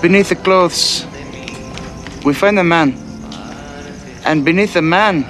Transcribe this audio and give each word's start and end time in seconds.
Beneath 0.00 0.30
the 0.30 0.36
clothes, 0.36 1.06
we 2.24 2.34
find 2.34 2.58
a 2.58 2.64
man. 2.64 2.96
And 4.24 4.44
beneath 4.44 4.74
the 4.74 4.82
man, 4.82 5.26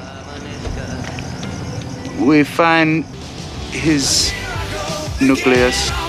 we 2.26 2.44
find 2.44 3.04
his 3.70 4.32
nucleus. 5.20 6.01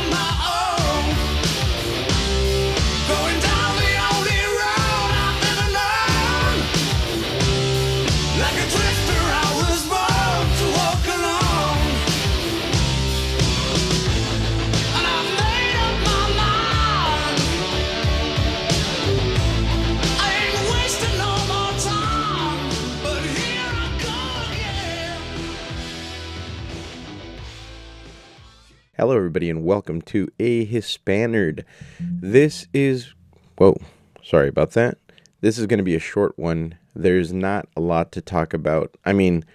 Hello, 28.96 29.18
everybody, 29.18 29.50
and 29.50 29.66
welcome 29.66 30.04
to 30.04 30.30
A 30.38 30.68
Hispanerd. 30.68 31.64
This 32.00 32.68
is, 32.76 33.16
whoa, 33.58 33.76
sorry 34.22 34.48
about 34.48 34.74
that. 34.74 35.00
This 35.42 35.58
is 35.58 35.66
going 35.66 35.80
to 35.80 35.84
be 35.84 35.96
a 35.96 36.00
short 36.00 36.38
one. 36.38 36.78
There's 36.94 37.34
not 37.34 37.68
a 37.76 37.82
lot 37.82 38.12
to 38.12 38.22
talk 38.22 38.54
about. 38.54 38.96
I 39.04 39.12
mean, 39.12 39.46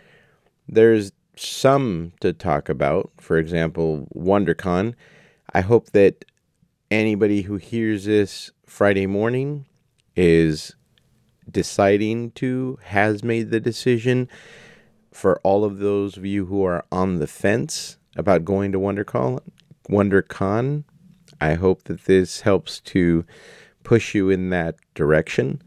there's 0.66 1.12
some 1.36 2.14
to 2.18 2.32
talk 2.32 2.68
about. 2.68 3.12
For 3.16 3.38
example, 3.38 4.08
WonderCon. 4.12 4.94
I 5.54 5.60
hope 5.60 5.90
that 5.90 6.24
anybody 6.90 7.42
who 7.42 7.58
hears 7.58 8.06
this 8.06 8.50
Friday 8.66 9.06
morning 9.06 9.66
is 10.16 10.74
deciding 11.48 12.32
to, 12.32 12.80
has 12.82 13.22
made 13.22 13.52
the 13.52 13.60
decision. 13.60 14.28
For 15.12 15.38
all 15.44 15.64
of 15.64 15.78
those 15.78 16.16
of 16.16 16.26
you 16.26 16.46
who 16.46 16.64
are 16.64 16.84
on 16.90 17.20
the 17.20 17.28
fence, 17.28 17.98
about 18.16 18.44
going 18.44 18.72
to 18.72 18.78
WonderCon, 18.78 19.40
WonderCon. 19.88 20.84
I 21.40 21.54
hope 21.54 21.84
that 21.84 22.04
this 22.04 22.40
helps 22.40 22.80
to 22.80 23.24
push 23.84 24.14
you 24.14 24.28
in 24.28 24.50
that 24.50 24.76
direction. 24.94 25.62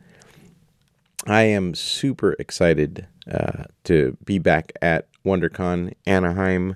I 1.28 1.44
am 1.44 1.76
super 1.76 2.34
excited 2.34 3.08
uh, 3.32 3.66
to 3.86 4.18
be 4.26 4.40
back 4.40 4.74
at 4.82 5.08
WonderCon 5.26 5.94
Anaheim 6.06 6.76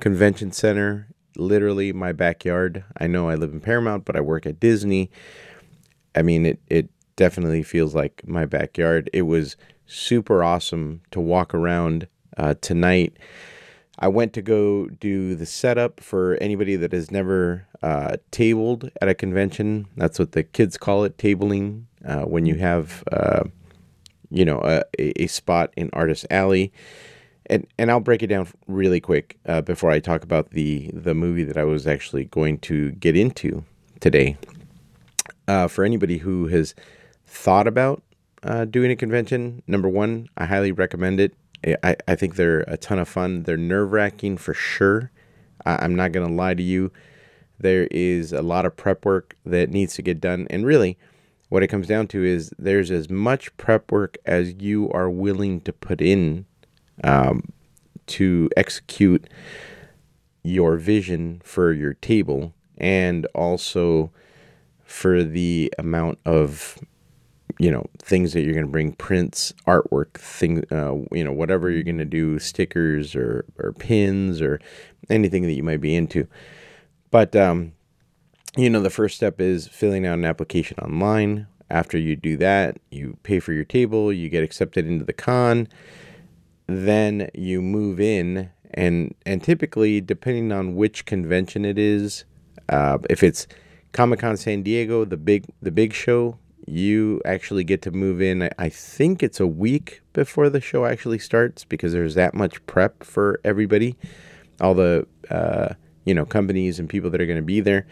Convention 0.00 0.52
Center, 0.52 1.08
literally 1.36 1.92
my 1.92 2.12
backyard. 2.12 2.84
I 2.98 3.06
know 3.06 3.28
I 3.28 3.34
live 3.34 3.52
in 3.52 3.60
Paramount, 3.60 4.04
but 4.04 4.16
I 4.16 4.20
work 4.20 4.46
at 4.46 4.60
Disney. 4.60 5.10
I 6.14 6.22
mean, 6.22 6.46
it, 6.46 6.60
it 6.68 6.88
definitely 7.16 7.62
feels 7.62 7.94
like 7.94 8.22
my 8.26 8.46
backyard. 8.46 9.10
It 9.12 9.22
was 9.22 9.56
super 9.86 10.42
awesome 10.42 11.02
to 11.10 11.20
walk 11.20 11.52
around 11.52 12.06
uh, 12.36 12.54
tonight 12.60 13.16
I 13.98 14.08
went 14.08 14.32
to 14.34 14.42
go 14.42 14.86
do 14.86 15.34
the 15.34 15.46
setup 15.46 16.00
for 16.00 16.36
anybody 16.40 16.76
that 16.76 16.92
has 16.92 17.10
never 17.10 17.66
uh, 17.82 18.16
tabled 18.30 18.90
at 19.00 19.08
a 19.08 19.14
convention. 19.14 19.86
That's 19.96 20.18
what 20.18 20.32
the 20.32 20.42
kids 20.42 20.78
call 20.78 21.04
it, 21.04 21.18
tabling. 21.18 21.84
Uh, 22.04 22.22
when 22.22 22.46
you 22.46 22.54
have, 22.54 23.04
uh, 23.12 23.44
you 24.30 24.44
know, 24.44 24.60
a, 24.64 25.22
a 25.22 25.26
spot 25.26 25.72
in 25.76 25.90
Artist 25.92 26.26
Alley, 26.30 26.72
and 27.46 27.66
and 27.76 27.90
I'll 27.90 28.00
break 28.00 28.22
it 28.22 28.28
down 28.28 28.48
really 28.66 29.00
quick 29.00 29.36
uh, 29.44 29.60
before 29.60 29.90
I 29.90 29.98
talk 29.98 30.22
about 30.22 30.50
the 30.50 30.90
the 30.94 31.14
movie 31.14 31.44
that 31.44 31.58
I 31.58 31.64
was 31.64 31.86
actually 31.86 32.24
going 32.24 32.58
to 32.60 32.92
get 32.92 33.16
into 33.16 33.64
today. 33.98 34.38
Uh, 35.46 35.68
for 35.68 35.84
anybody 35.84 36.18
who 36.18 36.46
has 36.46 36.74
thought 37.26 37.66
about 37.66 38.02
uh, 38.44 38.64
doing 38.64 38.90
a 38.90 38.96
convention, 38.96 39.62
number 39.66 39.88
one, 39.88 40.28
I 40.38 40.46
highly 40.46 40.72
recommend 40.72 41.20
it. 41.20 41.34
I, 41.64 41.96
I 42.08 42.14
think 42.14 42.36
they're 42.36 42.60
a 42.66 42.76
ton 42.76 42.98
of 42.98 43.08
fun. 43.08 43.42
They're 43.42 43.56
nerve 43.56 43.92
wracking 43.92 44.38
for 44.38 44.54
sure. 44.54 45.10
I, 45.64 45.84
I'm 45.84 45.94
not 45.94 46.12
going 46.12 46.26
to 46.26 46.32
lie 46.32 46.54
to 46.54 46.62
you. 46.62 46.90
There 47.58 47.86
is 47.90 48.32
a 48.32 48.42
lot 48.42 48.64
of 48.64 48.76
prep 48.76 49.04
work 49.04 49.36
that 49.44 49.70
needs 49.70 49.94
to 49.94 50.02
get 50.02 50.20
done. 50.20 50.46
And 50.48 50.64
really, 50.64 50.96
what 51.50 51.62
it 51.62 51.68
comes 51.68 51.86
down 51.86 52.06
to 52.08 52.24
is 52.24 52.52
there's 52.58 52.90
as 52.90 53.10
much 53.10 53.54
prep 53.56 53.92
work 53.92 54.16
as 54.24 54.54
you 54.54 54.90
are 54.92 55.10
willing 55.10 55.60
to 55.62 55.72
put 55.72 56.00
in 56.00 56.46
um, 57.04 57.52
to 58.06 58.48
execute 58.56 59.28
your 60.42 60.76
vision 60.76 61.42
for 61.44 61.72
your 61.72 61.94
table 61.94 62.54
and 62.78 63.26
also 63.34 64.10
for 64.84 65.22
the 65.22 65.72
amount 65.78 66.18
of 66.24 66.78
you 67.60 67.70
know 67.70 67.84
things 67.98 68.32
that 68.32 68.40
you're 68.40 68.54
going 68.54 68.64
to 68.64 68.72
bring 68.72 68.92
prints 68.92 69.52
artwork 69.66 70.14
thing 70.14 70.64
uh, 70.72 70.94
you 71.12 71.22
know 71.22 71.30
whatever 71.30 71.70
you're 71.70 71.82
going 71.82 71.98
to 71.98 72.06
do 72.06 72.38
stickers 72.38 73.14
or 73.14 73.44
or 73.58 73.74
pins 73.74 74.40
or 74.40 74.58
anything 75.10 75.42
that 75.42 75.52
you 75.52 75.62
might 75.62 75.80
be 75.80 75.94
into. 75.94 76.26
But 77.10 77.36
um 77.36 77.72
you 78.56 78.70
know 78.70 78.80
the 78.80 78.90
first 78.90 79.14
step 79.14 79.40
is 79.40 79.68
filling 79.68 80.06
out 80.06 80.18
an 80.18 80.24
application 80.24 80.78
online. 80.78 81.46
After 81.68 81.98
you 81.98 82.16
do 82.16 82.38
that 82.38 82.78
you 82.90 83.18
pay 83.24 83.38
for 83.40 83.52
your 83.52 83.64
table 83.64 84.10
you 84.10 84.30
get 84.30 84.42
accepted 84.42 84.86
into 84.86 85.04
the 85.04 85.12
con. 85.12 85.68
Then 86.66 87.28
you 87.34 87.60
move 87.60 88.00
in 88.00 88.50
and 88.72 89.14
and 89.26 89.44
typically 89.44 90.00
depending 90.00 90.50
on 90.50 90.76
which 90.76 91.04
convention 91.04 91.66
it 91.66 91.78
is 91.78 92.24
uh, 92.70 92.96
if 93.10 93.22
it's 93.22 93.46
comic-con 93.92 94.36
san 94.36 94.62
diego 94.62 95.04
the 95.04 95.16
big 95.16 95.44
the 95.60 95.72
big 95.72 95.92
show 95.92 96.38
you 96.66 97.20
actually 97.24 97.64
get 97.64 97.82
to 97.82 97.90
move 97.90 98.20
in. 98.20 98.48
I 98.58 98.68
think 98.68 99.22
it's 99.22 99.40
a 99.40 99.46
week 99.46 100.02
before 100.12 100.48
the 100.48 100.60
show 100.60 100.84
actually 100.84 101.18
starts 101.18 101.64
because 101.64 101.92
there's 101.92 102.14
that 102.14 102.34
much 102.34 102.64
prep 102.66 103.02
for 103.02 103.40
everybody, 103.44 103.96
all 104.60 104.74
the 104.74 105.06
uh, 105.30 105.74
you 106.04 106.14
know 106.14 106.24
companies 106.24 106.78
and 106.78 106.88
people 106.88 107.10
that 107.10 107.20
are 107.20 107.26
going 107.26 107.36
to 107.36 107.42
be 107.42 107.60
there. 107.60 107.86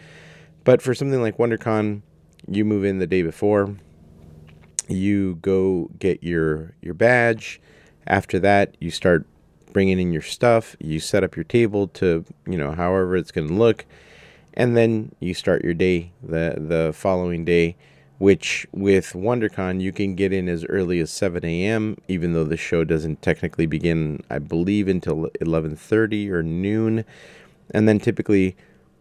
But 0.63 0.81
for 0.81 0.93
something 0.93 1.21
like 1.21 1.37
WonderCon, 1.37 2.01
you 2.47 2.65
move 2.65 2.83
in 2.83 2.99
the 2.99 3.07
day 3.07 3.21
before. 3.21 3.75
You 4.87 5.35
go 5.41 5.89
get 5.99 6.23
your 6.23 6.73
your 6.81 6.93
badge. 6.93 7.61
After 8.07 8.39
that, 8.39 8.75
you 8.79 8.91
start 8.91 9.27
bringing 9.71 9.99
in 9.99 10.11
your 10.11 10.21
stuff. 10.21 10.75
You 10.79 10.99
set 10.99 11.23
up 11.23 11.35
your 11.35 11.43
table 11.43 11.87
to 11.89 12.25
you 12.47 12.57
know 12.57 12.71
however 12.71 13.15
it's 13.15 13.31
going 13.31 13.47
to 13.47 13.53
look, 13.53 13.85
and 14.53 14.75
then 14.75 15.13
you 15.19 15.33
start 15.33 15.63
your 15.63 15.73
day 15.73 16.11
the 16.23 16.55
the 16.57 16.91
following 16.93 17.45
day 17.45 17.75
which 18.19 18.67
with 18.73 19.13
WonderCon 19.13 19.81
you 19.81 19.91
can 19.91 20.13
get 20.13 20.31
in 20.31 20.47
as 20.47 20.65
early 20.65 20.99
as 20.99 21.09
7 21.09 21.43
a.m. 21.43 21.97
even 22.07 22.33
though 22.33 22.43
the 22.43 22.57
show 22.57 22.83
doesn't 22.83 23.21
technically 23.21 23.65
begin, 23.65 24.21
I 24.29 24.39
believe, 24.39 24.87
until 24.87 25.29
11:30 25.41 26.29
or 26.29 26.43
noon. 26.43 27.05
And 27.71 27.87
then 27.87 27.99
typically, 27.99 28.55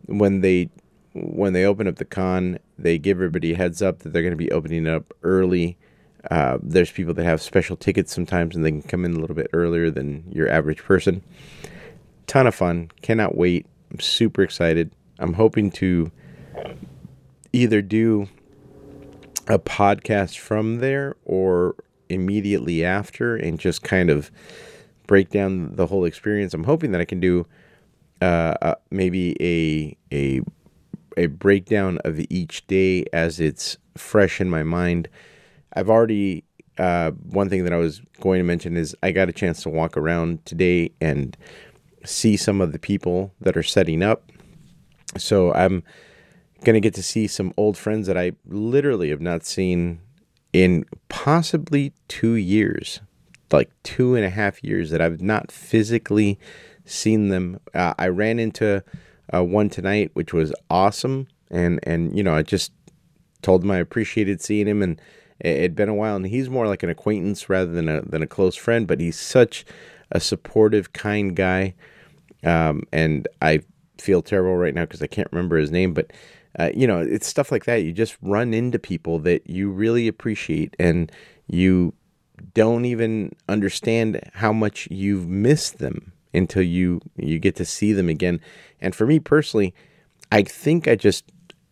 when 0.06 0.40
they 0.40 0.70
when 1.14 1.52
they 1.52 1.64
open 1.64 1.88
up 1.88 1.96
the 1.96 2.04
con, 2.04 2.58
they 2.78 2.96
give 2.96 3.18
everybody 3.18 3.54
heads 3.54 3.82
up 3.82 3.98
that 4.00 4.12
they're 4.12 4.22
going 4.22 4.30
to 4.30 4.36
be 4.36 4.52
opening 4.52 4.86
up 4.86 5.12
early. 5.24 5.76
Uh, 6.30 6.58
there's 6.62 6.90
people 6.90 7.14
that 7.14 7.24
have 7.24 7.42
special 7.42 7.76
tickets 7.76 8.14
sometimes, 8.14 8.54
and 8.54 8.64
they 8.64 8.70
can 8.70 8.82
come 8.82 9.04
in 9.04 9.14
a 9.14 9.18
little 9.18 9.36
bit 9.36 9.48
earlier 9.52 9.90
than 9.90 10.24
your 10.30 10.48
average 10.48 10.82
person. 10.84 11.22
Ton 12.28 12.46
of 12.46 12.54
fun! 12.54 12.90
Cannot 13.02 13.36
wait! 13.36 13.66
I'm 13.90 14.00
super 14.00 14.42
excited. 14.42 14.92
I'm 15.18 15.32
hoping 15.32 15.72
to 15.72 16.12
either 17.52 17.82
do 17.82 18.28
a 19.48 19.58
podcast 19.58 20.38
from 20.38 20.78
there 20.78 21.16
or 21.24 21.74
immediately 22.08 22.84
after 22.84 23.36
and 23.36 23.58
just 23.58 23.82
kind 23.82 24.10
of 24.10 24.30
break 25.06 25.30
down 25.30 25.74
the 25.74 25.86
whole 25.86 26.04
experience. 26.04 26.54
I'm 26.54 26.64
hoping 26.64 26.92
that 26.92 27.00
I 27.00 27.04
can 27.04 27.20
do 27.20 27.46
uh, 28.20 28.54
uh, 28.62 28.74
maybe 28.90 29.36
a 29.40 29.96
a 30.14 30.42
a 31.16 31.26
breakdown 31.26 31.98
of 32.04 32.20
each 32.30 32.66
day 32.66 33.04
as 33.12 33.40
it's 33.40 33.76
fresh 33.96 34.40
in 34.40 34.50
my 34.50 34.62
mind. 34.62 35.08
I've 35.72 35.90
already 35.90 36.44
uh, 36.78 37.10
one 37.10 37.48
thing 37.48 37.64
that 37.64 37.72
I 37.72 37.76
was 37.76 38.00
going 38.20 38.38
to 38.38 38.44
mention 38.44 38.76
is 38.76 38.94
I 39.02 39.10
got 39.10 39.28
a 39.28 39.32
chance 39.32 39.62
to 39.62 39.68
walk 39.68 39.96
around 39.96 40.44
today 40.46 40.92
and 41.00 41.36
see 42.04 42.36
some 42.36 42.60
of 42.60 42.72
the 42.72 42.78
people 42.78 43.34
that 43.40 43.56
are 43.56 43.62
setting 43.62 44.02
up. 44.02 44.30
So 45.16 45.52
I'm 45.54 45.82
going 46.64 46.74
to 46.74 46.80
get 46.80 46.94
to 46.94 47.02
see 47.02 47.26
some 47.26 47.52
old 47.56 47.76
friends 47.76 48.06
that 48.06 48.16
I 48.16 48.32
literally 48.46 49.10
have 49.10 49.20
not 49.20 49.44
seen 49.44 50.00
in 50.52 50.84
possibly 51.08 51.92
two 52.08 52.34
years, 52.34 53.00
like 53.52 53.70
two 53.82 54.14
and 54.14 54.24
a 54.24 54.30
half 54.30 54.62
years 54.64 54.90
that 54.90 55.00
I've 55.00 55.20
not 55.20 55.52
physically 55.52 56.38
seen 56.84 57.28
them. 57.28 57.60
Uh, 57.74 57.94
I 57.98 58.08
ran 58.08 58.38
into 58.38 58.82
uh, 59.32 59.44
one 59.44 59.68
tonight, 59.68 60.10
which 60.14 60.32
was 60.32 60.52
awesome, 60.70 61.28
and 61.50 61.80
and 61.82 62.16
you 62.16 62.22
know 62.22 62.34
I 62.34 62.42
just 62.42 62.72
told 63.42 63.62
him 63.62 63.70
I 63.70 63.78
appreciated 63.78 64.40
seeing 64.40 64.66
him, 64.66 64.82
and 64.82 65.00
it 65.40 65.60
had 65.60 65.76
been 65.76 65.88
a 65.88 65.94
while, 65.94 66.16
and 66.16 66.26
he's 66.26 66.50
more 66.50 66.66
like 66.66 66.82
an 66.82 66.90
acquaintance 66.90 67.48
rather 67.48 67.70
than 67.70 67.88
a 67.88 68.02
than 68.02 68.22
a 68.22 68.26
close 68.26 68.56
friend, 68.56 68.86
but 68.86 69.00
he's 69.00 69.18
such 69.18 69.64
a 70.10 70.20
supportive, 70.20 70.92
kind 70.92 71.36
guy, 71.36 71.74
um, 72.42 72.82
and 72.92 73.28
I 73.42 73.60
feel 73.98 74.22
terrible 74.22 74.56
right 74.56 74.74
now 74.74 74.82
because 74.82 75.02
I 75.02 75.06
can't 75.06 75.28
remember 75.30 75.58
his 75.58 75.70
name, 75.70 75.92
but 75.92 76.12
uh, 76.58 76.70
you 76.74 76.86
know, 76.86 77.00
it's 77.00 77.26
stuff 77.26 77.52
like 77.52 77.64
that. 77.64 77.82
You 77.82 77.92
just 77.92 78.16
run 78.22 78.54
into 78.54 78.78
people 78.78 79.18
that 79.20 79.48
you 79.48 79.70
really 79.70 80.08
appreciate 80.08 80.74
and 80.78 81.10
you 81.46 81.94
don't 82.54 82.84
even 82.84 83.34
understand 83.48 84.20
how 84.34 84.52
much 84.52 84.88
you've 84.90 85.28
missed 85.28 85.78
them 85.78 86.12
until 86.34 86.62
you 86.62 87.00
you 87.16 87.38
get 87.38 87.56
to 87.56 87.64
see 87.64 87.92
them 87.92 88.08
again. 88.08 88.40
And 88.80 88.94
for 88.94 89.06
me 89.06 89.18
personally, 89.18 89.74
I 90.30 90.42
think 90.42 90.86
I 90.88 90.94
just 90.94 91.24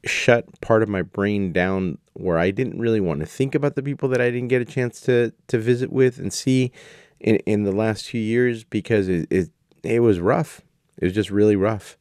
shut 0.05 0.61
part 0.61 0.83
of 0.83 0.89
my 0.89 1.03
brain 1.03 1.53
down 1.53 1.99
where 2.15 2.39
I 2.39 2.51
didn't 2.51 2.79
really 2.79 3.01
want 3.01 3.21
to 3.21 3.27
think 3.27 3.55
about 3.55 3.75
the 3.75 3.83
people 3.83 4.09
that 4.11 4.21
I 4.21 4.31
didn't 4.31 4.49
get 4.49 4.63
a 4.63 4.67
chance 4.67 5.01
to 5.03 5.33
to 5.49 5.59
visit 5.59 5.93
with 5.93 6.19
and 6.19 6.33
see 6.33 6.73
in 7.21 7.37
in 7.47 7.65
the 7.65 7.73
last 7.73 8.07
few 8.07 8.21
years 8.21 8.65
because 8.65 9.09
it 9.09 9.27
it, 9.31 9.51
it 9.83 10.01
was 10.01 10.21
rough. 10.21 10.63
It 10.99 11.05
was 11.05 11.13
just 11.13 11.31
really 11.31 11.57
rough. 11.57 11.99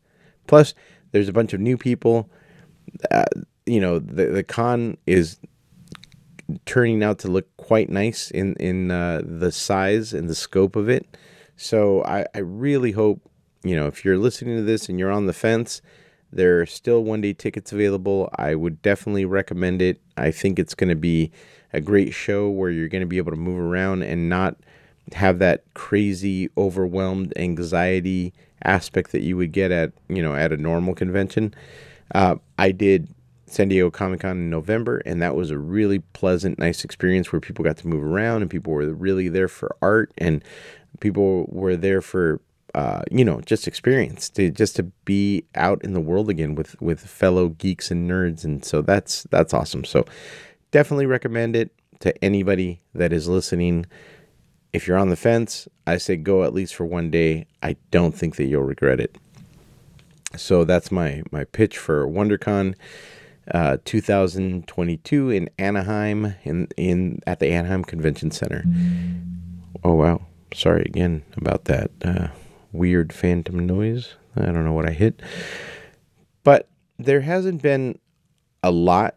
Plus, 0.48 0.74
there's 1.12 1.28
a 1.28 1.34
bunch 1.34 1.54
of 1.54 1.60
new 1.60 1.78
people. 1.78 2.30
Uh, 3.12 3.26
you 3.66 3.80
know, 3.80 4.00
the 4.00 4.26
the 4.28 4.44
con 4.44 4.98
is 5.06 5.38
turning 6.66 7.04
out 7.04 7.20
to 7.20 7.28
look 7.28 7.56
quite 7.58 7.90
nice 7.90 8.32
in 8.32 8.54
in 8.56 8.92
uh, 8.92 9.22
the 9.26 9.52
size 9.52 10.14
and 10.14 10.30
the 10.30 10.36
scope 10.36 10.76
of 10.76 10.90
it. 10.90 11.18
So 11.58 12.04
I, 12.04 12.26
I 12.36 12.40
really 12.40 12.92
hope 12.92 13.22
you 13.64 13.76
know 13.76 13.88
if 13.88 14.06
you're 14.06 14.18
listening 14.18 14.58
to 14.58 14.64
this 14.64 14.90
and 14.90 15.00
you're 15.00 15.12
on 15.12 15.26
the 15.26 15.34
fence, 15.34 15.82
there 16.32 16.62
are 16.62 16.66
still 16.66 17.04
one 17.04 17.22
day 17.22 17.34
tickets 17.34 17.72
available. 17.72 18.30
I 18.38 18.56
would 18.56 18.82
definitely 18.82 19.26
recommend 19.26 19.82
it. 19.82 20.02
I 20.18 20.32
think 20.32 20.60
it's 20.60 20.76
going 20.76 20.90
to 20.90 20.96
be 20.96 21.32
a 21.74 21.82
great 21.82 22.14
show 22.14 22.50
where 22.50 22.70
you're 22.70 22.88
going 22.90 23.02
to 23.02 23.08
be 23.08 23.18
able 23.18 23.32
to 23.32 23.38
move 23.38 23.60
around 23.60 24.04
and 24.04 24.30
not 24.30 24.56
have 25.14 25.40
that 25.40 25.64
crazy 25.74 26.50
overwhelmed 26.58 27.34
anxiety 27.36 28.34
aspect 28.64 29.12
that 29.12 29.22
you 29.22 29.38
would 29.38 29.52
get 29.52 29.72
at 29.72 29.92
you 30.10 30.22
know 30.22 30.36
at 30.36 30.52
a 30.52 30.58
normal 30.58 30.94
convention. 30.94 31.54
Uh, 32.14 32.36
I 32.58 32.72
did 32.72 33.14
San 33.48 33.70
Diego 33.70 33.90
Comic 33.90 34.22
Con 34.22 34.38
in 34.38 34.50
November, 34.50 34.98
and 35.06 35.22
that 35.22 35.36
was 35.36 35.52
a 35.52 35.58
really 35.58 36.00
pleasant, 36.00 36.60
nice 36.60 36.84
experience 36.84 37.32
where 37.32 37.40
people 37.40 37.64
got 37.64 37.78
to 37.78 37.88
move 37.88 38.04
around 38.04 38.42
and 38.42 38.52
people 38.52 38.74
were 38.74 38.94
really 38.94 39.30
there 39.30 39.48
for 39.48 39.76
art 39.82 40.12
and 40.18 40.44
people 41.00 41.46
were 41.50 41.76
there 41.76 42.02
for 42.02 42.42
uh, 42.74 43.04
you 43.10 43.24
know 43.24 43.40
just 43.42 43.70
experience 43.70 44.30
to 44.30 44.52
just 44.52 44.76
to 44.76 44.84
be 45.06 45.46
out 45.56 45.82
in 45.84 45.94
the 45.94 46.02
world 46.02 46.30
again 46.30 46.56
with 46.56 46.80
with 46.82 47.00
fellow 47.00 47.50
geeks 47.50 47.90
and 47.90 48.10
nerds, 48.10 48.44
and 48.44 48.66
so 48.66 48.82
that's 48.82 49.24
that's 49.32 49.54
awesome. 49.54 49.86
So 49.86 50.06
definitely 50.72 51.06
recommend 51.06 51.56
it 51.56 51.72
to 52.02 52.24
anybody 52.24 52.82
that 52.94 53.14
is 53.14 53.28
listening. 53.28 53.86
If 54.74 54.88
you're 54.88 54.98
on 54.98 55.10
the 55.10 55.16
fence, 55.16 55.70
I 55.88 55.98
say 55.98 56.18
go 56.18 56.44
at 56.44 56.54
least 56.54 56.76
for 56.76 56.86
one 56.86 57.10
day. 57.10 57.48
I 57.64 57.78
don't 57.92 58.14
think 58.14 58.36
that 58.36 58.46
you'll 58.46 58.64
regret 58.64 59.00
it. 59.00 59.18
So 60.38 60.64
that's 60.64 60.92
my 60.92 61.24
my 61.32 61.44
pitch 61.46 61.78
for 61.78 62.08
WonderCon 62.08 62.76
uh, 63.52 63.78
2022 63.86 65.30
in 65.30 65.50
Anaheim 65.58 66.36
in 66.44 66.68
in 66.78 67.20
at 67.28 67.40
the 67.40 67.52
Anaheim 67.52 67.84
Convention 67.84 68.32
Center. 68.32 68.64
Oh 69.84 69.94
wow! 69.94 70.26
Sorry 70.54 70.84
again 70.84 71.24
about 71.38 71.66
that 71.66 71.92
uh, 72.04 72.28
weird 72.72 73.14
phantom 73.14 73.66
noise. 73.66 74.16
I 74.36 74.46
don't 74.46 74.66
know 74.66 74.74
what 74.74 74.90
I 74.90 74.92
hit, 74.92 75.22
but 76.44 76.70
there 76.98 77.22
hasn't 77.22 77.62
been 77.62 78.00
a 78.64 78.72
lot 78.72 79.16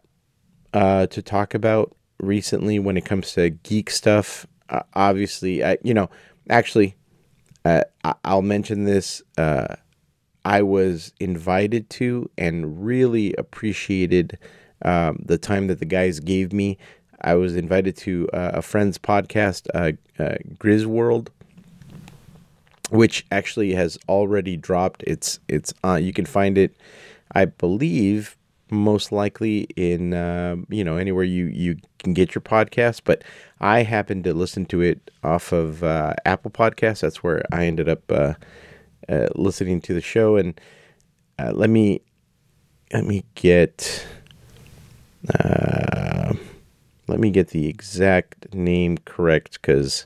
uh, 0.73 1.07
to 1.07 1.21
talk 1.21 1.53
about 1.53 1.95
recently 2.19 2.79
when 2.79 2.97
it 2.97 3.05
comes 3.05 3.33
to 3.33 3.49
geek 3.49 3.89
stuff 3.89 4.45
uh, 4.69 4.83
obviously, 4.93 5.63
uh, 5.63 5.75
you 5.83 5.93
know, 5.93 6.09
actually, 6.49 6.95
uh, 7.65 7.83
I'll 8.23 8.41
mention 8.41 8.85
this. 8.85 9.21
Uh, 9.37 9.75
I 10.45 10.61
was 10.61 11.13
invited 11.19 11.89
to 11.91 12.29
and 12.37 12.85
really 12.85 13.33
appreciated 13.35 14.37
um, 14.83 15.21
the 15.25 15.37
time 15.37 15.67
that 15.67 15.79
the 15.79 15.85
guys 15.85 16.19
gave 16.19 16.53
me. 16.53 16.77
I 17.21 17.35
was 17.35 17.55
invited 17.55 17.97
to 17.97 18.29
uh, 18.31 18.51
a 18.55 18.61
friend's 18.61 18.97
podcast, 18.97 19.67
uh, 19.73 20.85
World, 20.87 21.31
which 22.89 23.25
actually 23.31 23.73
has 23.73 23.97
already 24.07 24.55
dropped. 24.55 25.03
It's 25.05 25.39
it's 25.49 25.73
you 25.99 26.13
can 26.13 26.25
find 26.25 26.57
it, 26.57 26.75
I 27.33 27.45
believe, 27.45 28.37
most 28.71 29.11
likely 29.11 29.61
in 29.75 30.13
uh, 30.13 30.55
you 30.69 30.83
know 30.83 30.97
anywhere 30.97 31.23
you 31.23 31.45
you 31.47 31.77
can 31.99 32.13
get 32.13 32.33
your 32.33 32.41
podcast 32.41 33.01
but 33.03 33.23
i 33.59 33.83
happened 33.83 34.23
to 34.23 34.33
listen 34.33 34.65
to 34.65 34.81
it 34.81 35.11
off 35.23 35.51
of 35.51 35.83
uh, 35.83 36.13
apple 36.25 36.51
podcasts 36.51 37.01
that's 37.01 37.23
where 37.23 37.43
i 37.51 37.65
ended 37.65 37.89
up 37.89 38.11
uh, 39.07 39.27
listening 39.35 39.81
to 39.81 39.93
the 39.93 40.01
show 40.01 40.35
and 40.35 40.59
uh, 41.37 41.51
let 41.53 41.69
me 41.69 42.01
let 42.93 43.05
me 43.05 43.23
get 43.35 44.05
uh, 45.33 46.33
let 47.07 47.19
me 47.19 47.29
get 47.31 47.49
the 47.49 47.67
exact 47.67 48.53
name 48.53 48.97
correct 49.05 49.53
because 49.53 50.05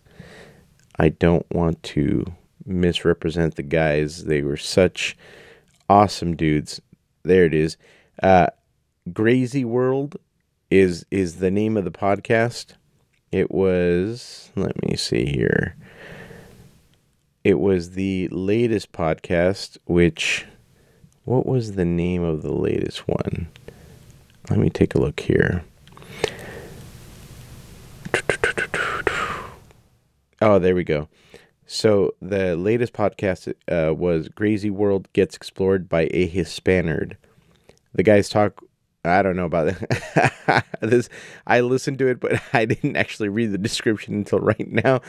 i 0.98 1.10
don't 1.10 1.46
want 1.52 1.82
to 1.84 2.26
misrepresent 2.66 3.56
the 3.56 3.64
guys 3.64 4.26
they 4.26 4.42
were 4.42 4.58
such 4.58 5.18
awesome 5.90 6.36
dudes 6.36 6.82
there 7.24 7.46
it 7.46 7.54
is 7.54 7.78
uh, 8.22 8.48
Grayzee 9.10 9.66
World 9.66 10.18
is 10.70 11.06
is 11.12 11.38
the 11.38 11.52
name 11.52 11.78
of 11.78 11.84
the 11.84 11.92
podcast. 11.92 12.74
It 13.32 13.52
was 13.52 14.52
let 14.56 14.82
me 14.84 14.96
see 14.96 15.26
here. 15.26 15.76
It 17.44 17.60
was 17.60 17.92
the 17.92 18.30
latest 18.30 18.94
podcast, 18.94 19.78
which 19.86 20.46
what 21.26 21.46
was 21.46 21.74
the 21.74 21.86
name 21.86 22.24
of 22.24 22.42
the 22.42 22.54
latest 22.54 23.08
one? 23.08 23.48
Let 24.50 24.60
me 24.60 24.70
take 24.70 24.96
a 24.96 25.00
look 25.00 25.20
here. 25.20 25.64
Oh, 30.42 30.60
there 30.60 30.76
we 30.76 30.84
go. 30.84 31.08
So 31.66 32.14
the 32.22 32.56
latest 32.56 32.94
podcast 32.94 33.54
uh, 33.70 33.94
was 33.94 34.30
Grayzee 34.30 34.72
World 34.72 35.12
Gets 35.14 35.36
Explored 35.36 35.88
by 35.88 36.10
a 36.12 36.30
Hispanerd. 36.30 37.16
the 37.94 38.04
guys 38.04 38.28
talk 38.30 38.64
I 39.06 39.22
don't 39.22 39.36
know 39.36 39.46
about 39.46 39.74
this. 40.82 41.10
I 41.46 41.60
listened 41.60 42.00
to 42.00 42.08
it, 42.08 42.20
but 42.20 42.42
I 42.54 42.66
didn't 42.66 42.96
actually 42.96 43.30
read 43.30 43.52
the 43.52 43.58
description 43.58 44.14
until 44.14 44.40
right 44.40 44.72
now. 44.72 45.02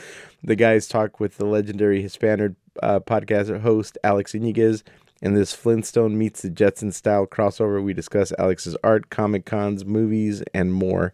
The 0.43 0.55
guys 0.55 0.87
talk 0.87 1.19
with 1.19 1.37
the 1.37 1.45
legendary 1.45 2.03
Hispanerd 2.03 2.55
uh, 2.83 2.99
podcast 2.99 3.61
host 3.61 3.97
Alex 4.03 4.33
Iniguez. 4.33 4.83
In 5.21 5.33
this 5.33 5.53
Flintstone 5.53 6.17
meets 6.17 6.41
the 6.41 6.49
Jetson 6.49 6.91
style 6.91 7.25
crossover, 7.25 7.81
we 7.81 7.93
discuss 7.93 8.33
Alex's 8.37 8.75
art, 8.83 9.09
comic 9.09 9.45
cons, 9.45 9.85
movies, 9.85 10.43
and 10.53 10.73
more. 10.73 11.13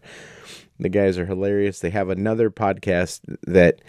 The 0.80 0.88
guys 0.88 1.16
are 1.18 1.26
hilarious. 1.26 1.78
They 1.78 1.90
have 1.90 2.08
another 2.08 2.50
podcast 2.50 3.20
that 3.46 3.80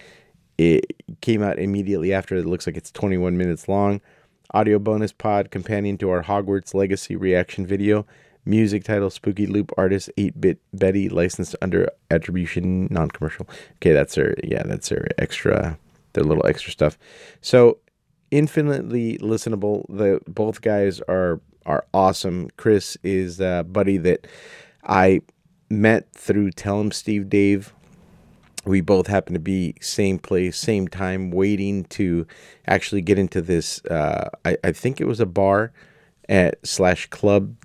it 0.59 0.93
came 1.21 1.41
out 1.41 1.57
immediately 1.57 2.13
after. 2.13 2.35
It 2.35 2.45
looks 2.45 2.67
like 2.67 2.77
it's 2.77 2.91
21 2.91 3.37
minutes 3.37 3.67
long 3.67 4.01
audio 4.53 4.77
bonus 4.77 5.11
pod 5.11 5.49
companion 5.49 5.97
to 5.97 6.11
our 6.11 6.23
Hogwarts 6.23 6.73
Legacy 6.75 7.15
reaction 7.15 7.65
video. 7.65 8.05
Music 8.45 8.83
title 8.83 9.09
Spooky 9.09 9.47
Loop 9.47 9.71
Artist 9.77 10.09
8 10.17 10.39
Bit 10.39 10.59
Betty 10.73 11.09
licensed 11.09 11.55
under 11.61 11.89
attribution 12.11 12.87
non 12.91 13.09
commercial. 13.09 13.47
Okay, 13.75 13.93
that's 13.93 14.15
their 14.15 14.35
yeah, 14.43 14.63
that's 14.63 14.89
their 14.89 15.07
extra 15.17 15.77
their 16.13 16.23
little 16.23 16.45
extra 16.45 16.71
stuff. 16.71 16.97
So 17.41 17.79
infinitely 18.31 19.17
listenable. 19.19 19.85
The 19.89 20.19
both 20.27 20.61
guys 20.61 20.99
are 21.01 21.41
are 21.65 21.85
awesome. 21.93 22.49
Chris 22.57 22.97
is 23.03 23.39
a 23.39 23.65
buddy 23.67 23.97
that 23.97 24.27
I 24.83 25.21
met 25.69 26.11
through 26.13 26.51
Tell 26.51 26.79
'em 26.79 26.91
Steve 26.91 27.29
Dave 27.29 27.73
we 28.65 28.81
both 28.81 29.07
happen 29.07 29.33
to 29.33 29.39
be 29.39 29.75
same 29.81 30.17
place, 30.19 30.57
same 30.57 30.87
time, 30.87 31.31
waiting 31.31 31.83
to 31.85 32.25
actually 32.67 33.01
get 33.01 33.19
into 33.19 33.41
this. 33.41 33.83
Uh, 33.85 34.29
I, 34.45 34.57
I 34.63 34.71
think 34.71 35.01
it 35.01 35.05
was 35.05 35.19
a 35.19 35.25
bar 35.25 35.73
at 36.29 36.65
slash 36.65 37.07
club 37.07 37.55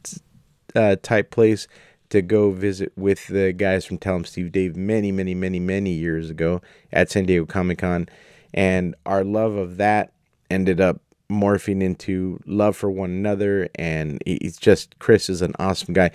uh, 0.78 0.96
type 1.02 1.30
place 1.30 1.66
to 2.10 2.22
go 2.22 2.52
visit 2.52 2.92
with 2.96 3.26
the 3.26 3.52
guys 3.52 3.84
from 3.84 3.98
Tell 3.98 4.14
'em 4.14 4.24
Steve 4.24 4.52
Dave 4.52 4.76
many, 4.76 5.12
many, 5.12 5.34
many, 5.34 5.60
many 5.60 5.90
years 5.90 6.30
ago 6.30 6.62
at 6.92 7.10
San 7.10 7.26
Diego 7.26 7.44
Comic 7.44 7.78
Con, 7.78 8.08
and 8.54 8.94
our 9.04 9.24
love 9.24 9.54
of 9.56 9.76
that 9.76 10.12
ended 10.50 10.80
up 10.80 11.02
morphing 11.30 11.82
into 11.82 12.40
love 12.46 12.76
for 12.76 12.90
one 12.90 13.10
another. 13.10 13.68
And 13.74 14.22
it's 14.24 14.56
just 14.56 14.98
Chris 14.98 15.28
is 15.28 15.42
an 15.42 15.52
awesome 15.58 15.92
guy, 15.92 16.10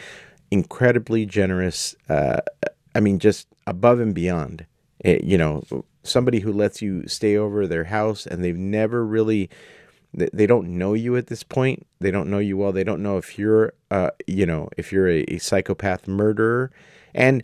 incredibly 0.50 1.26
generous. 1.26 1.96
Uh, 2.10 2.42
I 2.96 3.00
mean, 3.00 3.20
just 3.20 3.48
above 3.68 4.00
and 4.00 4.16
beyond 4.16 4.66
it, 5.00 5.22
eh, 5.22 5.22
you 5.24 5.38
know, 5.38 5.64
somebody 6.04 6.40
who 6.40 6.52
lets 6.52 6.82
you 6.82 7.08
stay 7.08 7.38
over 7.38 7.68
their 7.68 7.86
house 7.86 8.26
and 8.26 8.44
they've 8.44 8.58
never 8.58 9.06
really 9.06 9.50
they 10.14 10.46
don't 10.46 10.78
know 10.78 10.94
you 10.94 11.16
at 11.18 11.28
this 11.28 11.44
point. 11.44 11.86
They 12.00 12.12
don't 12.12 12.30
know 12.30 12.40
you 12.40 12.58
well. 12.58 12.72
They 12.72 12.84
don't 12.84 13.02
know 13.02 13.18
if 13.18 13.38
you're, 13.40 13.74
uh, 13.90 14.12
you 14.28 14.46
know, 14.46 14.70
if 14.78 14.92
you're 14.92 15.10
a, 15.10 15.24
a 15.24 15.38
psychopath 15.40 16.08
murderer. 16.08 16.72
And 17.16 17.44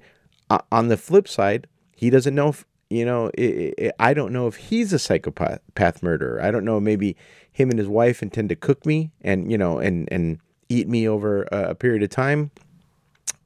uh, 0.49 0.59
on 0.71 0.87
the 0.87 0.97
flip 0.97 1.27
side, 1.27 1.67
he 1.95 2.09
doesn't 2.09 2.35
know 2.35 2.49
if, 2.49 2.65
you 2.89 3.05
know, 3.05 3.31
it, 3.33 3.73
it, 3.77 3.95
I 3.99 4.13
don't 4.13 4.31
know 4.31 4.47
if 4.47 4.55
he's 4.55 4.93
a 4.93 4.99
psychopath 4.99 6.03
murderer. 6.03 6.41
I 6.41 6.51
don't 6.51 6.65
know. 6.65 6.79
Maybe 6.79 7.15
him 7.51 7.69
and 7.69 7.77
his 7.79 7.87
wife 7.87 8.23
intend 8.23 8.49
to 8.49 8.55
cook 8.55 8.85
me, 8.85 9.11
and 9.21 9.51
you 9.51 9.57
know, 9.57 9.79
and 9.79 10.07
and 10.11 10.39
eat 10.69 10.87
me 10.87 11.07
over 11.07 11.43
a, 11.51 11.71
a 11.71 11.75
period 11.75 12.03
of 12.03 12.09
time, 12.09 12.51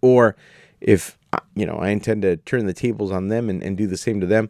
or 0.01 0.35
if 0.79 1.17
uh, 1.33 1.39
you 1.55 1.65
know 1.65 1.75
I 1.75 1.89
intend 1.89 2.21
to 2.21 2.37
turn 2.37 2.67
the 2.67 2.73
tables 2.73 3.11
on 3.11 3.29
them 3.29 3.49
and, 3.49 3.63
and 3.63 3.75
do 3.77 3.87
the 3.87 3.97
same 3.97 4.21
to 4.21 4.27
them. 4.27 4.49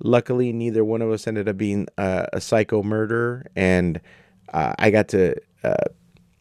Luckily, 0.00 0.52
neither 0.52 0.84
one 0.84 1.02
of 1.02 1.10
us 1.10 1.26
ended 1.26 1.48
up 1.48 1.56
being 1.56 1.88
uh, 1.98 2.26
a 2.32 2.40
psycho 2.40 2.82
murderer, 2.82 3.46
and 3.56 4.00
uh, 4.52 4.74
I 4.78 4.90
got 4.90 5.08
to 5.08 5.34
uh, 5.64 5.84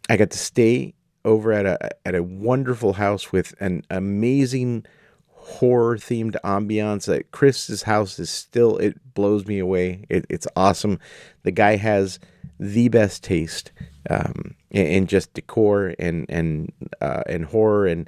I 0.09 0.17
got 0.17 0.31
to 0.31 0.37
stay 0.37 0.93
over 1.25 1.51
at 1.51 1.65
a 1.65 2.07
at 2.07 2.15
a 2.15 2.23
wonderful 2.23 2.93
house 2.93 3.31
with 3.31 3.55
an 3.59 3.83
amazing 3.89 4.85
horror 5.27 5.97
themed 5.97 6.35
ambiance. 6.43 7.05
That 7.05 7.31
Chris's 7.31 7.83
house 7.83 8.19
is 8.19 8.29
still 8.29 8.77
it 8.77 9.13
blows 9.13 9.47
me 9.47 9.59
away. 9.59 10.05
It, 10.09 10.25
it's 10.29 10.47
awesome. 10.55 10.99
The 11.43 11.51
guy 11.51 11.77
has 11.77 12.19
the 12.59 12.89
best 12.89 13.23
taste 13.23 13.71
um, 14.09 14.55
in, 14.71 14.87
in, 14.87 15.07
just 15.07 15.33
decor 15.33 15.93
and 15.99 16.25
and 16.29 16.71
uh, 17.01 17.23
and 17.27 17.45
horror 17.45 17.87
and 17.87 18.07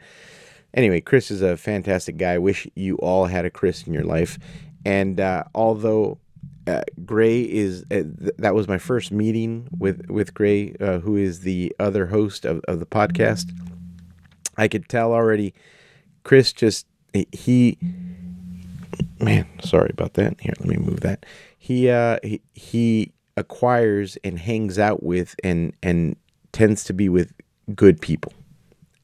anyway, 0.73 1.01
Chris 1.01 1.31
is 1.31 1.41
a 1.41 1.57
fantastic 1.57 2.17
guy. 2.17 2.37
Wish 2.37 2.67
you 2.75 2.95
all 2.97 3.25
had 3.25 3.45
a 3.45 3.49
Chris 3.49 3.85
in 3.85 3.93
your 3.93 4.03
life. 4.03 4.39
And 4.85 5.19
uh, 5.19 5.43
although 5.53 6.19
uh, 6.67 6.81
Gray 7.05 7.41
is 7.41 7.83
uh, 7.91 8.03
th- 8.19 8.35
that 8.37 8.55
was 8.55 8.67
my 8.67 8.77
first 8.77 9.11
meeting 9.11 9.67
with 9.77 10.09
with 10.09 10.33
Gray, 10.33 10.75
uh, 10.79 10.99
who 10.99 11.15
is 11.15 11.41
the 11.41 11.75
other 11.79 12.07
host 12.07 12.45
of, 12.45 12.61
of 12.67 12.79
the 12.79 12.85
podcast. 12.85 13.51
I 14.57 14.67
could 14.67 14.89
tell 14.89 15.13
already. 15.13 15.53
Chris 16.23 16.53
just 16.53 16.85
he 17.31 17.77
man, 19.19 19.47
sorry 19.63 19.89
about 19.91 20.13
that. 20.13 20.39
Here, 20.39 20.53
let 20.59 20.67
me 20.67 20.77
move 20.77 20.99
that. 21.01 21.25
He 21.57 21.89
uh 21.89 22.19
he, 22.23 22.41
he 22.53 23.13
acquires 23.37 24.17
and 24.23 24.37
hangs 24.37 24.77
out 24.77 25.01
with 25.01 25.35
and 25.43 25.73
and 25.81 26.15
tends 26.51 26.83
to 26.83 26.93
be 26.93 27.09
with 27.09 27.31
good 27.75 28.01
people 28.01 28.33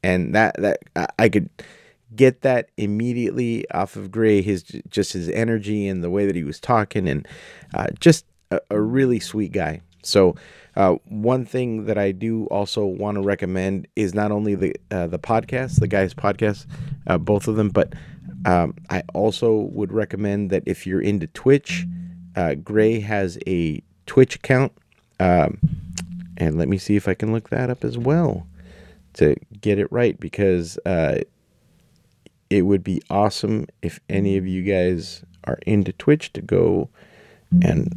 and 0.06 0.36
that 0.36 0.56
that 0.62 0.80
I 1.18 1.30
could 1.30 1.50
get 2.16 2.42
that 2.42 2.70
immediately 2.78 3.70
off 3.72 3.96
of 3.96 4.12
Gray. 4.12 4.42
His 4.42 4.64
just 4.90 5.14
his 5.14 5.30
energy 5.30 5.88
and 5.88 6.04
the 6.04 6.10
way 6.10 6.26
that 6.26 6.36
he 6.36 6.44
was 6.44 6.60
talking, 6.60 7.08
and 7.08 7.28
uh, 7.74 7.88
just 8.00 8.26
a, 8.52 8.60
a, 8.70 8.82
really 8.82 9.20
sweet 9.20 9.52
guy. 9.52 9.82
So. 10.04 10.36
Uh, 10.78 10.98
one 11.06 11.46
thing 11.46 11.86
that 11.86 11.98
I 11.98 12.12
do 12.12 12.48
also 12.48 12.84
want 12.84 13.16
to 13.16 13.22
recommend 13.22 13.88
is 13.96 14.14
not 14.14 14.34
only 14.34 14.56
the 14.56 14.76
uh, 14.92 15.08
the 15.08 15.18
podcast, 15.18 15.80
the 15.80 15.88
guys' 15.88 16.14
podcast, 16.14 16.66
uh, 17.08 17.18
both 17.18 17.48
of 17.48 17.56
them, 17.56 17.70
but 17.70 17.94
um, 18.46 18.76
I 18.90 19.04
also 19.14 19.54
would 19.54 19.92
recommend 19.92 20.50
that 20.52 20.64
if 20.66 20.86
you're 20.86 21.02
into 21.02 21.28
Twitch, 21.28 21.86
uh, 22.36 22.56
Gray 22.56 23.00
has 23.00 23.40
a 23.48 23.82
Twitch 24.06 24.36
account, 24.36 24.72
um, 25.20 25.58
and 26.38 26.58
let 26.58 26.68
me 26.68 26.78
see 26.78 26.96
if 26.96 27.08
I 27.08 27.14
can 27.14 27.32
look 27.32 27.50
that 27.50 27.70
up 27.70 27.84
as 27.84 27.98
well 27.98 28.46
to 29.14 29.36
get 29.62 29.80
it 29.80 29.92
right 29.92 30.20
because 30.20 30.78
uh, 30.86 31.20
it 32.50 32.64
would 32.64 32.84
be 32.84 33.02
awesome 33.10 33.68
if 33.82 34.00
any 34.10 34.38
of 34.38 34.46
you 34.46 34.64
guys 34.64 35.24
are 35.46 35.60
into 35.66 35.92
Twitch 35.94 36.34
to 36.34 36.42
go 36.42 36.90
and 37.64 37.94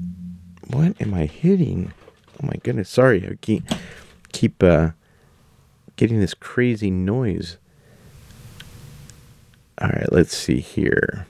what 0.69 1.00
am 1.00 1.14
I 1.14 1.26
hitting? 1.26 1.93
Oh 2.35 2.47
my 2.47 2.55
goodness, 2.62 2.88
sorry. 2.88 3.26
I 3.26 3.35
keep 3.40 3.64
keep 4.33 4.62
uh, 4.62 4.90
getting 5.97 6.21
this 6.21 6.35
crazy 6.35 6.90
noise. 6.90 7.57
All 9.81 9.88
right, 9.88 10.12
let's 10.12 10.37
see 10.37 10.61
here. 10.61 11.26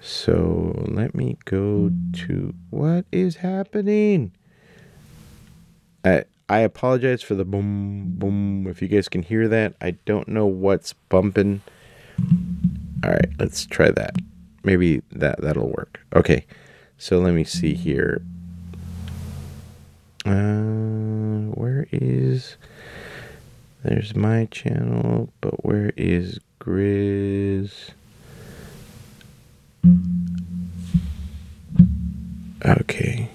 So 0.00 0.86
let 0.88 1.14
me 1.14 1.36
go 1.44 1.90
to 2.26 2.54
what 2.70 3.04
is 3.10 3.36
happening. 3.36 4.32
I 6.04 6.24
I 6.48 6.60
apologize 6.60 7.22
for 7.22 7.34
the 7.34 7.44
boom, 7.44 8.14
boom. 8.16 8.66
If 8.68 8.80
you 8.80 8.88
guys 8.88 9.08
can 9.08 9.22
hear 9.22 9.48
that, 9.48 9.74
I 9.80 9.92
don't 10.06 10.28
know 10.28 10.46
what's 10.46 10.92
bumping. 10.92 11.62
All 13.04 13.10
right, 13.10 13.30
let's 13.38 13.66
try 13.66 13.90
that. 13.90 14.16
Maybe 14.64 15.02
that 15.12 15.40
that'll 15.40 15.70
work. 15.70 16.00
Okay, 16.14 16.44
so 16.96 17.18
let 17.18 17.34
me 17.34 17.44
see 17.44 17.74
here. 17.74 18.22
Uh, 20.26 21.52
where 21.54 21.86
is? 21.90 22.56
There's 23.84 24.14
my 24.14 24.46
channel, 24.46 25.32
but 25.40 25.64
where 25.64 25.92
is 25.96 26.40
Grizz? 26.60 27.90
Okay. 32.64 33.30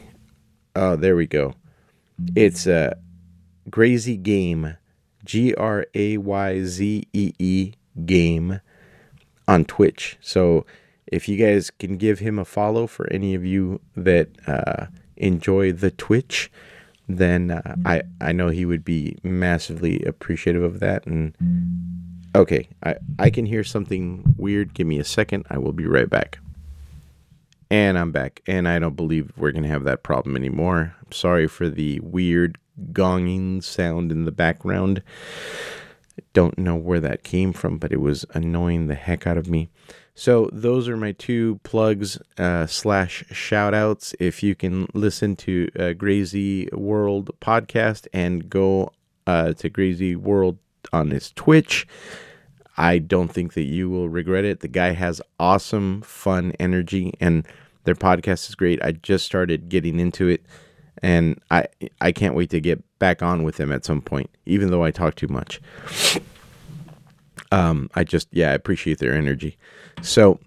Oh, 0.76 0.96
there 0.96 1.16
we 1.16 1.26
go. 1.26 1.56
It's 2.36 2.68
a 2.68 2.98
Grayzee 3.70 4.22
Game, 4.22 4.78
G 5.24 5.56
R 5.56 5.86
A 5.96 6.18
Y 6.18 6.64
Z 6.64 7.08
E 7.14 7.34
E 7.40 7.74
Game 8.06 8.60
on 9.54 9.66
Twitch. 9.66 10.18
So 10.20 10.66
if 11.08 11.30
you 11.30 11.38
guys 11.38 11.70
can 11.70 11.98
give 11.98 12.20
him 12.20 12.40
a 12.40 12.46
follow 12.46 12.88
for 12.88 13.08
any 13.12 13.36
of 13.36 13.46
you 13.46 13.80
that 13.96 14.30
uh, 14.48 14.88
enjoy 15.16 15.72
the 15.72 15.92
Twitch, 15.92 16.52
then 17.08 17.52
uh, 17.52 17.76
I 17.86 18.02
I 18.20 18.32
know 18.32 18.50
he 18.50 18.66
would 18.66 18.84
be 18.84 19.18
massively 19.24 20.04
appreciative 20.06 20.64
of 20.64 20.80
that. 20.80 21.06
And 21.06 21.36
okay, 22.36 22.68
I 22.84 22.96
I 23.20 23.30
can 23.30 23.46
hear 23.46 23.64
something 23.64 24.36
weird. 24.38 24.74
Give 24.74 24.88
me 24.88 25.00
a 25.00 25.04
second. 25.04 25.46
I 25.50 25.60
will 25.60 25.74
be 25.74 25.86
right 25.86 26.10
back. 26.10 26.40
And 27.70 27.98
I'm 27.98 28.12
back, 28.12 28.42
and 28.48 28.68
I 28.68 28.80
don't 28.80 28.96
believe 28.96 29.32
we're 29.38 29.52
gonna 29.52 29.68
have 29.68 29.84
that 29.84 30.04
problem 30.04 30.36
anymore. 30.36 30.96
I'm 31.06 31.12
sorry 31.12 31.48
for 31.48 31.70
the 31.70 32.00
weird 32.00 32.58
gonging 32.92 33.64
sound 33.64 34.12
in 34.12 34.26
the 34.26 34.32
background. 34.32 35.04
Don't 36.34 36.58
know 36.58 36.76
where 36.76 37.00
that 37.00 37.24
came 37.24 37.54
from, 37.54 37.78
but 37.78 37.92
it 37.92 38.02
was 38.02 38.26
annoying 38.34 38.88
the 38.88 38.96
heck 38.96 39.28
out 39.28 39.38
of 39.38 39.48
me. 39.48 39.70
So 40.16 40.50
those 40.52 40.88
are 40.88 40.98
my 40.98 41.12
two 41.14 41.60
plugs 41.64 42.20
uh, 42.38 42.68
slash 42.68 43.24
shout 43.32 43.74
outs. 43.74 44.14
If 44.20 44.44
you 44.44 44.56
can 44.56 44.88
listen 44.94 45.36
to 45.38 45.70
uh, 45.76 45.82
Grayzee 45.94 46.74
World 46.74 47.32
podcast 47.40 48.08
and 48.14 48.50
go 48.50 48.92
uh, 49.26 49.54
to 49.54 49.70
Grayzee 49.70 50.16
World 50.16 50.58
on 50.92 51.10
his 51.10 51.32
Twitch, 51.32 51.88
I 52.78 52.98
don't 53.00 53.30
think 53.30 53.54
that 53.54 53.64
you 53.64 53.90
will 53.90 54.10
regret 54.10 54.46
it. 54.46 54.60
The 54.60 54.68
guy 54.68 54.92
has 54.92 55.22
awesome, 55.40 56.02
fun 56.02 56.54
energy, 56.60 57.14
and 57.20 57.48
their 57.84 57.96
podcast 57.96 58.50
is 58.50 58.56
great. 58.56 58.84
I 58.84 58.94
just 58.94 59.26
started 59.26 59.70
getting 59.70 60.00
into 60.00 60.28
it 60.28 60.44
and 61.02 61.40
I 61.52 61.68
I 62.02 62.12
can't 62.12 62.36
wait 62.36 62.50
to 62.52 62.60
get 62.60 62.84
back 63.00 63.22
on 63.22 63.44
with 63.44 63.60
him 63.60 63.72
at 63.72 63.86
some 63.86 64.02
point, 64.02 64.30
even 64.46 64.72
though 64.72 64.84
I 64.84 64.92
talk 64.92 65.16
too 65.16 65.28
much. 65.28 65.60
Um, 67.52 67.90
I 67.96 68.04
just 68.04 68.28
yeah, 68.32 68.52
I 68.52 68.54
appreciate 68.54 69.00
their 69.00 69.14
energy. 69.14 69.58
So 70.02 70.40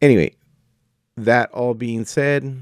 anyway, 0.00 0.34
that 1.16 1.50
all 1.52 1.74
being 1.74 2.04
said, 2.04 2.56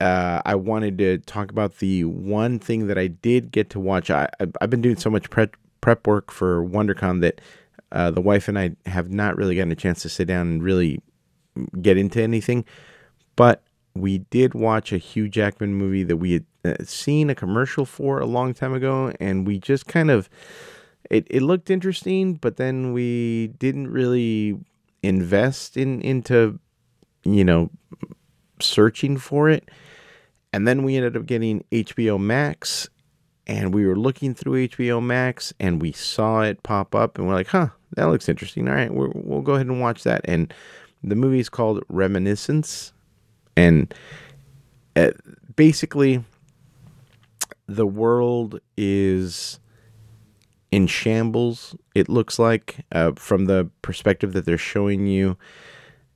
uh, 0.00 0.42
I 0.44 0.54
wanted 0.54 0.98
to 0.98 1.18
talk 1.18 1.50
about 1.50 1.78
the 1.78 2.04
one 2.04 2.58
thing 2.58 2.86
that 2.88 2.98
I 2.98 3.06
did 3.08 3.50
get 3.50 3.70
to 3.70 3.80
watch. 3.80 4.10
I 4.10 4.28
I've 4.60 4.70
been 4.70 4.82
doing 4.82 4.96
so 4.96 5.10
much 5.10 5.30
prep 5.30 5.56
prep 5.80 6.06
work 6.06 6.30
for 6.30 6.64
WonderCon 6.64 7.20
that 7.20 7.40
uh, 7.92 8.10
the 8.10 8.20
wife 8.20 8.48
and 8.48 8.58
I 8.58 8.76
have 8.86 9.10
not 9.10 9.36
really 9.36 9.54
gotten 9.56 9.72
a 9.72 9.76
chance 9.76 10.02
to 10.02 10.08
sit 10.08 10.26
down 10.26 10.48
and 10.48 10.62
really 10.62 11.00
get 11.80 11.96
into 11.96 12.22
anything. 12.22 12.64
But 13.36 13.62
we 14.00 14.18
did 14.18 14.54
watch 14.54 14.92
a 14.92 14.98
Hugh 14.98 15.28
Jackman 15.28 15.74
movie 15.74 16.04
that 16.04 16.16
we 16.16 16.32
had 16.32 16.44
uh, 16.64 16.74
seen 16.84 17.30
a 17.30 17.34
commercial 17.34 17.84
for 17.84 18.18
a 18.18 18.26
long 18.26 18.54
time 18.54 18.74
ago, 18.74 19.12
and 19.20 19.46
we 19.46 19.58
just 19.58 19.86
kind 19.86 20.10
of 20.10 20.28
it, 21.10 21.26
it 21.30 21.42
looked 21.42 21.70
interesting, 21.70 22.34
but 22.34 22.56
then 22.56 22.92
we 22.92 23.48
didn't 23.58 23.88
really 23.88 24.58
invest 25.02 25.76
in 25.76 26.00
into 26.00 26.58
you 27.24 27.44
know 27.44 27.70
searching 28.60 29.16
for 29.16 29.48
it. 29.48 29.70
And 30.52 30.66
then 30.66 30.84
we 30.84 30.96
ended 30.96 31.16
up 31.16 31.26
getting 31.26 31.64
HBO 31.70 32.18
Max 32.18 32.88
and 33.46 33.74
we 33.74 33.86
were 33.86 33.96
looking 33.96 34.34
through 34.34 34.68
HBO 34.68 35.02
Max 35.02 35.52
and 35.60 35.82
we 35.82 35.92
saw 35.92 36.40
it 36.40 36.62
pop 36.62 36.94
up 36.94 37.18
and 37.18 37.26
we're 37.26 37.34
like, 37.34 37.48
huh, 37.48 37.68
that 37.96 38.06
looks 38.06 38.28
interesting. 38.28 38.66
All 38.68 38.74
right, 38.74 38.92
we 38.92 39.08
will 39.14 39.42
go 39.42 39.54
ahead 39.54 39.66
and 39.66 39.80
watch 39.80 40.02
that. 40.04 40.22
And 40.24 40.52
the 41.04 41.14
movie 41.14 41.40
is 41.40 41.48
called 41.48 41.84
Reminiscence 41.88 42.92
and 43.56 43.92
uh, 44.94 45.10
basically 45.56 46.22
the 47.66 47.86
world 47.86 48.60
is 48.76 49.58
in 50.70 50.86
shambles 50.86 51.74
it 51.94 52.08
looks 52.08 52.38
like 52.38 52.84
uh, 52.92 53.12
from 53.16 53.46
the 53.46 53.68
perspective 53.82 54.32
that 54.32 54.44
they're 54.44 54.58
showing 54.58 55.06
you. 55.06 55.36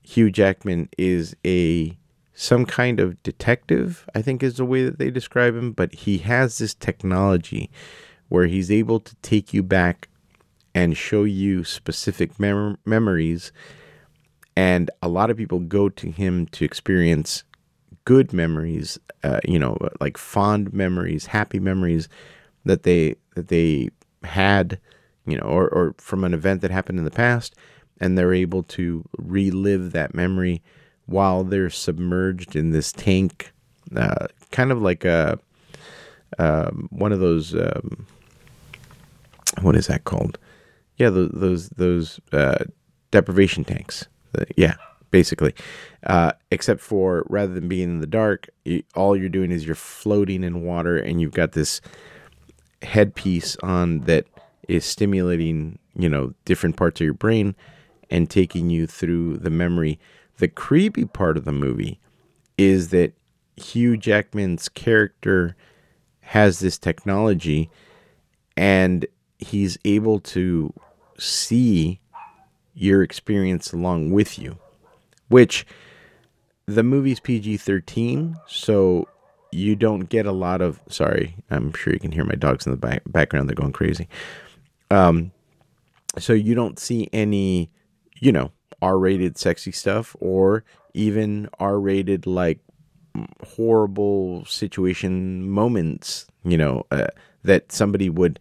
Hugh 0.03 0.31
jackman 0.31 0.89
is 0.99 1.37
a 1.47 1.97
some 2.33 2.65
kind 2.65 3.01
of 3.01 3.23
detective 3.23 4.09
i 4.15 4.23
think 4.23 4.43
is 4.43 4.57
the 4.57 4.65
way 4.65 4.83
that 4.83 4.99
they 4.99 5.11
describe 5.11 5.55
him 5.55 5.73
but 5.73 5.93
he 5.93 6.19
has 6.19 6.57
this 6.57 6.73
technology 6.73 7.71
where 8.31 8.47
he's 8.47 8.71
able 8.71 8.99
to 8.99 9.15
take 9.17 9.53
you 9.53 9.63
back 9.63 10.09
and 10.75 10.97
show 10.97 11.25
you 11.25 11.63
specific 11.65 12.41
mem- 12.41 12.79
memories 12.87 13.53
and 14.57 14.91
a 15.03 15.09
lot 15.09 15.31
of 15.31 15.37
people 15.37 15.61
go 15.61 15.89
to 15.89 16.11
him 16.11 16.47
to 16.47 16.65
experience 16.65 17.45
good 18.05 18.33
memories, 18.33 18.99
uh, 19.23 19.41
you 19.45 19.59
know, 19.59 19.77
like 20.01 20.17
fond 20.17 20.73
memories, 20.73 21.27
happy 21.27 21.59
memories 21.59 22.09
that 22.65 22.83
they 22.83 23.17
that 23.35 23.49
they 23.49 23.91
had, 24.25 24.81
you 25.27 25.37
know, 25.37 25.45
or, 25.45 25.69
or 25.69 25.95
from 25.99 26.25
an 26.25 26.35
event 26.35 26.61
that 26.63 26.71
happened 26.71 26.99
in 26.99 27.05
the 27.05 27.11
past, 27.11 27.55
and 28.01 28.17
they're 28.17 28.35
able 28.35 28.63
to 28.65 29.05
relive 29.19 29.93
that 29.93 30.15
memory 30.15 30.63
while 31.07 31.45
they're 31.45 31.71
submerged 31.71 32.55
in 32.55 32.71
this 32.71 32.93
tank, 32.93 33.53
uh, 33.97 34.27
kind 34.51 34.73
of 34.73 34.81
like 34.83 35.05
a 35.05 35.39
um, 36.39 36.89
one 36.91 37.13
of 37.13 37.21
those. 37.21 37.55
Um, 37.55 38.07
what 39.63 39.77
is 39.77 39.89
that 39.89 40.05
called? 40.05 40.39
Yeah, 40.97 41.11
those 41.11 41.31
those, 41.33 41.69
those 41.71 42.21
uh, 42.33 42.65
deprivation 43.11 43.65
tanks. 43.65 44.07
Yeah, 44.57 44.75
basically. 45.11 45.55
Uh, 46.05 46.33
except 46.51 46.81
for 46.81 47.25
rather 47.29 47.55
than 47.55 47.69
being 47.69 47.91
in 47.91 48.01
the 48.01 48.07
dark, 48.07 48.49
you, 48.65 48.83
all 48.95 49.17
you're 49.17 49.29
doing 49.29 49.51
is 49.51 49.67
you're 49.67 49.75
floating 49.75 50.45
in 50.45 50.63
water, 50.63 50.97
and 50.97 51.21
you've 51.21 51.33
got 51.33 51.53
this 51.53 51.81
headpiece 52.83 53.57
on 53.63 54.01
that 54.01 54.27
is 54.69 54.85
stimulating, 54.85 55.79
you 55.95 56.09
know, 56.09 56.33
different 56.45 56.77
parts 56.77 57.01
of 57.01 57.05
your 57.05 57.15
brain 57.15 57.55
and 58.11 58.31
taking 58.31 58.71
you 58.71 58.87
through 58.87 59.37
the 59.39 59.51
memory. 59.51 59.99
The 60.39 60.49
creepy 60.49 61.05
part 61.05 61.37
of 61.37 61.45
the 61.45 61.53
movie 61.53 62.01
is 62.57 62.89
that 62.89 63.13
Hugh 63.57 63.97
Jackman's 63.97 64.69
character 64.69 65.57
has 66.21 66.61
this 66.61 66.79
technology 66.79 67.71
and 68.57 69.07
he's 69.39 69.79
able 69.85 70.21
to 70.21 70.73
see 71.19 72.01
your 72.75 73.03
experience 73.03 73.73
along 73.73 74.13
with 74.13 74.39
you, 74.39 74.59
which 75.29 75.67
the 76.67 76.83
movie's 76.83 77.21
PG 77.21 77.59
13, 77.59 78.37
so 78.47 79.09
you 79.53 79.75
don't 79.75 80.09
get 80.09 80.27
a 80.27 80.33
lot 80.33 80.63
of. 80.63 80.81
Sorry, 80.89 81.37
I'm 81.51 81.73
sure 81.73 81.93
you 81.93 81.99
can 81.99 82.13
hear 82.13 82.25
my 82.25 82.35
dogs 82.35 82.67
in 82.67 82.73
the 82.73 82.79
back, 82.79 83.03
background, 83.07 83.49
they're 83.49 83.57
going 83.57 83.73
crazy. 83.73 84.09
Um, 84.91 85.33
so 86.19 86.33
you 86.33 86.55
don't 86.55 86.79
see 86.79 87.09
any, 87.13 87.71
you 88.19 88.33
know, 88.33 88.53
R 88.83 88.99
rated 88.99 89.39
sexy 89.39 89.73
stuff 89.73 90.17
or 90.21 90.65
even 90.95 91.49
R 91.59 91.79
rated 91.79 92.27
like 92.27 92.59
horrible 93.45 94.45
situation 94.45 95.49
moments, 95.49 96.27
you 96.45 96.57
know, 96.57 96.87
uh, 96.91 97.09
that 97.45 97.73
somebody 97.73 98.09
would 98.09 98.39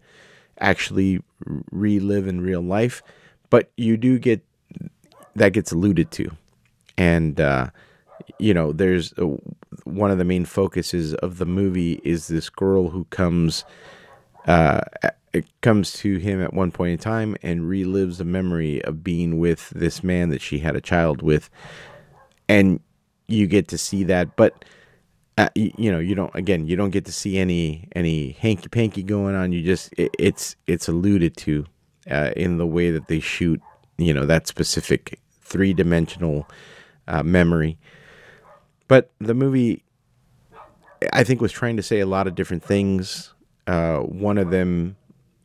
actually 0.60 1.20
relive 1.70 2.26
in 2.26 2.40
real 2.40 2.60
life. 2.60 3.02
But 3.50 3.70
you 3.76 3.96
do 3.96 4.18
get 4.18 4.42
that 5.36 5.52
gets 5.52 5.72
alluded 5.72 6.10
to. 6.12 6.30
And, 6.96 7.40
uh, 7.40 7.70
you 8.38 8.54
know, 8.54 8.72
there's 8.72 9.12
a, 9.16 9.24
one 9.84 10.10
of 10.10 10.18
the 10.18 10.24
main 10.24 10.44
focuses 10.44 11.14
of 11.14 11.38
the 11.38 11.46
movie 11.46 12.00
is 12.04 12.28
this 12.28 12.50
girl 12.50 12.90
who 12.90 13.04
comes, 13.06 13.64
uh, 14.46 14.80
it 15.32 15.46
comes 15.60 15.92
to 15.94 16.18
him 16.18 16.42
at 16.42 16.52
one 16.52 16.70
point 16.70 16.92
in 16.92 16.98
time 16.98 17.36
and 17.42 17.62
relives 17.62 18.20
a 18.20 18.24
memory 18.24 18.82
of 18.84 19.04
being 19.04 19.38
with 19.38 19.70
this 19.70 20.02
man 20.02 20.30
that 20.30 20.42
she 20.42 20.58
had 20.58 20.76
a 20.76 20.80
child 20.80 21.22
with. 21.22 21.48
And 22.48 22.80
you 23.28 23.46
get 23.46 23.68
to 23.68 23.78
see 23.78 24.04
that, 24.04 24.36
but 24.36 24.64
uh, 25.38 25.48
you, 25.54 25.72
you, 25.78 25.92
know, 25.92 26.00
you 26.00 26.14
don't. 26.14 26.34
Again, 26.34 26.66
you 26.66 26.76
don't 26.76 26.90
get 26.90 27.06
to 27.06 27.12
see 27.12 27.38
any 27.38 27.88
any 27.94 28.32
hanky 28.32 28.68
panky 28.68 29.02
going 29.02 29.34
on. 29.34 29.52
You 29.52 29.62
just 29.62 29.90
it, 29.96 30.10
it's 30.18 30.56
it's 30.66 30.88
alluded 30.88 31.36
to 31.38 31.64
uh, 32.08 32.30
in 32.36 32.58
the 32.58 32.66
way 32.66 32.90
that 32.90 33.08
they 33.08 33.20
shoot. 33.20 33.60
You 33.98 34.14
know 34.14 34.26
that 34.26 34.46
specific 34.46 35.18
three 35.42 35.74
dimensional 35.74 36.48
uh, 37.08 37.22
memory. 37.22 37.78
But 38.88 39.10
the 39.18 39.34
movie, 39.34 39.84
I 41.12 41.24
think, 41.24 41.40
was 41.40 41.52
trying 41.52 41.76
to 41.76 41.82
say 41.82 42.00
a 42.00 42.06
lot 42.06 42.26
of 42.26 42.34
different 42.34 42.64
things. 42.64 43.34
Uh, 43.66 43.98
one 43.98 44.38
of 44.38 44.50
them 44.50 44.96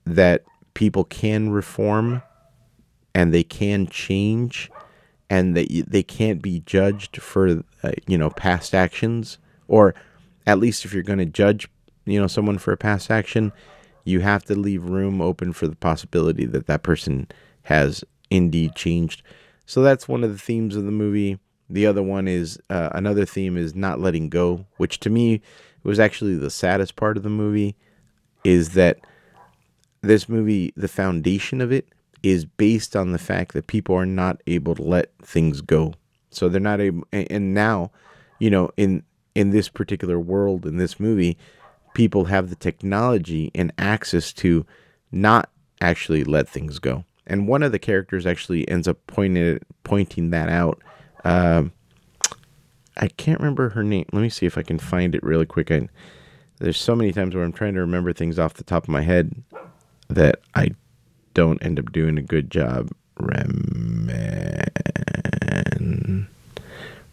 that 0.06 0.44
people 0.74 1.04
can 1.04 1.50
reform 1.50 2.22
and 3.14 3.34
they 3.34 3.44
can 3.44 3.88
change 3.88 4.70
and 5.30 5.56
that 5.58 5.86
they 5.88 6.04
can't 6.04 6.42
be 6.42 6.62
judged 6.66 7.18
for 7.22 7.64
uh, 7.84 7.92
you 8.06 8.18
know 8.18 8.30
past 8.30 8.76
actions 8.76 9.40
or 9.68 9.96
at 10.46 10.60
least 10.60 10.86
if 10.86 10.94
you're 10.94 11.02
going 11.02 11.20
to 11.20 11.26
judge 11.26 11.68
you 12.06 12.20
know 12.20 12.28
someone 12.28 12.58
for 12.58 12.72
a 12.72 12.78
past 12.78 13.10
action 13.10 13.52
you 14.06 14.22
have 14.22 14.46
to 14.46 14.56
leave 14.56 14.86
room 14.86 15.22
open 15.22 15.52
for 15.52 15.68
the 15.68 15.76
possibility 15.76 16.46
that 16.46 16.68
that 16.68 16.84
person 16.84 17.28
has 17.64 18.04
indeed 18.30 18.76
changed. 18.76 19.22
So 19.66 19.82
that's 19.82 20.08
one 20.08 20.24
of 20.24 20.32
the 20.32 20.38
themes 20.38 20.76
of 20.76 20.86
the 20.86 20.92
movie. 20.92 21.40
The 21.70 21.88
other 21.88 22.04
one 22.04 22.28
is 22.28 22.60
uh, 22.70 22.90
another 22.94 23.26
theme 23.26 23.58
is 23.58 23.76
not 23.76 24.00
letting 24.00 24.30
go 24.30 24.66
which 24.78 25.00
to 25.02 25.10
me 25.10 25.42
was 25.84 26.00
actually 26.00 26.36
the 26.36 26.50
saddest 26.52 26.96
part 26.96 27.18
of 27.18 27.24
the 27.24 27.30
movie 27.30 27.76
is 28.44 28.70
that 28.70 29.00
this 30.02 30.30
movie 30.30 30.72
the 30.78 30.88
foundation 30.88 31.62
of 31.62 31.72
it 31.72 31.90
is 32.22 32.46
based 32.46 32.96
on 32.96 33.12
the 33.12 33.18
fact 33.20 33.54
that 33.54 33.68
people 33.68 33.96
are 33.96 34.06
not 34.06 34.42
able 34.48 34.76
to 34.76 34.84
let 34.84 35.12
things 35.22 35.62
go. 35.62 35.94
So 36.30 36.50
they're 36.50 36.62
not 36.62 36.82
able 36.82 37.08
and 37.12 37.56
now 37.56 37.92
you 38.40 38.52
know 38.52 38.70
in 38.78 39.04
in 39.34 39.50
this 39.50 39.70
particular 39.70 40.20
world 40.20 40.66
in 40.66 40.78
this 40.78 41.00
movie 41.00 41.38
people 41.96 42.26
have 42.26 42.50
the 42.52 42.56
technology 42.56 43.50
and 43.56 43.74
access 43.80 44.32
to 44.32 44.66
not 45.12 45.50
actually 45.82 46.24
let 46.24 46.48
things 46.48 46.78
go 46.78 47.04
and 47.26 47.48
one 47.48 47.64
of 47.64 47.72
the 47.72 47.80
characters 47.80 48.26
actually 48.28 48.68
ends 48.70 48.88
up 48.88 48.98
pointing 49.08 49.60
pointing 49.84 50.30
that 50.30 50.50
out 50.50 50.82
um, 51.24 51.72
i 52.98 53.08
can't 53.08 53.40
remember 53.40 53.70
her 53.70 53.84
name 53.84 54.06
let 54.14 54.22
me 54.22 54.30
see 54.30 54.46
if 54.46 54.58
i 54.58 54.62
can 54.62 54.78
find 54.78 55.16
it 55.16 55.24
really 55.24 55.46
quick 55.46 55.72
I, 55.72 55.90
there's 56.60 56.80
so 56.80 56.96
many 56.96 57.12
times 57.12 57.34
where 57.34 57.44
i'm 57.44 57.54
trying 57.54 57.74
to 57.74 57.82
remember 57.82 58.14
things 58.14 58.38
off 58.38 58.54
the 58.54 58.64
top 58.64 58.84
of 58.84 58.90
my 58.90 59.02
head 59.02 59.44
that 60.10 60.42
i 60.54 60.70
don't 61.34 61.64
end 61.64 61.80
up 61.80 61.92
doing 61.92 62.18
a 62.18 62.22
good 62.22 62.52
job 62.52 62.92
Remen. 63.18 64.68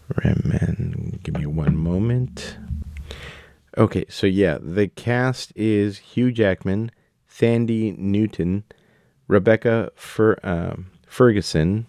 Remen. 0.09 1.21
Give 1.23 1.39
me 1.39 1.47
one 1.47 1.77
moment. 1.77 2.57
Okay, 3.79 4.05
so 4.09 4.27
yeah, 4.27 4.59
the 4.61 4.89
cast 4.89 5.53
is 5.57 5.99
Hugh 5.99 6.31
Jackman, 6.31 6.91
Thandie 7.31 7.97
Newton, 7.97 8.65
Rebecca 9.29 9.91
Fer- 9.95 10.39
um, 10.43 10.91
Ferguson, 11.07 11.87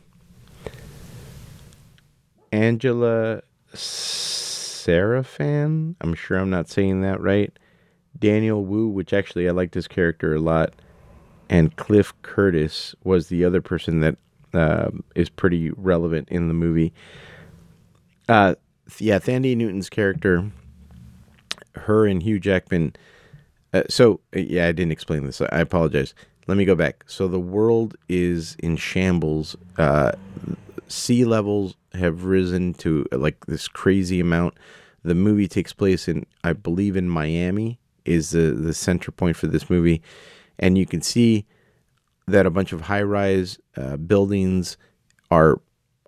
Angela 2.54 3.41
Sarafyan. 3.74 5.96
I'm 6.00 6.13
sure 6.13 6.38
I'm 6.38 6.50
not 6.50 6.69
saying 6.69 7.02
that 7.02 7.19
right. 7.19 7.52
Daniel 8.17 8.63
Wu, 8.63 8.88
which 8.88 9.12
actually 9.12 9.50
I 9.50 9.52
liked 9.52 9.74
his 9.74 9.89
character 9.89 10.36
a 10.36 10.39
lot, 10.39 10.74
and 11.50 11.76
Cliff 11.76 12.13
Curtis 12.22 12.96
was 13.04 13.28
the 13.28 13.43
other 13.43 13.62
person 13.62 14.00
that 14.00 14.15
uh, 14.54 14.91
is 15.15 15.30
pretty 15.30 15.72
relevant 15.72 16.30
in 16.30 16.48
the 16.48 16.54
movie. 16.54 16.93
Uh, 18.30 18.56
yeah, 19.00 19.19
Thandie 19.19 19.58
Newton's 19.58 19.89
character, 19.89 20.50
her 21.76 22.06
and 22.06 22.22
Hugh 22.22 22.40
Jackman. 22.40 22.96
Uh, 23.74 23.84
so 23.90 24.20
uh, 24.36 24.40
yeah, 24.40 24.68
I 24.68 24.72
didn't 24.72 24.92
explain 24.92 25.26
this. 25.26 25.42
I 25.42 25.60
apologize. 25.60 26.14
Let 26.48 26.58
me 26.58 26.66
go 26.66 26.76
back. 26.76 27.04
So 27.08 27.28
the 27.28 27.40
world 27.40 27.96
is 28.10 28.56
in 28.60 28.76
shambles. 28.76 29.56
Uh, 29.78 30.12
sea 30.88 31.26
levels 31.26 31.76
have 31.94 32.26
risen 32.26 32.74
to 32.76 33.06
like 33.12 33.46
this 33.46 33.68
crazy 33.68 34.20
amount. 34.20 34.56
The 35.04 35.16
movie 35.16 35.48
takes 35.48 35.74
place 35.74 36.08
in, 36.08 36.26
I 36.44 36.54
believe, 36.54 36.96
in 36.96 37.10
Miami 37.10 37.80
is 38.06 38.32
the 38.32 38.52
the 38.52 38.74
center 38.74 39.12
point 39.12 39.36
for 39.36 39.48
this 39.48 39.70
movie, 39.70 40.02
and 40.60 40.78
you 40.78 40.86
can 40.86 41.02
see 41.02 41.46
that 42.28 42.46
a 42.46 42.50
bunch 42.50 42.74
of 42.74 42.82
high 42.82 43.02
rise 43.02 43.60
uh, 43.76 43.98
buildings 43.98 44.78
are 45.32 45.60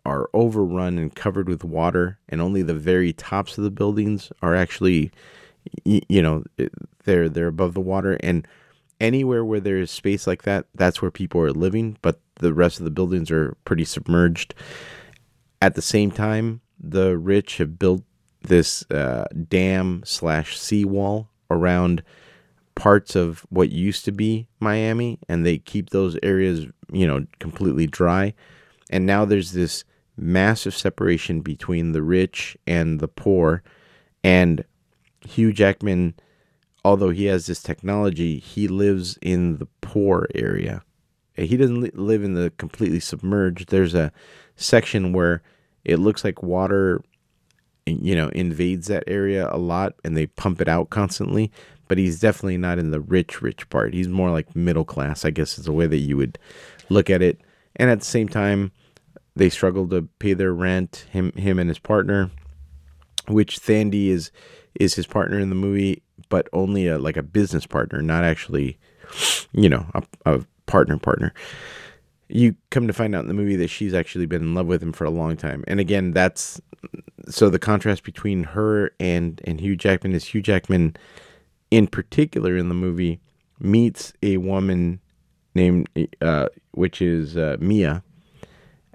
are 0.06 0.30
overrun 0.34 0.98
and 0.98 1.16
covered 1.16 1.50
with 1.50 1.64
water, 1.64 2.20
and 2.30 2.42
only 2.42 2.62
the 2.62 2.74
very 2.76 3.12
tops 3.12 3.58
of 3.58 3.64
the 3.64 3.72
buildings 3.72 4.32
are 4.42 4.56
actually, 4.56 5.12
you 5.84 6.22
know, 6.22 6.44
they're 7.04 7.30
they're 7.30 7.48
above 7.48 7.74
the 7.74 7.82
water. 7.82 8.18
And 8.22 8.48
anywhere 9.00 9.44
where 9.44 9.60
there 9.60 9.78
is 9.78 9.92
space 9.92 10.28
like 10.28 10.44
that, 10.44 10.66
that's 10.76 11.02
where 11.02 11.12
people 11.12 11.42
are 11.42 11.52
living. 11.52 11.98
But 12.02 12.20
the 12.36 12.54
rest 12.54 12.80
of 12.80 12.86
the 12.86 12.92
buildings 12.92 13.32
are 13.32 13.56
pretty 13.66 13.86
submerged. 13.86 14.54
At 15.62 15.76
the 15.76 15.82
same 15.82 16.12
time, 16.12 16.62
the 16.80 17.18
rich 17.18 17.58
have 17.58 17.80
built 17.80 18.04
this 18.42 18.90
uh, 18.92 19.26
dam 19.48 20.04
slash 20.06 20.58
seawall 20.58 21.30
around 21.50 22.04
parts 22.76 23.16
of 23.16 23.46
what 23.50 23.72
used 23.72 24.06
to 24.06 24.12
be 24.12 24.48
Miami, 24.60 25.18
and 25.30 25.46
they 25.46 25.58
keep 25.58 25.90
those 25.90 26.18
areas, 26.22 26.68
you 26.92 27.08
know, 27.08 27.26
completely 27.40 27.88
dry. 27.88 28.34
And 28.90 29.06
now 29.06 29.26
there's 29.26 29.54
this 29.54 29.84
massive 30.18 30.76
separation 30.76 31.42
between 31.42 31.94
the 31.94 32.04
rich 32.04 32.58
and 32.68 33.00
the 33.00 33.08
poor. 33.08 33.64
And 34.24 34.64
Hugh 35.26 35.54
Jackman, 35.54 36.16
although 36.84 37.10
he 37.10 37.26
has 37.26 37.46
this 37.46 37.62
technology, 37.62 38.40
he 38.40 38.68
lives 38.68 39.18
in 39.22 39.58
the 39.58 39.68
poor 39.82 40.28
area. 40.36 40.84
He 41.34 41.58
doesn't 41.58 41.98
live 41.98 42.24
in 42.24 42.34
the 42.34 42.52
completely 42.58 43.00
submerged. 43.00 43.70
There's 43.70 43.94
a 43.94 44.12
section 44.56 45.12
where 45.12 45.42
it 45.84 45.98
looks 45.98 46.24
like 46.24 46.42
water 46.42 47.02
you 47.86 48.16
know 48.16 48.30
invades 48.30 48.88
that 48.88 49.04
area 49.06 49.48
a 49.52 49.58
lot 49.58 49.94
and 50.04 50.18
they 50.18 50.26
pump 50.26 50.60
it 50.60 50.68
out 50.68 50.90
constantly 50.90 51.52
but 51.88 51.98
he's 51.98 52.20
definitely 52.20 52.58
not 52.58 52.80
in 52.80 52.92
the 52.92 53.00
rich, 53.00 53.42
rich 53.42 53.70
part. 53.70 53.94
He's 53.94 54.08
more 54.08 54.32
like 54.32 54.56
middle 54.56 54.86
class, 54.86 55.26
I 55.26 55.30
guess 55.30 55.58
is 55.58 55.66
the 55.66 55.72
way 55.72 55.88
that 55.88 55.98
you 55.98 56.18
would 56.18 56.38
look 56.90 57.10
at 57.10 57.22
it. 57.22 57.42
And 57.76 57.90
at 57.90 58.00
the 58.00 58.06
same 58.06 58.28
time, 58.28 58.72
they 59.36 59.50
struggle 59.50 59.88
to 59.90 60.08
pay 60.20 60.34
their 60.34 60.54
rent. 60.54 61.06
Him, 61.12 61.32
him 61.34 61.60
and 61.60 61.70
his 61.70 61.80
partner, 61.80 62.32
which 63.28 63.60
Thandie 63.60 64.08
is 64.08 64.32
is 64.80 64.96
his 64.96 65.08
partner 65.08 65.40
in 65.40 65.50
the 65.50 65.56
movie, 65.56 66.04
but 66.30 66.48
only 66.54 66.88
a 66.88 66.98
like 66.98 67.18
a 67.18 67.24
business 67.24 67.66
partner, 67.66 68.02
not 68.02 68.24
actually, 68.24 68.78
you 69.52 69.70
know, 69.70 69.86
a, 69.94 70.04
a 70.26 70.46
partner 70.66 70.98
partner. 70.98 71.34
You 72.28 72.56
come 72.72 72.88
to 72.88 72.94
find 72.94 73.16
out 73.16 73.22
in 73.22 73.28
the 73.28 73.36
movie 73.36 73.56
that 73.58 73.70
she's 73.70 73.94
actually 73.94 74.26
been 74.26 74.42
in 74.42 74.56
love 74.56 74.66
with 74.66 74.82
him 74.82 74.94
for 74.94 75.06
a 75.06 75.12
long 75.12 75.38
time, 75.38 75.64
and 75.68 75.80
again, 75.80 76.12
that's 76.12 76.60
so 77.28 77.50
the 77.50 77.60
contrast 77.60 78.04
between 78.04 78.44
her 78.44 78.92
and 79.00 79.42
and 79.46 79.60
Hugh 79.60 79.76
Jackman 79.76 80.14
is 80.14 80.26
Hugh 80.26 80.42
Jackman, 80.42 80.96
in 81.72 81.88
particular 81.88 82.58
in 82.58 82.70
the 82.70 82.76
movie, 82.76 83.20
meets 83.60 84.14
a 84.24 84.38
woman 84.38 85.00
named 85.54 85.90
uh, 86.22 86.48
which 86.72 87.02
is 87.02 87.38
uh, 87.38 87.58
Mia, 87.60 88.04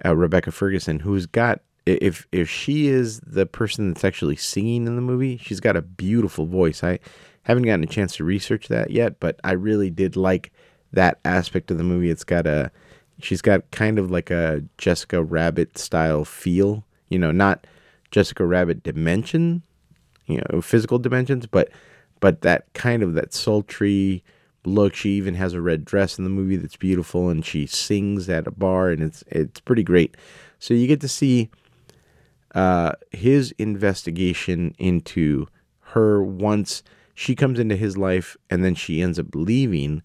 uh, 0.05 0.15
Rebecca 0.15 0.51
Ferguson, 0.51 0.99
who's 0.99 1.25
got 1.25 1.61
if 2.01 2.27
if 2.31 2.49
she 2.49 2.87
is 2.87 3.19
the 3.21 3.45
person 3.45 3.93
that's 3.93 4.03
actually 4.03 4.35
singing 4.35 4.87
in 4.87 4.95
the 4.95 5.01
movie, 5.01 5.37
she's 5.37 5.59
got 5.59 5.75
a 5.75 5.81
beautiful 5.81 6.45
voice. 6.45 6.83
I 6.83 6.99
haven't 7.43 7.63
gotten 7.63 7.83
a 7.83 7.87
chance 7.87 8.15
to 8.17 8.23
research 8.23 8.67
that 8.67 8.91
yet, 8.91 9.19
but 9.19 9.39
I 9.43 9.53
really 9.53 9.89
did 9.89 10.15
like 10.15 10.51
that 10.93 11.19
aspect 11.25 11.71
of 11.71 11.77
the 11.77 11.83
movie. 11.83 12.09
It's 12.09 12.23
got 12.23 12.45
a 12.45 12.71
she's 13.19 13.41
got 13.41 13.69
kind 13.71 13.99
of 13.99 14.11
like 14.11 14.29
a 14.29 14.63
Jessica 14.77 15.23
Rabbit 15.23 15.77
style 15.77 16.25
feel, 16.25 16.83
you 17.09 17.19
know, 17.19 17.31
not 17.31 17.65
Jessica 18.11 18.45
Rabbit 18.45 18.83
dimension, 18.83 19.63
you 20.25 20.41
know, 20.49 20.61
physical 20.61 20.99
dimensions, 20.99 21.45
but 21.45 21.69
but 22.19 22.41
that 22.41 22.71
kind 22.73 23.03
of 23.03 23.13
that 23.15 23.33
sultry 23.33 24.23
look. 24.65 24.93
She 24.95 25.11
even 25.11 25.35
has 25.35 25.53
a 25.53 25.61
red 25.61 25.85
dress 25.85 26.17
in 26.17 26.23
the 26.23 26.29
movie 26.29 26.57
that's 26.57 26.77
beautiful, 26.77 27.29
and 27.29 27.45
she 27.45 27.65
sings 27.65 28.29
at 28.29 28.47
a 28.47 28.51
bar, 28.51 28.89
and 28.89 29.01
it's 29.01 29.23
it's 29.27 29.59
pretty 29.59 29.83
great. 29.83 30.15
So 30.59 30.73
you 30.73 30.87
get 30.87 31.01
to 31.01 31.07
see 31.07 31.49
uh, 32.55 32.93
his 33.11 33.51
investigation 33.57 34.75
into 34.77 35.47
her 35.79 36.23
once 36.23 36.83
she 37.13 37.35
comes 37.35 37.59
into 37.59 37.75
his 37.75 37.97
life, 37.97 38.37
and 38.49 38.63
then 38.63 38.75
she 38.75 39.01
ends 39.01 39.19
up 39.19 39.35
leaving, 39.35 40.01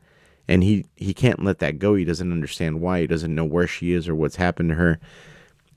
and 0.48 0.62
he 0.62 0.86
he 0.96 1.14
can't 1.14 1.44
let 1.44 1.58
that 1.60 1.78
go. 1.78 1.94
He 1.94 2.04
doesn't 2.04 2.32
understand 2.32 2.80
why. 2.80 3.00
He 3.00 3.06
doesn't 3.06 3.34
know 3.34 3.44
where 3.44 3.66
she 3.66 3.92
is 3.92 4.08
or 4.08 4.14
what's 4.14 4.36
happened 4.36 4.70
to 4.70 4.74
her, 4.76 4.98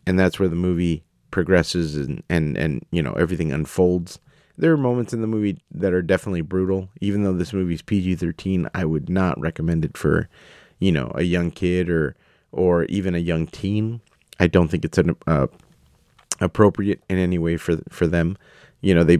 and 0.05 0.19
that's 0.19 0.39
where 0.39 0.49
the 0.49 0.55
movie 0.55 1.03
progresses 1.31 1.95
and 1.95 2.23
and 2.29 2.57
and 2.57 2.85
you 2.91 3.01
know 3.03 3.13
everything 3.13 3.51
unfolds 3.51 4.19
there 4.59 4.73
are 4.73 4.77
moments 4.77 5.13
in 5.13 5.21
the 5.21 5.27
movie 5.27 5.57
that 5.71 5.93
are 5.93 6.01
definitely 6.01 6.41
brutal. 6.41 6.89
Even 6.99 7.23
though 7.23 7.33
this 7.33 7.53
movie's 7.53 7.81
PG 7.81 8.15
thirteen, 8.15 8.67
I 8.75 8.85
would 8.85 9.09
not 9.09 9.39
recommend 9.39 9.85
it 9.85 9.97
for, 9.97 10.27
you 10.79 10.91
know, 10.91 11.11
a 11.15 11.23
young 11.23 11.49
kid 11.49 11.89
or 11.89 12.15
or 12.51 12.83
even 12.85 13.15
a 13.15 13.19
young 13.19 13.47
teen. 13.47 14.01
I 14.37 14.47
don't 14.47 14.67
think 14.67 14.83
it's 14.83 14.97
an 14.97 15.15
uh, 15.25 15.47
appropriate 16.39 17.03
in 17.09 17.17
any 17.17 17.37
way 17.37 17.57
for 17.57 17.77
for 17.89 18.07
them. 18.07 18.37
You 18.81 18.95
know, 18.95 19.03
they 19.03 19.19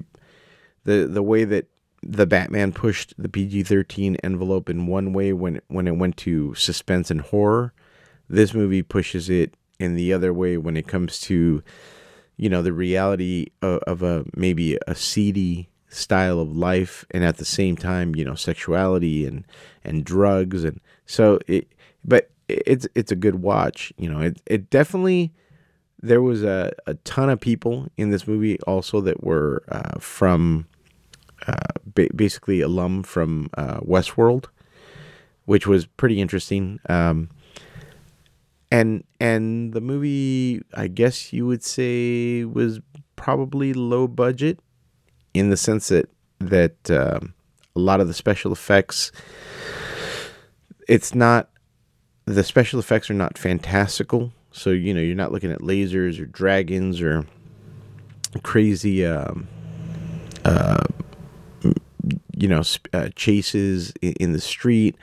the 0.84 1.08
the 1.08 1.24
way 1.24 1.44
that 1.44 1.68
the 2.02 2.26
Batman 2.26 2.72
pushed 2.72 3.14
the 3.18 3.30
PG 3.30 3.64
thirteen 3.64 4.16
envelope 4.24 4.70
in 4.70 4.88
one 4.88 5.14
way 5.14 5.34
when 5.34 5.62
when 5.68 5.88
it 5.88 5.98
went 5.98 6.18
to 6.18 6.56
suspense 6.56 7.12
and 7.12 7.22
horror, 7.22 7.74
this 8.30 8.54
movie 8.54 8.84
pushes 8.84 9.30
it 9.30 9.54
in 9.80 9.96
the 9.96 10.14
other 10.14 10.34
way 10.34 10.58
when 10.58 10.78
it 10.78 10.88
comes 10.88 11.20
to 11.22 11.64
you 12.38 12.50
know 12.50 12.62
the 12.62 12.74
reality 12.74 13.48
of, 13.62 13.80
of 13.80 14.02
a 14.04 14.26
maybe 14.36 14.78
a 14.88 14.96
seedy 14.96 15.70
style 15.90 16.40
of 16.40 16.56
life 16.56 17.06
and 17.12 17.24
at 17.24 17.38
the 17.38 17.46
same 17.46 17.76
time 17.76 18.16
you 18.16 18.24
know 18.24 18.36
sexuality 18.36 19.26
and 19.26 19.46
and 19.84 20.06
drugs 20.06 20.64
and 20.64 20.80
so 21.06 21.40
it 21.48 21.68
but 22.06 22.30
it's 22.48 22.88
it's 22.96 23.12
a 23.12 23.16
good 23.16 23.36
watch 23.36 23.92
you 23.98 24.10
know 24.10 24.22
it, 24.22 24.42
it 24.46 24.70
definitely 24.70 25.32
there 26.02 26.22
was 26.22 26.44
a, 26.44 26.72
a 26.88 26.94
ton 26.96 27.30
of 27.30 27.40
people 27.40 27.88
in 27.98 28.10
this 28.10 28.28
movie 28.28 28.60
also 28.62 29.02
that 29.02 29.24
were 29.24 29.64
uh, 29.70 30.00
from 30.00 30.68
uh, 31.48 31.56
ba- 31.86 32.10
basically 32.16 32.62
alum 32.62 33.04
from 33.04 33.50
uh, 33.58 33.80
Westworld, 33.80 34.46
which 35.46 35.68
was 35.68 35.86
pretty 35.86 36.22
interesting. 36.22 36.80
Um, 36.90 37.30
and 38.72 39.04
and 39.20 39.74
the 39.74 39.82
movie 39.82 40.62
i 40.76 40.88
guess 40.88 41.34
you 41.34 41.46
would 41.46 41.64
say 41.64 42.44
was 42.46 42.80
probably 43.16 43.74
low 43.74 44.08
budget 44.08 44.60
in 45.34 45.50
the 45.50 45.58
sense 45.58 45.88
that 45.90 46.10
that 46.40 46.92
um, 46.92 47.34
a 47.76 47.80
lot 47.80 48.00
of 48.00 48.08
the 48.08 48.14
special 48.14 48.52
effects 48.52 49.12
it's 50.88 51.14
not 51.14 51.50
the 52.26 52.44
special 52.44 52.80
effects 52.80 53.10
are 53.10 53.16
not 53.16 53.38
fantastical 53.38 54.32
so 54.52 54.72
you 54.72 54.94
know 54.94 55.02
you're 55.02 55.16
not 55.16 55.32
looking 55.32 55.52
at 55.52 55.60
lasers 55.60 56.20
or 56.20 56.26
dragons 56.26 57.02
or 57.02 57.26
crazy 58.44 59.06
um, 59.06 59.48
uh, 60.46 60.84
you 62.36 62.48
know 62.48 62.64
uh, 62.94 63.10
chases 63.16 63.94
in, 64.02 64.14
in 64.14 64.34
the 64.34 64.42
street. 64.42 64.96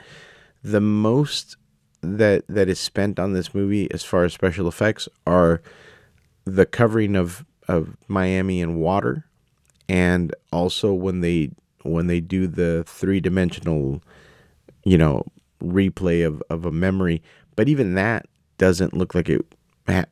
The 0.63 0.81
most 0.81 1.55
that 2.01 2.43
that 2.47 2.69
is 2.69 2.79
spent 2.79 3.19
on 3.19 3.33
this 3.33 3.53
movie 3.53 3.89
as 3.91 4.03
far 4.03 4.23
as 4.23 4.33
special 4.33 4.67
effects 4.67 5.07
are 5.25 5.61
the 6.45 6.65
covering 6.65 7.15
of 7.15 7.45
of 7.67 7.97
Miami 8.07 8.61
in 8.61 8.75
water 8.75 9.25
and 9.89 10.33
also 10.51 10.93
when 10.93 11.21
they 11.21 11.51
when 11.83 12.07
they 12.07 12.19
do 12.19 12.47
the 12.47 12.83
three-dimensional 12.85 14.01
you 14.83 14.97
know 14.97 15.23
replay 15.63 16.25
of 16.25 16.41
of 16.49 16.65
a 16.65 16.71
memory. 16.71 17.21
But 17.55 17.67
even 17.67 17.95
that 17.95 18.27
doesn't 18.57 18.93
look 18.93 19.13
like 19.15 19.29
it 19.29 19.45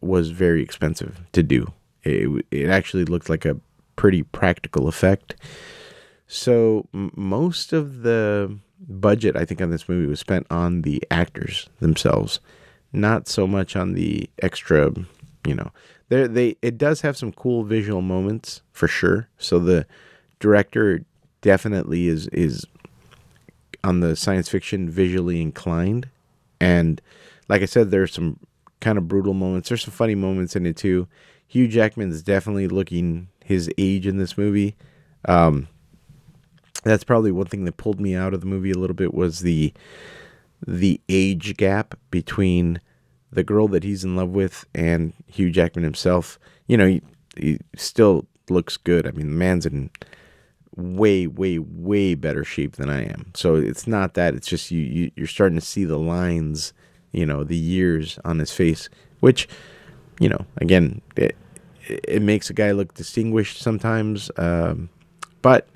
was 0.02 0.30
very 0.30 0.62
expensive 0.62 1.20
to 1.32 1.44
do 1.44 1.72
it, 2.04 2.46
it 2.52 2.70
actually 2.70 3.06
looked 3.06 3.30
like 3.30 3.46
a 3.46 3.60
pretty 3.96 4.24
practical 4.24 4.88
effect 4.88 5.36
so 6.28 6.88
most 6.94 7.74
of 7.74 8.02
the 8.02 8.58
budget 8.88 9.36
I 9.36 9.46
think 9.46 9.62
on 9.62 9.70
this 9.70 9.88
movie 9.88 10.08
was 10.08 10.20
spent 10.20 10.48
on 10.50 10.82
the 10.82 11.02
actors 11.12 11.70
themselves, 11.80 12.40
not 12.94 13.28
so 13.28 13.48
much 13.48 13.76
on 13.76 13.94
the 13.94 14.30
extra. 14.42 14.94
You 15.46 15.56
know, 15.56 15.72
there 16.10 16.28
they 16.28 16.56
it 16.62 16.78
does 16.78 17.02
have 17.02 17.18
some 17.18 17.32
cool 17.32 17.64
visual 17.64 18.02
moments 18.02 18.62
for 18.72 18.88
sure. 18.88 19.28
So 19.38 19.60
the 19.60 19.86
director 20.40 21.04
definitely 21.42 22.08
is 22.08 22.28
is 22.30 22.66
on 23.84 24.00
the 24.00 24.16
science 24.16 24.50
fiction 24.50 24.90
visually 24.90 25.42
inclined, 25.42 26.10
and 26.60 27.02
like 27.48 27.62
I 27.62 27.66
said, 27.66 27.92
there's 27.92 28.14
some 28.14 28.40
kind 28.82 28.98
of 28.98 29.08
brutal 29.08 29.34
moments. 29.34 29.70
There's 29.70 29.84
some 29.84 29.94
funny 29.94 30.16
moments 30.16 30.56
in 30.56 30.66
it 30.66 30.78
too. 30.78 31.08
Hugh 31.48 31.68
Jackman's 31.68 32.22
definitely 32.22 32.68
looking 32.68 33.30
his 33.44 33.70
age 33.78 34.08
in 34.08 34.18
this 34.18 34.38
movie. 34.38 34.76
Um, 35.28 35.68
that's 36.84 37.04
probably 37.04 37.32
one 37.32 37.48
thing 37.48 37.66
that 37.66 37.78
pulled 37.78 38.00
me 38.00 38.16
out 38.16 38.34
of 38.34 38.42
the 38.42 38.48
movie 38.48 38.72
a 38.72 38.78
little 38.78 38.96
bit 38.96 39.14
was 39.14 39.40
the 39.40 39.74
the 40.66 41.00
age 41.10 41.58
gap 41.58 41.98
between 42.12 42.80
the 43.32 43.44
girl 43.44 43.68
that 43.68 43.84
he's 43.84 44.04
in 44.04 44.16
love 44.16 44.30
with 44.30 44.66
and 44.74 45.14
Hugh 45.28 45.52
Jackman 45.52 45.84
himself. 45.84 46.40
You 46.68 46.78
know, 46.78 46.88
he, 46.88 47.02
he 47.38 47.60
still 47.76 48.26
looks 48.50 48.78
good. 48.78 49.06
I 49.08 49.12
mean, 49.12 49.28
the 49.28 49.36
man's 49.36 49.66
in 49.66 49.92
way, 50.76 51.28
way, 51.28 51.60
way 51.60 52.16
better 52.16 52.44
shape 52.44 52.78
than 52.78 52.90
I 52.90 53.04
am. 53.04 53.32
So 53.36 53.56
it's 53.56 53.88
not 53.88 54.14
that. 54.16 54.34
It's 54.34 54.48
just 54.48 54.72
you, 54.72 54.82
you 54.82 55.12
you're 55.16 55.28
starting 55.28 55.60
to 55.60 55.66
see 55.66 55.86
the 55.86 56.00
lines, 56.00 56.74
you 57.16 57.26
know, 57.26 57.44
the 57.44 57.56
years 57.56 58.20
on 58.26 58.40
his 58.40 58.52
face, 58.52 58.90
which, 59.22 59.48
you 60.20 60.30
know, 60.30 60.46
again, 60.58 61.02
it 61.16 61.36
it 61.88 62.22
makes 62.22 62.50
a 62.50 62.54
guy 62.54 62.72
look 62.72 62.94
distinguished 62.94 63.60
sometimes. 63.60 64.30
Um, 64.38 64.90
but 65.42 65.68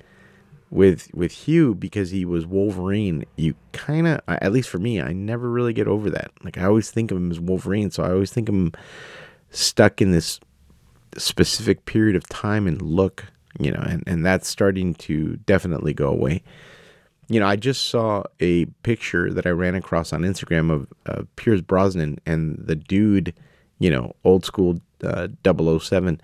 with 0.70 1.08
with 1.14 1.32
Hugh 1.32 1.74
because 1.74 2.10
he 2.10 2.24
was 2.24 2.46
Wolverine, 2.46 3.24
you 3.36 3.54
kind 3.72 4.06
of 4.06 4.20
at 4.28 4.52
least 4.52 4.68
for 4.68 4.78
me, 4.78 5.00
I 5.00 5.12
never 5.12 5.50
really 5.50 5.72
get 5.72 5.88
over 5.88 6.10
that. 6.10 6.30
Like 6.44 6.58
I 6.58 6.64
always 6.64 6.90
think 6.90 7.10
of 7.10 7.16
him 7.16 7.30
as 7.30 7.40
Wolverine, 7.40 7.90
so 7.90 8.02
I 8.02 8.10
always 8.10 8.32
think 8.32 8.48
him 8.48 8.72
stuck 9.50 10.00
in 10.00 10.12
this 10.12 10.40
specific 11.16 11.86
period 11.86 12.16
of 12.16 12.28
time 12.28 12.66
and 12.66 12.80
look, 12.82 13.24
you 13.58 13.72
know, 13.72 13.82
and 13.86 14.04
and 14.06 14.24
that's 14.24 14.48
starting 14.48 14.94
to 14.94 15.36
definitely 15.46 15.94
go 15.94 16.08
away. 16.08 16.42
You 17.30 17.38
know, 17.38 17.46
I 17.46 17.54
just 17.54 17.88
saw 17.88 18.24
a 18.40 18.64
picture 18.82 19.32
that 19.32 19.46
I 19.46 19.50
ran 19.50 19.76
across 19.76 20.12
on 20.12 20.22
Instagram 20.22 20.68
of 20.68 20.88
uh, 21.06 21.22
Pierce 21.36 21.60
Brosnan 21.60 22.18
and 22.26 22.58
the 22.58 22.74
dude, 22.74 23.32
you 23.78 23.88
know, 23.88 24.16
old 24.24 24.44
school 24.44 24.80
uh, 25.04 25.28
007. 25.44 26.20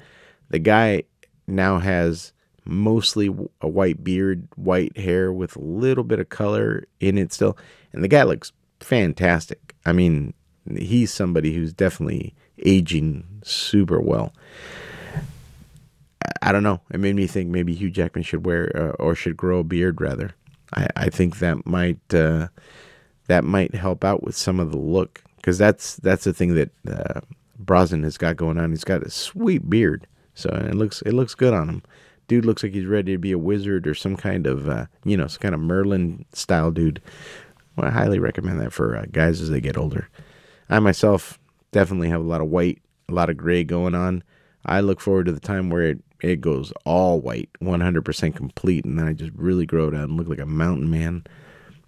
The 0.51 0.59
guy 0.59 1.05
now 1.47 1.79
has 1.79 2.33
mostly 2.65 3.29
a 3.61 3.69
white 3.69 4.03
beard, 4.03 4.49
white 4.57 4.97
hair 4.97 5.33
with 5.33 5.55
a 5.55 5.61
little 5.61 6.03
bit 6.03 6.19
of 6.19 6.29
color 6.29 6.89
in 6.99 7.19
it 7.19 7.33
still. 7.33 7.57
And 7.93 8.03
the 8.03 8.09
guy 8.09 8.25
looks 8.25 8.51
fantastic. 8.81 9.77
I 9.87 9.93
mean, 9.93 10.35
he's 10.77 11.13
somebody 11.13 11.55
who's 11.55 11.73
definitely 11.73 12.35
aging 12.65 13.25
super 13.45 14.01
well. 14.01 14.33
I 16.43 16.51
don't 16.51 16.65
know. 16.65 16.81
It 16.91 16.99
made 16.99 17.15
me 17.15 17.29
think 17.29 17.49
maybe 17.49 17.75
Hugh 17.75 17.91
Jackman 17.91 18.25
should 18.25 18.45
wear 18.45 18.73
uh, 18.75 19.03
or 19.03 19.15
should 19.15 19.37
grow 19.37 19.61
a 19.61 19.65
beard 19.65 20.01
rather. 20.01 20.35
I, 20.75 20.89
I 20.97 21.09
think 21.11 21.39
that 21.39 21.67
might 21.67 22.15
uh, 22.15 22.49
that 23.29 23.45
might 23.45 23.75
help 23.75 24.05
out 24.05 24.23
with 24.23 24.37
some 24.37 24.61
of 24.61 24.71
the 24.71 24.79
look 24.79 25.23
because 25.37 25.59
that's 25.59 25.97
that's 25.97 26.25
the 26.25 26.33
thing 26.33 26.55
that 26.55 26.71
uh, 26.89 27.21
Brosnan 27.59 28.03
has 28.03 28.19
got 28.19 28.37
going 28.37 28.59
on. 28.59 28.71
He's 28.71 28.85
got 28.85 29.03
a 29.03 29.11
sweet 29.11 29.69
beard, 29.69 30.07
so 30.35 30.49
it 30.51 30.75
looks 30.75 31.03
it 31.03 31.13
looks 31.13 31.35
good 31.35 31.55
on 31.55 31.69
him. 31.69 31.83
Dude 32.29 32.45
looks 32.45 32.63
like 32.63 32.73
he's 32.73 32.87
ready 32.87 33.13
to 33.13 33.19
be 33.19 33.33
a 33.33 33.39
wizard 33.39 33.87
or 33.87 33.95
some 33.95 34.17
kind 34.17 34.47
of 34.47 34.69
uh, 34.69 34.87
you 35.05 35.17
know 35.17 35.27
some 35.27 35.41
kind 35.41 35.55
of 35.55 35.61
Merlin 35.61 36.25
style 36.33 36.71
dude. 36.71 37.01
Well, 37.77 37.87
I 37.87 37.91
highly 37.91 38.19
recommend 38.19 38.61
that 38.61 38.73
for 38.73 38.97
uh, 38.97 39.05
guys 39.13 39.41
as 39.41 39.51
they 39.51 39.61
get 39.61 39.77
older. 39.77 40.09
I 40.69 40.79
myself 40.81 41.39
definitely 41.73 42.09
have 42.09 42.21
a 42.21 42.25
lot 42.25 42.41
of 42.41 42.49
white, 42.49 42.81
a 43.09 43.13
lot 43.13 43.31
of 43.31 43.37
gray 43.37 43.65
going 43.65 43.95
on. 43.95 44.25
I 44.65 44.81
look 44.81 45.01
forward 45.01 45.27
to 45.27 45.33
the 45.33 45.41
time 45.41 45.71
where 45.71 45.83
it, 45.83 45.99
it 46.21 46.41
goes 46.41 46.73
all 46.85 47.21
white, 47.21 47.51
100% 47.63 48.35
complete, 48.35 48.85
and 48.85 48.99
then 48.99 49.07
I 49.07 49.13
just 49.13 49.33
really 49.35 49.67
grow 49.67 49.89
it 49.89 49.95
out 49.95 50.09
and 50.09 50.17
look 50.17 50.29
like 50.29 50.39
a 50.39 50.47
mountain 50.47 50.91
man. 50.91 51.25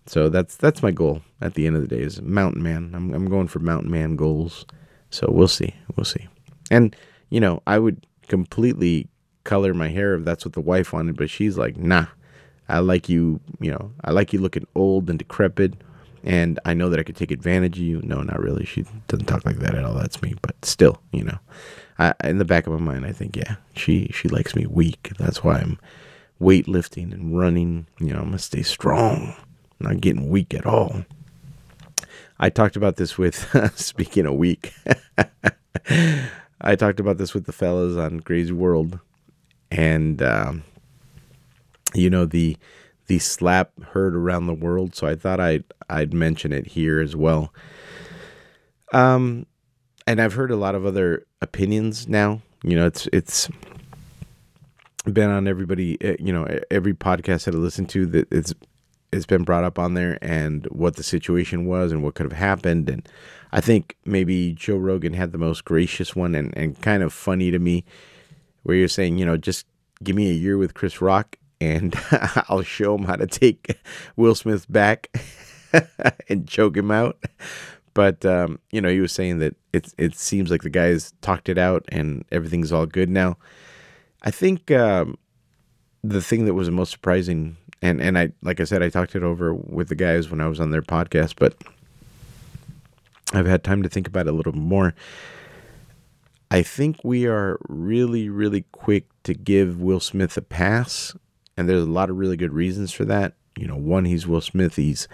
So 0.06 0.28
that's 0.28 0.56
that's 0.56 0.82
my 0.82 0.90
goal 0.90 1.22
at 1.40 1.54
the 1.54 1.66
end 1.66 1.76
of 1.76 1.82
the 1.82 1.88
day 1.88 2.00
is 2.00 2.22
mountain 2.22 2.62
man. 2.62 2.92
I'm 2.94 3.12
I'm 3.12 3.28
going 3.28 3.48
for 3.48 3.58
mountain 3.58 3.90
man 3.90 4.16
goals. 4.16 4.64
So 5.10 5.28
we'll 5.30 5.48
see. 5.48 5.74
We'll 5.96 6.04
see. 6.04 6.26
And 6.70 6.96
you 7.30 7.40
know, 7.40 7.62
I 7.66 7.78
would 7.78 8.06
completely 8.26 9.08
color 9.44 9.74
my 9.74 9.88
hair 9.88 10.14
if 10.14 10.24
that's 10.24 10.44
what 10.44 10.54
the 10.54 10.60
wife 10.60 10.92
wanted, 10.92 11.16
but 11.16 11.30
she's 11.30 11.58
like, 11.58 11.76
"Nah. 11.76 12.06
I 12.68 12.80
like 12.80 13.08
you, 13.08 13.40
you 13.60 13.70
know, 13.70 13.92
I 14.04 14.10
like 14.10 14.32
you 14.32 14.40
looking 14.40 14.66
old 14.74 15.08
and 15.08 15.18
decrepit 15.18 15.72
and 16.22 16.58
I 16.64 16.74
know 16.74 16.88
that 16.88 17.00
I 17.00 17.02
could 17.02 17.16
take 17.16 17.30
advantage 17.30 17.78
of 17.78 17.84
you. 17.84 18.00
No, 18.02 18.22
not 18.22 18.40
really. 18.40 18.64
She 18.64 18.84
doesn't 19.06 19.26
talk 19.26 19.44
like 19.44 19.58
that 19.58 19.74
at 19.74 19.84
all. 19.84 19.94
That's 19.94 20.22
me, 20.22 20.34
but 20.42 20.64
still, 20.64 21.00
you 21.12 21.24
know. 21.24 21.38
I, 21.98 22.14
in 22.24 22.38
the 22.38 22.44
back 22.44 22.66
of 22.66 22.72
my 22.72 22.92
mind, 22.92 23.06
I 23.06 23.12
think, 23.12 23.36
yeah, 23.36 23.56
she 23.74 24.10
she 24.14 24.28
likes 24.28 24.54
me 24.54 24.66
weak. 24.66 25.10
That's 25.18 25.42
why 25.42 25.58
I'm 25.58 25.78
weightlifting 26.40 27.12
and 27.12 27.38
running. 27.38 27.86
You 27.98 28.12
know, 28.12 28.20
I'm 28.20 28.26
gonna 28.26 28.38
stay 28.38 28.62
strong 28.62 29.34
not 29.80 30.00
getting 30.00 30.28
weak 30.28 30.54
at 30.54 30.66
all. 30.66 31.04
I 32.38 32.50
talked 32.50 32.76
about 32.76 32.96
this 32.96 33.18
with, 33.18 33.48
speaking 33.78 34.26
of 34.26 34.34
weak, 34.34 34.72
I 36.60 36.76
talked 36.76 37.00
about 37.00 37.18
this 37.18 37.34
with 37.34 37.46
the 37.46 37.52
fellas 37.52 37.96
on 37.96 38.20
Crazy 38.20 38.52
World, 38.52 38.98
and 39.70 40.22
um, 40.22 40.64
you 41.94 42.10
know 42.10 42.24
the 42.24 42.56
the 43.08 43.18
slap 43.18 43.72
heard 43.82 44.14
around 44.14 44.46
the 44.46 44.54
world. 44.54 44.94
So 44.94 45.06
I 45.06 45.16
thought 45.16 45.40
I'd 45.40 45.64
I'd 45.90 46.14
mention 46.14 46.52
it 46.52 46.66
here 46.66 47.00
as 47.00 47.16
well. 47.16 47.52
Um, 48.92 49.46
and 50.06 50.20
I've 50.20 50.34
heard 50.34 50.50
a 50.50 50.56
lot 50.56 50.74
of 50.74 50.86
other 50.86 51.26
opinions 51.42 52.08
now. 52.08 52.40
You 52.62 52.76
know, 52.76 52.86
it's 52.86 53.08
it's 53.12 53.48
been 55.04 55.30
on 55.30 55.48
everybody. 55.48 56.00
Eh, 56.02 56.16
you 56.18 56.32
know, 56.32 56.46
every 56.70 56.94
podcast 56.94 57.44
that 57.44 57.54
I 57.54 57.58
listen 57.58 57.86
to 57.86 58.06
that 58.06 58.32
it's 58.32 58.54
it's 59.10 59.26
been 59.26 59.42
brought 59.42 59.64
up 59.64 59.78
on 59.78 59.94
there 59.94 60.18
and 60.20 60.66
what 60.66 60.96
the 60.96 61.02
situation 61.02 61.66
was 61.66 61.92
and 61.92 62.02
what 62.02 62.14
could 62.14 62.24
have 62.24 62.38
happened. 62.38 62.90
And 62.90 63.08
I 63.52 63.62
think 63.62 63.96
maybe 64.04 64.52
Joe 64.52 64.76
Rogan 64.76 65.14
had 65.14 65.32
the 65.32 65.38
most 65.38 65.64
gracious 65.64 66.14
one 66.14 66.34
and, 66.34 66.54
and 66.58 66.78
kind 66.82 67.02
of 67.02 67.12
funny 67.12 67.50
to 67.50 67.58
me, 67.58 67.84
where 68.64 68.76
you're 68.76 68.86
saying, 68.86 69.16
you 69.16 69.24
know, 69.24 69.38
just 69.38 69.66
give 70.04 70.14
me 70.14 70.28
a 70.28 70.34
year 70.34 70.58
with 70.58 70.74
Chris 70.74 71.00
Rock 71.00 71.36
and 71.60 71.94
I'll 72.48 72.62
show 72.62 72.94
him 72.94 73.04
how 73.04 73.16
to 73.16 73.26
take 73.26 73.78
Will 74.16 74.34
Smith 74.34 74.70
back 74.70 75.10
and 76.28 76.46
choke 76.46 76.76
him 76.76 76.90
out. 76.90 77.18
But 77.94 78.24
um, 78.24 78.60
you 78.70 78.80
know, 78.80 78.90
he 78.90 79.00
was 79.00 79.12
saying 79.12 79.38
that 79.38 79.56
it 79.72 79.92
it 79.98 80.14
seems 80.14 80.50
like 80.50 80.62
the 80.62 80.70
guys 80.70 81.12
talked 81.20 81.48
it 81.48 81.58
out 81.58 81.84
and 81.88 82.24
everything's 82.30 82.72
all 82.72 82.86
good 82.86 83.08
now. 83.08 83.36
I 84.22 84.30
think 84.30 84.70
um, 84.70 85.16
the 86.02 86.22
thing 86.22 86.44
that 86.44 86.54
was 86.54 86.66
the 86.66 86.72
most 86.72 86.90
surprising 86.90 87.56
and 87.82 88.00
and 88.00 88.18
I 88.18 88.32
like 88.42 88.60
I 88.60 88.64
said 88.64 88.82
I 88.82 88.88
talked 88.88 89.14
it 89.14 89.22
over 89.22 89.54
with 89.54 89.88
the 89.88 89.94
guys 89.94 90.30
when 90.30 90.40
I 90.40 90.48
was 90.48 90.60
on 90.60 90.70
their 90.70 90.82
podcast, 90.82 91.34
but 91.38 91.54
I've 93.32 93.46
had 93.46 93.64
time 93.64 93.82
to 93.82 93.88
think 93.88 94.08
about 94.08 94.26
it 94.26 94.30
a 94.30 94.36
little 94.36 94.52
more. 94.52 94.94
I 96.50 96.62
think 96.62 97.04
we 97.04 97.26
are 97.26 97.58
really 97.68 98.28
really 98.28 98.64
quick 98.72 99.06
to 99.24 99.34
give 99.34 99.80
Will 99.80 100.00
Smith 100.00 100.36
a 100.36 100.42
pass, 100.42 101.14
and 101.58 101.68
there's 101.68 101.82
a 101.82 101.90
lot 101.90 102.08
of 102.08 102.16
really 102.16 102.36
good 102.36 102.52
reasons 102.52 102.92
for 102.92 103.04
that. 103.06 103.34
You 103.56 103.66
know, 103.66 103.76
one 103.76 104.04
he's 104.04 104.28
Will 104.28 104.40
Smith. 104.40 104.76
He's 104.76 105.08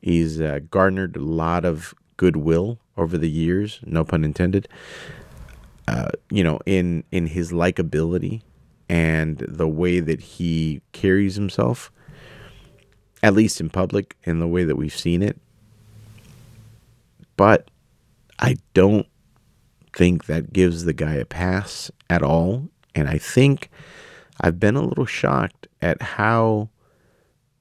he's 0.00 0.40
uh, 0.40 0.60
garnered 0.70 1.16
a 1.16 1.20
lot 1.20 1.66
of 1.66 1.94
goodwill 2.16 2.78
over 2.96 3.18
the 3.18 3.28
years, 3.28 3.78
no 3.84 4.02
pun 4.02 4.24
intended. 4.24 4.66
Uh, 5.86 6.08
you 6.30 6.42
know, 6.42 6.58
in 6.64 7.04
in 7.12 7.26
his 7.26 7.52
likability 7.52 8.40
and 8.88 9.44
the 9.46 9.68
way 9.68 10.00
that 10.00 10.20
he 10.20 10.80
carries 10.92 11.34
himself, 11.34 11.92
at 13.22 13.34
least 13.34 13.60
in 13.60 13.68
public, 13.68 14.16
in 14.24 14.38
the 14.38 14.48
way 14.48 14.64
that 14.64 14.76
we've 14.76 14.96
seen 14.96 15.22
it. 15.22 15.38
But 17.36 17.70
I 18.38 18.56
don't 18.72 19.06
think 19.92 20.24
that 20.24 20.54
gives 20.54 20.86
the 20.86 20.94
guy 20.94 21.16
a 21.16 21.26
pass 21.26 21.90
at 22.08 22.22
all. 22.22 22.68
And 22.94 23.06
I 23.06 23.18
think 23.18 23.70
I've 24.40 24.60
been 24.60 24.76
a 24.76 24.82
little 24.82 25.06
shocked 25.06 25.66
at 25.82 26.00
how 26.00 26.70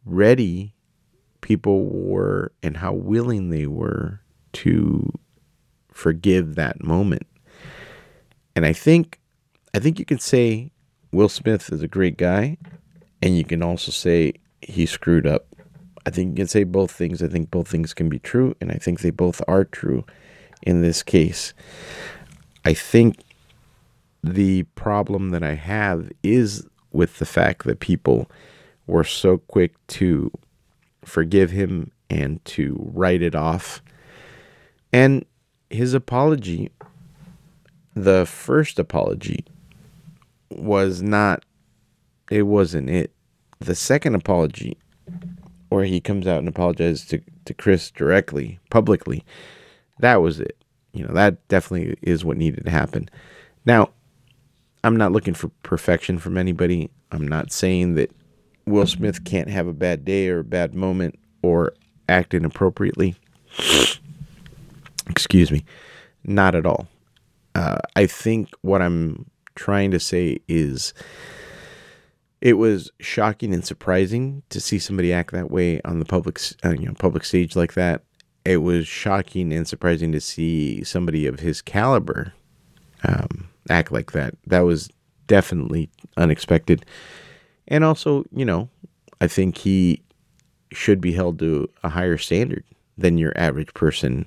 ready 0.05 0.73
people 1.41 1.85
were 1.85 2.51
and 2.63 2.77
how 2.77 2.93
willing 2.93 3.49
they 3.49 3.67
were 3.67 4.21
to 4.53 5.11
forgive 5.91 6.55
that 6.55 6.83
moment. 6.83 7.27
And 8.55 8.65
I 8.65 8.73
think 8.73 9.19
I 9.73 9.79
think 9.79 9.99
you 9.99 10.05
can 10.05 10.19
say 10.19 10.71
Will 11.11 11.29
Smith 11.29 11.71
is 11.71 11.81
a 11.81 11.87
great 11.87 12.17
guy, 12.17 12.57
and 13.21 13.37
you 13.37 13.43
can 13.43 13.61
also 13.61 13.91
say 13.91 14.33
he 14.61 14.85
screwed 14.85 15.27
up. 15.27 15.45
I 16.05 16.09
think 16.09 16.31
you 16.31 16.35
can 16.35 16.47
say 16.47 16.63
both 16.63 16.91
things. 16.91 17.21
I 17.21 17.27
think 17.27 17.51
both 17.51 17.67
things 17.67 17.93
can 17.93 18.09
be 18.09 18.19
true, 18.19 18.55
and 18.61 18.71
I 18.71 18.75
think 18.75 19.01
they 19.01 19.09
both 19.09 19.41
are 19.47 19.65
true 19.65 20.05
in 20.63 20.81
this 20.81 21.03
case. 21.03 21.53
I 22.65 22.73
think 22.73 23.17
the 24.23 24.63
problem 24.75 25.29
that 25.29 25.43
I 25.43 25.53
have 25.53 26.11
is 26.23 26.65
with 26.91 27.19
the 27.19 27.25
fact 27.25 27.65
that 27.65 27.79
people 27.79 28.29
were 28.87 29.03
so 29.03 29.37
quick 29.37 29.75
to 29.87 30.31
forgive 31.03 31.51
him 31.51 31.91
and 32.09 32.43
to 32.45 32.89
write 32.93 33.21
it 33.21 33.35
off. 33.35 33.81
And 34.93 35.25
his 35.69 35.93
apology, 35.93 36.71
the 37.93 38.25
first 38.25 38.79
apology, 38.79 39.45
was 40.49 41.01
not 41.01 41.43
it 42.29 42.43
wasn't 42.43 42.89
it. 42.89 43.11
The 43.59 43.75
second 43.75 44.15
apology 44.15 44.77
where 45.69 45.85
he 45.85 45.99
comes 45.99 46.27
out 46.27 46.39
and 46.39 46.47
apologizes 46.47 47.05
to, 47.05 47.21
to 47.45 47.53
Chris 47.53 47.91
directly, 47.91 48.59
publicly, 48.69 49.23
that 49.99 50.17
was 50.17 50.39
it. 50.39 50.57
You 50.93 51.05
know, 51.05 51.13
that 51.13 51.45
definitely 51.47 51.97
is 52.01 52.25
what 52.25 52.37
needed 52.37 52.65
to 52.65 52.71
happen. 52.71 53.09
Now, 53.65 53.89
I'm 54.87 54.95
not 54.95 55.11
looking 55.11 55.33
for 55.33 55.49
perfection 55.63 56.17
from 56.17 56.37
anybody. 56.37 56.89
I'm 57.11 57.27
not 57.27 57.51
saying 57.51 57.95
that 57.95 58.09
Will 58.65 58.87
Smith 58.87 59.25
can't 59.25 59.49
have 59.49 59.67
a 59.67 59.73
bad 59.73 60.05
day 60.05 60.29
or 60.29 60.39
a 60.39 60.43
bad 60.45 60.73
moment 60.73 61.19
or 61.41 61.73
act 62.07 62.33
inappropriately. 62.33 63.13
Excuse 65.09 65.51
me. 65.51 65.65
Not 66.23 66.55
at 66.55 66.65
all. 66.65 66.87
Uh, 67.53 67.79
I 67.97 68.05
think 68.05 68.47
what 68.61 68.81
I'm 68.81 69.29
trying 69.55 69.91
to 69.91 69.99
say 69.99 70.39
is 70.47 70.93
it 72.39 72.53
was 72.53 72.89
shocking 73.01 73.53
and 73.53 73.65
surprising 73.65 74.41
to 74.51 74.61
see 74.61 74.79
somebody 74.79 75.11
act 75.11 75.33
that 75.33 75.51
way 75.51 75.81
on 75.81 75.99
the 75.99 76.05
public 76.05 76.39
uh, 76.63 76.69
you 76.69 76.85
know 76.85 76.93
public 76.93 77.25
stage 77.25 77.57
like 77.57 77.73
that 77.73 78.03
it 78.45 78.57
was 78.57 78.87
shocking 78.87 79.51
and 79.51 79.67
surprising 79.67 80.13
to 80.13 80.21
see 80.21 80.81
somebody 80.83 81.25
of 81.25 81.39
his 81.39 81.61
caliber 81.61 82.33
um, 83.03 83.49
act 83.69 83.91
like 83.91 84.11
that 84.11 84.33
that 84.45 84.61
was 84.61 84.89
definitely 85.27 85.89
unexpected 86.15 86.85
and 87.67 87.83
also 87.83 88.23
you 88.31 88.45
know 88.45 88.69
i 89.21 89.27
think 89.27 89.57
he 89.57 90.01
should 90.71 91.01
be 91.01 91.13
held 91.13 91.39
to 91.39 91.69
a 91.83 91.89
higher 91.89 92.17
standard 92.17 92.63
than 92.97 93.17
your 93.17 93.33
average 93.35 93.73
person 93.73 94.25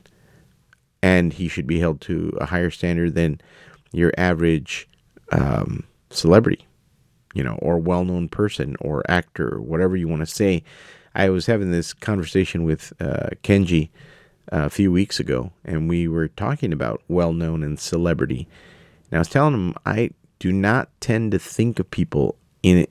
and 1.03 1.33
he 1.33 1.49
should 1.49 1.67
be 1.67 1.79
held 1.79 2.01
to 2.03 2.37
a 2.41 2.47
higher 2.47 2.71
standard 2.71 3.15
than 3.15 3.41
your 3.93 4.13
average 4.17 4.89
um, 5.33 5.85
celebrity, 6.11 6.67
you 7.35 7.43
know, 7.43 7.59
or 7.63 7.79
well 7.79 8.05
known 8.05 8.29
person 8.29 8.77
or 8.81 9.03
actor, 9.09 9.55
or 9.57 9.61
whatever 9.61 9.97
you 9.97 10.09
want 10.09 10.21
to 10.21 10.27
say. 10.27 10.63
I 11.15 11.31
was 11.31 11.47
having 11.47 11.71
this 11.73 11.93
conversation 11.93 12.65
with 12.65 12.93
uh, 13.01 13.31
Kenji 13.43 13.91
uh, 14.53 14.67
a 14.67 14.71
few 14.71 14.93
weeks 14.93 15.19
ago, 15.19 15.53
and 15.65 15.89
we 15.89 16.07
were 16.07 16.29
talking 16.29 16.73
about 16.73 17.03
well 17.09 17.33
known 17.33 17.63
and 17.63 17.79
celebrity. 17.79 18.47
And 19.11 19.19
I 19.19 19.21
was 19.21 19.29
telling 19.29 19.55
him 19.55 19.75
I 19.87 20.11
do 20.39 20.53
not 20.53 20.89
tend 21.01 21.33
to 21.33 21.39
think 21.39 21.79
of 21.79 21.91
people 21.91 22.37
in 22.63 22.87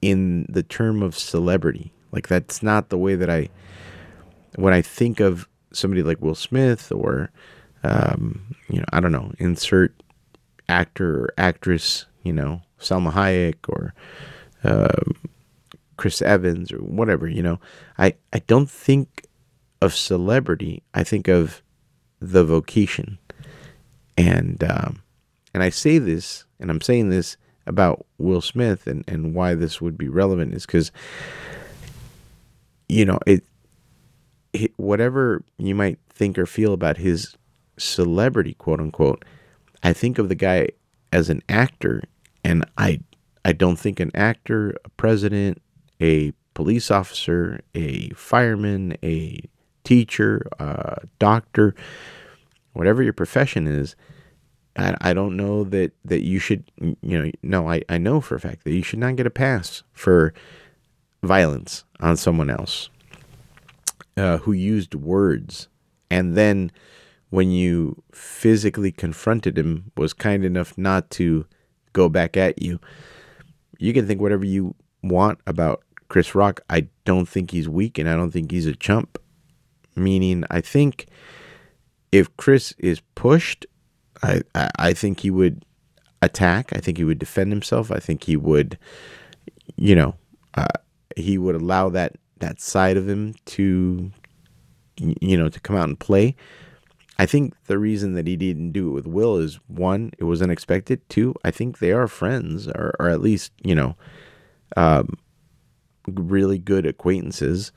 in 0.00 0.46
the 0.48 0.62
term 0.62 1.02
of 1.02 1.16
celebrity. 1.16 1.92
Like 2.10 2.28
that's 2.28 2.62
not 2.62 2.88
the 2.88 2.98
way 2.98 3.14
that 3.14 3.30
I 3.30 3.48
when 4.56 4.74
I 4.74 4.82
think 4.82 5.20
of 5.20 5.48
somebody 5.72 6.02
like 6.02 6.20
Will 6.20 6.34
Smith 6.34 6.92
or 6.92 7.30
um, 7.84 8.54
you 8.68 8.78
know 8.78 8.86
I 8.92 9.00
don't 9.00 9.12
know 9.12 9.32
insert 9.38 9.94
actor 10.68 11.24
or 11.24 11.34
actress, 11.38 12.06
you 12.22 12.32
know, 12.32 12.62
Salma 12.80 13.12
Hayek 13.12 13.68
or 13.68 13.94
uh, 14.64 15.12
Chris 15.96 16.22
Evans 16.22 16.72
or 16.72 16.78
whatever, 16.78 17.28
you 17.28 17.42
know. 17.42 17.60
I, 17.98 18.14
I 18.32 18.40
don't 18.40 18.70
think 18.70 19.26
of 19.80 19.94
celebrity. 19.94 20.82
I 20.94 21.04
think 21.04 21.28
of 21.28 21.62
the 22.20 22.44
vocation. 22.44 23.18
And 24.16 24.62
um, 24.64 25.02
and 25.54 25.62
I 25.62 25.70
say 25.70 25.98
this, 25.98 26.44
and 26.60 26.70
I'm 26.70 26.80
saying 26.80 27.10
this 27.10 27.36
about 27.66 28.06
Will 28.18 28.40
Smith 28.40 28.86
and, 28.86 29.04
and 29.06 29.34
why 29.34 29.54
this 29.54 29.80
would 29.80 29.96
be 29.96 30.08
relevant 30.08 30.54
is 30.54 30.66
because, 30.66 30.90
you 32.88 33.04
know, 33.04 33.18
it, 33.26 33.44
it, 34.52 34.72
whatever 34.76 35.42
you 35.58 35.74
might 35.74 35.98
think 36.10 36.38
or 36.38 36.46
feel 36.46 36.72
about 36.72 36.96
his 36.96 37.36
celebrity, 37.78 38.54
quote 38.54 38.80
unquote, 38.80 39.24
I 39.82 39.92
think 39.92 40.18
of 40.18 40.28
the 40.28 40.34
guy 40.34 40.68
as 41.12 41.28
an 41.28 41.42
actor, 41.48 42.02
and 42.44 42.64
I 42.78 43.00
I 43.44 43.52
don't 43.52 43.76
think 43.76 43.98
an 43.98 44.12
actor, 44.14 44.76
a 44.84 44.88
president, 44.90 45.60
a 46.00 46.32
police 46.54 46.90
officer, 46.90 47.60
a 47.74 48.10
fireman, 48.10 48.96
a 49.02 49.40
teacher, 49.84 50.46
a 50.58 51.02
doctor, 51.18 51.74
whatever 52.72 53.02
your 53.02 53.12
profession 53.12 53.66
is, 53.66 53.96
I, 54.76 54.96
I 55.00 55.12
don't 55.14 55.36
know 55.36 55.64
that, 55.64 55.92
that 56.04 56.22
you 56.24 56.38
should, 56.38 56.70
you 56.80 56.96
know, 57.02 57.30
no, 57.42 57.68
I, 57.68 57.82
I 57.88 57.98
know 57.98 58.20
for 58.20 58.36
a 58.36 58.40
fact 58.40 58.64
that 58.64 58.72
you 58.72 58.82
should 58.82 58.98
not 58.98 59.16
get 59.16 59.26
a 59.26 59.30
pass 59.30 59.82
for 59.92 60.32
violence 61.22 61.84
on 62.00 62.16
someone 62.16 62.50
else 62.50 62.88
uh, 64.16 64.38
who 64.38 64.52
used 64.52 64.94
words. 64.94 65.68
And 66.10 66.36
then 66.36 66.70
when 67.32 67.50
you 67.50 68.02
physically 68.12 68.92
confronted 68.92 69.56
him 69.56 69.90
was 69.96 70.12
kind 70.12 70.44
enough 70.44 70.76
not 70.76 71.08
to 71.08 71.46
go 71.94 72.06
back 72.08 72.36
at 72.36 72.60
you 72.60 72.78
you 73.78 73.94
can 73.94 74.06
think 74.06 74.20
whatever 74.20 74.44
you 74.44 74.74
want 75.02 75.38
about 75.46 75.82
chris 76.08 76.34
rock. 76.34 76.60
I 76.68 76.88
don't 77.06 77.26
think 77.26 77.50
he's 77.50 77.68
weak 77.70 77.98
and 77.98 78.08
i 78.08 78.14
don't 78.14 78.30
think 78.30 78.50
he's 78.50 78.66
a 78.66 78.76
chump. 78.76 79.18
Meaning 79.96 80.44
i 80.50 80.60
think 80.60 81.06
if 82.12 82.34
chris 82.36 82.74
is 82.78 83.00
pushed 83.14 83.64
I, 84.22 84.42
I, 84.54 84.92
think 84.92 85.20
he 85.20 85.30
would 85.30 85.64
attack. 86.20 86.72
I 86.72 86.78
think 86.78 86.98
he 86.98 87.04
would 87.04 87.18
defend 87.18 87.50
himself. 87.52 87.90
I 87.90 87.98
think 87.98 88.24
he 88.24 88.36
would, 88.36 88.78
you 89.76 89.94
know, 89.94 90.14
uh, 90.54 90.78
he 91.16 91.38
would 91.38 91.56
allow 91.56 91.88
that 91.90 92.16
that 92.38 92.60
side 92.60 92.96
of 92.96 93.08
him 93.08 93.34
to, 93.46 94.10
you 94.96 95.36
know, 95.36 95.48
to 95.48 95.60
come 95.60 95.76
out 95.76 95.88
and 95.88 95.98
play. 95.98 96.36
I 97.18 97.26
think 97.26 97.54
the 97.66 97.78
reason 97.78 98.14
that 98.14 98.26
he 98.26 98.36
didn't 98.36 98.72
do 98.72 98.88
it 98.88 98.92
with 98.92 99.06
Will 99.06 99.36
is 99.36 99.60
one, 99.68 100.12
it 100.18 100.24
was 100.24 100.42
unexpected. 100.42 101.08
Two, 101.08 101.34
I 101.44 101.50
think 101.50 101.78
they 101.78 101.92
are 101.92 102.08
friends, 102.08 102.68
or 102.68 102.94
or 102.98 103.08
at 103.08 103.20
least 103.20 103.52
you 103.62 103.74
know, 103.74 103.96
um, 104.76 105.18
really 106.06 106.58
good 106.58 106.86
acquaintances. 106.86 107.72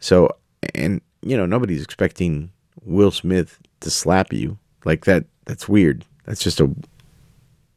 So, 0.00 0.30
and 0.74 1.00
you 1.22 1.36
know, 1.36 1.46
nobody's 1.46 1.82
expecting 1.82 2.50
Will 2.82 3.10
Smith 3.10 3.58
to 3.80 3.90
slap 3.90 4.32
you 4.32 4.58
like 4.84 5.04
that 5.04 5.24
that's 5.44 5.68
weird. 5.68 6.04
That's 6.24 6.42
just 6.42 6.60
a 6.60 6.70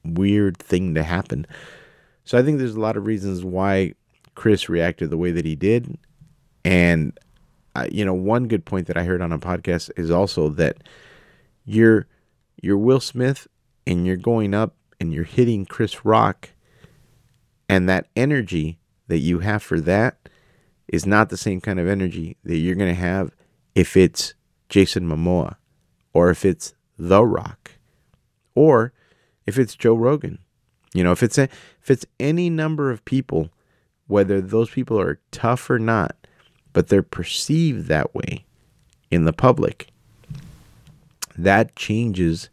weird 0.04 0.58
thing 0.58 0.96
to 0.96 1.04
happen. 1.04 1.46
So 2.24 2.38
I 2.38 2.44
think 2.44 2.58
there's 2.58 2.76
a 2.76 2.80
lot 2.80 2.98
of 2.98 3.06
reasons 3.06 3.44
why 3.44 3.94
Chris 4.36 4.70
reacted 4.70 5.10
the 5.10 5.18
way 5.18 5.32
that 5.32 5.46
he 5.46 5.56
did. 5.56 5.98
And, 6.64 7.18
uh, 7.76 7.88
you 7.92 8.04
know, 8.04 8.14
one 8.14 8.48
good 8.48 8.66
point 8.66 8.88
that 8.88 8.98
I 8.98 9.04
heard 9.04 9.22
on 9.22 9.32
a 9.32 9.40
podcast 9.40 9.92
is 9.98 10.12
also 10.12 10.50
that 10.50 10.78
you're, 11.66 12.08
you're 12.62 12.78
Will 12.78 13.00
Smith 13.00 13.48
and 13.86 14.06
you're 14.06 14.18
going 14.18 14.54
up 14.54 14.76
and 15.00 15.14
you're 15.14 15.24
hitting 15.24 15.66
Chris 15.66 16.04
Rock. 16.06 16.50
And 17.70 17.88
that 17.90 18.08
energy 18.16 18.80
that 19.08 19.20
you 19.20 19.40
have 19.40 19.64
for 19.64 19.80
that 19.82 20.30
is 20.88 21.06
not 21.06 21.30
the 21.30 21.38
same 21.38 21.60
kind 21.62 21.80
of 21.80 21.88
energy 21.88 22.38
that 22.44 22.58
you're 22.58 22.76
going 22.76 22.94
to 22.94 23.02
have 23.02 23.36
if 23.76 23.98
it's 23.98 24.34
Jason 24.70 25.08
Momoa 25.08 25.56
or 26.14 26.30
if 26.30 26.46
it's 26.46 26.74
The 26.98 27.26
Rock 27.26 27.72
or 28.56 28.92
if 29.46 29.60
it's 29.60 29.76
Joe 29.76 29.94
Rogan. 29.94 30.40
You 30.94 31.04
know, 31.04 31.12
if 31.12 31.22
it's 31.22 31.38
a, 31.38 31.44
if 31.44 31.92
it's 31.92 32.06
any 32.20 32.50
number 32.50 32.90
of 32.90 33.06
people, 33.06 33.50
whether 34.08 34.42
those 34.42 34.70
people 34.70 35.00
are 35.00 35.20
tough 35.32 35.70
or 35.70 35.78
not, 35.78 36.16
but 36.74 36.88
they're 36.88 37.04
perceived 37.04 37.88
that 37.88 38.16
way 38.16 38.46
in 39.12 39.26
the 39.26 39.34
public, 39.34 39.90
that 41.38 41.76
changes 41.76 42.50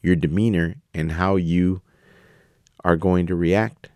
your 0.00 0.14
demeanor 0.14 0.76
and 0.94 1.12
how 1.12 1.36
you 1.36 1.82
are 2.84 2.96
going 2.96 3.26
to 3.26 3.34
react 3.34 3.88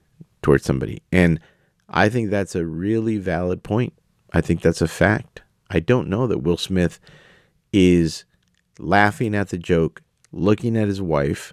towards 0.43 0.65
somebody. 0.65 1.03
And 1.13 1.41
I 1.89 2.09
think 2.09 2.31
that's 2.31 2.55
a 2.55 2.67
really 2.67 3.19
valid 3.19 3.63
point. 3.63 3.93
I 4.33 4.41
think 4.41 4.63
that's 4.63 4.83
a 4.83 4.89
fact. 4.89 5.43
I 5.71 5.81
don't 5.81 6.09
know 6.09 6.27
that 6.27 6.39
Will 6.39 6.57
Smith 6.57 6.99
is 7.73 8.25
laughing 8.79 9.35
at 9.35 9.49
the 9.49 9.59
joke 9.59 10.03
looking 10.33 10.77
at 10.77 10.89
his 10.89 11.01
wife, 11.01 11.53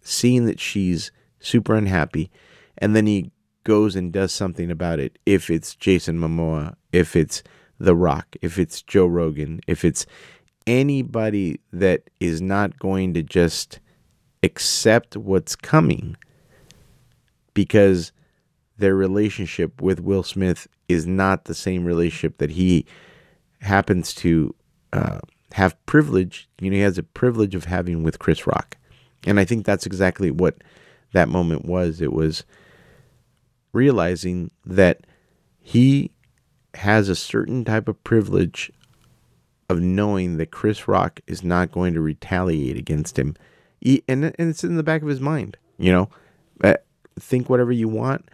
seeing 0.00 0.46
that 0.46 0.60
she's 0.60 1.10
super 1.40 1.74
unhappy, 1.74 2.30
and 2.78 2.94
then 2.94 3.06
he 3.06 3.30
goes 3.64 3.94
and 3.94 4.12
does 4.12 4.32
something 4.32 4.70
about 4.70 4.98
it. 4.98 5.18
If 5.26 5.50
it's 5.50 5.74
Jason 5.74 6.18
Momoa, 6.18 6.74
if 6.92 7.14
it's 7.14 7.42
The 7.78 7.94
Rock, 7.94 8.36
if 8.42 8.58
it's 8.58 8.82
Joe 8.82 9.06
Rogan, 9.06 9.60
if 9.66 9.84
it's 9.84 10.06
anybody 10.66 11.60
that 11.72 12.10
is 12.20 12.40
not 12.40 12.78
going 12.78 13.14
to 13.14 13.22
just 13.22 13.80
accept 14.42 15.16
what's 15.16 15.56
coming 15.56 16.16
because 17.54 18.12
their 18.76 18.94
relationship 18.94 19.80
with 19.82 20.00
Will 20.00 20.22
Smith 20.22 20.68
is 20.88 21.06
not 21.06 21.44
the 21.44 21.54
same 21.54 21.84
relationship 21.84 22.38
that 22.38 22.50
he 22.50 22.86
happens 23.60 24.14
to 24.14 24.54
uh, 24.92 25.18
have 25.52 25.84
privilege. 25.86 26.48
You 26.60 26.70
know, 26.70 26.76
he 26.76 26.82
has 26.82 26.98
a 26.98 27.02
privilege 27.02 27.54
of 27.54 27.64
having 27.64 28.02
with 28.02 28.18
Chris 28.18 28.46
Rock. 28.46 28.76
And 29.26 29.40
I 29.40 29.44
think 29.44 29.64
that's 29.64 29.86
exactly 29.86 30.30
what 30.30 30.56
that 31.12 31.28
moment 31.28 31.64
was. 31.64 32.00
It 32.00 32.12
was 32.12 32.44
realizing 33.72 34.50
that 34.64 35.00
he 35.60 36.10
has 36.74 37.08
a 37.08 37.16
certain 37.16 37.64
type 37.64 37.88
of 37.88 38.02
privilege 38.04 38.70
of 39.68 39.80
knowing 39.80 40.36
that 40.38 40.50
Chris 40.50 40.88
Rock 40.88 41.20
is 41.26 41.42
not 41.42 41.72
going 41.72 41.94
to 41.94 42.00
retaliate 42.00 42.76
against 42.76 43.18
him. 43.18 43.36
He, 43.80 44.02
and, 44.08 44.24
and 44.24 44.50
it's 44.50 44.64
in 44.64 44.76
the 44.76 44.82
back 44.82 45.02
of 45.02 45.08
his 45.08 45.20
mind, 45.20 45.56
you 45.78 45.92
know. 45.92 46.08
Uh, 46.62 46.74
think 47.18 47.48
whatever 47.48 47.72
you 47.72 47.88
want. 47.88 48.28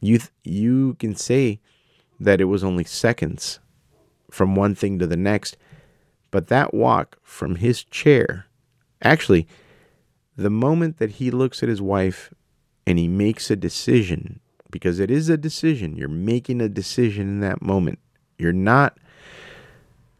You 0.00 0.18
th- 0.18 0.30
you 0.44 0.94
can 0.94 1.14
say 1.14 1.60
that 2.18 2.40
it 2.40 2.44
was 2.44 2.62
only 2.62 2.84
seconds 2.84 3.60
from 4.30 4.54
one 4.54 4.74
thing 4.74 4.98
to 4.98 5.06
the 5.06 5.16
next 5.16 5.56
but 6.30 6.48
that 6.48 6.72
walk 6.74 7.18
from 7.22 7.56
his 7.56 7.84
chair, 7.84 8.46
actually, 9.02 9.46
the 10.36 10.50
moment 10.50 10.98
that 10.98 11.12
he 11.12 11.30
looks 11.30 11.62
at 11.62 11.68
his 11.68 11.82
wife 11.82 12.32
and 12.86 12.98
he 12.98 13.08
makes 13.08 13.50
a 13.50 13.56
decision, 13.56 14.40
because 14.70 15.00
it 15.00 15.10
is 15.10 15.28
a 15.28 15.36
decision, 15.36 15.96
you're 15.96 16.08
making 16.08 16.60
a 16.60 16.68
decision 16.68 17.28
in 17.28 17.40
that 17.40 17.62
moment. 17.62 17.98
You're 18.38 18.52
not 18.52 18.96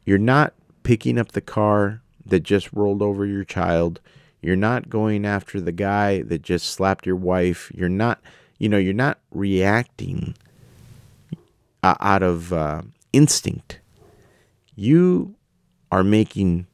you're 0.05 0.19
not 0.19 0.55
picking 0.83 1.19
up 1.19 1.33
the 1.33 1.41
car 1.41 2.03
that 2.27 2.41
just 2.41 2.73
rolled 2.73 3.03
over 3.03 3.25
your 3.25 3.45
child. 3.45 4.01
You're 4.43 4.57
not 4.57 4.89
going 4.89 5.27
after 5.27 5.61
the 5.61 5.73
guy 5.73 6.23
that 6.23 6.43
just 6.43 6.67
slapped 6.67 7.07
your 7.07 7.17
wife. 7.17 7.71
You're 7.75 7.89
not, 7.89 8.21
you 8.59 8.69
know, 8.69 8.79
you're 8.79 8.95
not 8.95 9.19
reacting 9.31 10.35
uh, 11.83 11.95
out 12.01 12.23
of 12.23 12.53
uh, 12.53 12.83
instinct. 13.13 13.81
You 14.75 15.35
are 15.91 16.05
making 16.05 16.67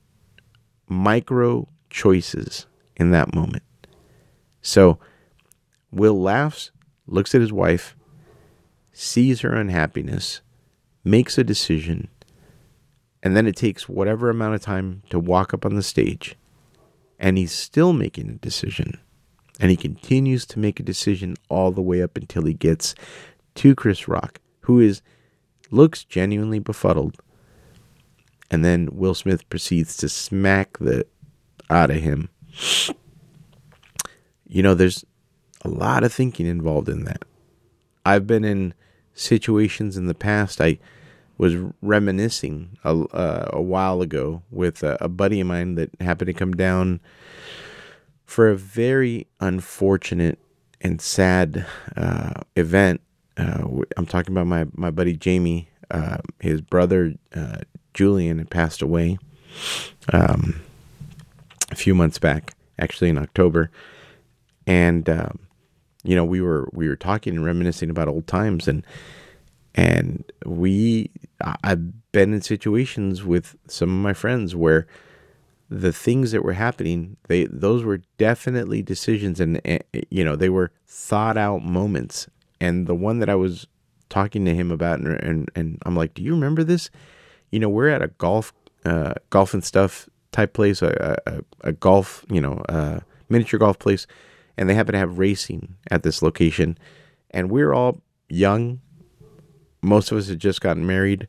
micro 0.89 1.69
choices 1.91 2.67
in 2.97 3.11
that 3.11 3.35
moment. 3.35 3.63
So 4.63 4.99
Will 5.91 6.21
laughs, 6.21 6.71
looks 7.07 7.35
at 7.35 7.41
his 7.41 7.53
wife, 7.53 7.97
sees 8.93 9.41
her 9.41 9.55
unhappiness, 9.55 10.41
makes 11.05 11.39
a 11.39 11.45
decision, 11.45 12.09
and 13.23 13.37
then 13.37 13.47
it 13.47 13.57
takes 13.57 13.89
whatever 13.89 14.29
amount 14.29 14.55
of 14.55 14.61
time 14.61 15.03
to 15.11 15.19
walk 15.19 15.55
up 15.55 15.65
on 15.65 15.75
the 15.75 15.83
stage, 15.83 16.37
and 17.19 17.39
he's 17.39 17.53
still 17.53 17.93
making 17.93 18.29
a 18.29 18.35
decision. 18.35 18.99
And 19.59 19.71
he 19.71 19.77
continues 19.77 20.45
to 20.47 20.59
make 20.59 20.79
a 20.79 20.83
decision 20.83 21.37
all 21.49 21.73
the 21.73 21.81
way 21.81 22.03
up 22.03 22.19
until 22.19 22.45
he 22.45 22.53
gets 22.53 22.95
to 23.55 23.75
Chris 23.75 24.07
Rock, 24.07 24.41
who 24.61 24.81
is 24.81 25.01
looks 25.71 26.05
genuinely 26.05 26.59
befuddled 26.59 27.17
and 28.51 28.65
then 28.65 28.89
Will 28.93 29.15
Smith 29.15 29.49
proceeds 29.49 29.97
to 29.99 30.09
smack 30.09 30.79
the 30.79 31.07
out 31.71 31.91
of 31.91 31.97
him. 31.97 32.29
You 34.47 34.63
know, 34.63 34.75
there's 34.75 35.05
a 35.65 35.69
lot 35.69 36.05
of 36.05 36.13
thinking 36.13 36.47
involved 36.47 36.89
in 36.89 37.05
that. 37.05 37.25
I've 38.05 38.27
been 38.27 38.45
in 38.45 38.75
situations 39.15 39.97
in 39.97 40.07
the 40.07 40.15
past. 40.15 40.61
I 40.61 40.79
was 41.39 41.57
reminiscing 41.83 42.79
a, 42.85 42.91
uh, 42.91 43.51
a 43.53 43.61
while 43.61 44.01
ago 44.01 44.43
with 44.51 44.83
a, 44.83 44.97
a 45.01 45.09
buddy 45.09 45.41
of 45.41 45.47
mine 45.49 45.75
that 45.75 45.91
happened 46.01 46.29
to 46.29 46.33
come 46.33 46.55
down 46.55 47.01
for 48.25 48.49
a 48.49 48.57
very 48.57 49.27
unfortunate 49.41 50.39
and 50.81 51.01
sad 51.01 51.67
uh, 51.97 52.41
event 52.55 53.01
uh, 53.37 53.67
I'm 53.97 54.07
talking 54.07 54.33
about 54.35 54.47
my 54.47 54.67
my 54.73 54.91
buddy 54.91 55.17
Jamie. 55.17 55.69
Uh, 55.91 56.19
his 56.41 56.61
brother 56.61 57.15
uh, 57.35 57.59
Julian 57.97 58.39
had 58.39 58.51
passed 58.51 58.83
away 58.83 59.19
um, 60.13 60.61
a 61.73 61.75
few 61.75 61.95
months 61.95 62.19
back, 62.19 62.55
actually 62.79 63.11
in 63.11 63.19
October, 63.19 63.71
and 64.67 65.09
um, 65.09 65.41
you 66.05 66.15
know 66.15 66.25
we 66.25 66.41
were 66.41 66.69
we 66.73 66.89
were 66.89 66.97
talking 66.97 67.35
and 67.35 67.45
reminiscing 67.45 67.91
about 67.91 68.09
old 68.09 68.27
times 68.27 68.69
and 68.69 68.87
and 69.75 70.25
we 70.45 71.11
I've 71.65 72.13
been 72.13 72.33
in 72.33 72.41
situations 72.41 73.25
with 73.25 73.57
some 73.67 73.91
of 73.91 74.03
my 74.03 74.13
friends 74.13 74.55
where 74.55 74.87
the 75.69 75.93
things 75.93 76.31
that 76.31 76.45
were 76.45 76.53
happening 76.53 77.17
they 77.29 77.45
those 77.45 77.83
were 77.83 78.03
definitely 78.19 78.83
decisions 78.83 79.41
and, 79.41 79.61
and 79.65 79.83
you 80.11 80.25
know 80.25 80.37
they 80.37 80.49
were 80.49 80.71
thought 80.87 81.37
out 81.37 81.63
moments. 81.63 82.29
And 82.59 82.87
the 82.87 82.95
one 82.95 83.19
that 83.19 83.29
I 83.29 83.35
was 83.35 83.67
talking 84.09 84.47
to 84.47 84.55
him 84.55 84.71
about 84.71 85.01
and, 85.01 85.21
and, 85.21 85.51
and 85.55 85.83
I'm 85.85 85.97
like 85.97 86.15
do 86.15 86.23
you 86.23 86.33
remember 86.33 86.63
this 86.63 86.89
you 87.51 87.59
know 87.59 87.69
we're 87.69 87.89
at 87.89 88.03
a 88.03 88.09
golf 88.09 88.53
uh, 88.85 89.15
golf 89.31 89.55
and 89.55 89.65
stuff 89.65 90.09
type 90.33 90.53
place 90.53 90.83
a, 90.83 91.19
a, 91.27 91.41
a 91.69 91.73
golf 91.73 92.25
you 92.29 92.41
know 92.41 92.63
uh, 92.69 93.01
miniature 93.29 93.59
golf 93.59 93.79
place 93.79 94.07
and 94.57 94.69
they 94.69 94.75
happen 94.75 94.93
to 94.93 94.99
have 94.99 95.19
racing 95.19 95.77
at 95.91 96.03
this 96.03 96.23
location. 96.23 96.79
And 97.31 97.51
we're 97.51 97.73
all 97.73 98.01
young. 98.29 98.81
Most 99.83 100.11
of 100.11 100.19
us 100.19 100.29
had 100.29 100.39
just 100.39 100.61
gotten 100.61 100.87
married. 100.87 101.29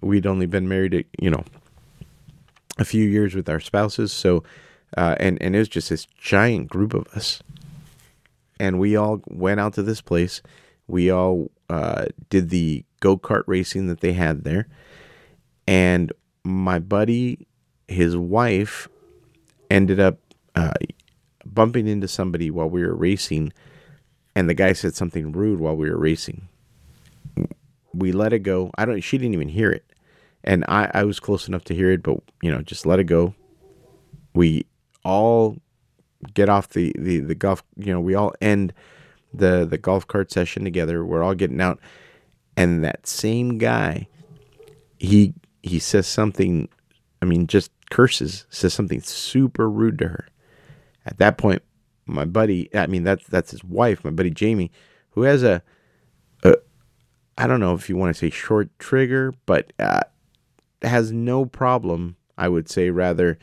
We'd 0.00 0.26
only 0.26 0.46
been 0.46 0.68
married 0.68 1.06
you 1.20 1.30
know 1.30 1.44
a 2.78 2.84
few 2.84 3.06
years 3.06 3.34
with 3.34 3.48
our 3.48 3.60
spouses. 3.60 4.12
So, 4.12 4.42
uh, 4.96 5.16
and 5.20 5.40
and 5.42 5.54
it 5.54 5.58
was 5.58 5.68
just 5.68 5.90
this 5.90 6.06
giant 6.06 6.68
group 6.68 6.94
of 6.94 7.06
us, 7.08 7.42
and 8.58 8.80
we 8.80 8.96
all 8.96 9.20
went 9.28 9.60
out 9.60 9.74
to 9.74 9.82
this 9.82 10.00
place. 10.00 10.40
We 10.86 11.10
all 11.10 11.50
uh, 11.68 12.06
did 12.30 12.48
the 12.48 12.84
go 13.00 13.18
kart 13.18 13.44
racing 13.46 13.88
that 13.88 14.00
they 14.00 14.14
had 14.14 14.44
there, 14.44 14.66
and 15.70 16.12
my 16.44 16.78
buddy, 16.78 17.46
his 17.88 18.16
wife, 18.16 18.88
ended 19.70 20.00
up 20.00 20.18
uh, 20.54 20.72
bumping 21.46 21.86
into 21.86 22.08
somebody 22.08 22.50
while 22.50 22.68
we 22.68 22.82
were 22.82 22.94
racing, 22.94 23.52
and 24.34 24.50
the 24.50 24.54
guy 24.54 24.72
said 24.72 24.94
something 24.94 25.32
rude 25.32 25.60
while 25.60 25.76
we 25.76 25.88
were 25.88 25.98
racing. 25.98 26.48
We 27.94 28.12
let 28.12 28.32
it 28.32 28.40
go. 28.40 28.70
I 28.76 28.84
don't. 28.84 29.00
She 29.00 29.18
didn't 29.18 29.34
even 29.34 29.48
hear 29.48 29.70
it 29.70 29.84
and 30.44 30.64
I, 30.68 30.90
I 30.94 31.04
was 31.04 31.20
close 31.20 31.48
enough 31.48 31.64
to 31.64 31.74
hear 31.74 31.90
it, 31.90 32.02
but 32.02 32.18
you 32.42 32.50
know, 32.50 32.62
just 32.62 32.86
let 32.86 32.98
it 32.98 33.04
go. 33.04 33.34
We 34.34 34.66
all 35.04 35.56
get 36.34 36.48
off 36.48 36.68
the, 36.70 36.94
the, 36.98 37.20
the 37.20 37.34
golf, 37.34 37.62
you 37.76 37.92
know, 37.92 38.00
we 38.00 38.14
all 38.14 38.32
end 38.40 38.72
the, 39.32 39.66
the 39.68 39.78
golf 39.78 40.06
cart 40.06 40.30
session 40.30 40.64
together. 40.64 41.04
We're 41.04 41.22
all 41.22 41.34
getting 41.34 41.60
out. 41.60 41.78
And 42.56 42.84
that 42.84 43.06
same 43.06 43.58
guy, 43.58 44.08
he, 44.98 45.34
he 45.62 45.78
says 45.78 46.06
something, 46.06 46.68
I 47.22 47.26
mean, 47.26 47.46
just 47.46 47.70
curses, 47.90 48.46
says 48.50 48.74
something 48.74 49.00
super 49.00 49.68
rude 49.68 49.98
to 49.98 50.08
her. 50.08 50.28
At 51.06 51.18
that 51.18 51.38
point, 51.38 51.62
my 52.06 52.24
buddy, 52.24 52.74
I 52.74 52.86
mean, 52.86 53.04
that's, 53.04 53.26
that's 53.26 53.50
his 53.50 53.64
wife, 53.64 54.04
my 54.04 54.10
buddy 54.10 54.30
Jamie, 54.30 54.70
who 55.10 55.22
has 55.22 55.42
a, 55.42 55.62
a 56.44 56.56
I 57.38 57.46
don't 57.46 57.60
know 57.60 57.74
if 57.74 57.88
you 57.88 57.96
want 57.96 58.14
to 58.14 58.18
say 58.18 58.30
short 58.30 58.70
trigger, 58.78 59.32
but 59.46 59.72
uh, 59.78 60.02
has 60.82 61.12
no 61.12 61.46
problem, 61.46 62.16
I 62.36 62.48
would 62.48 62.68
say, 62.68 62.90
rather, 62.90 63.38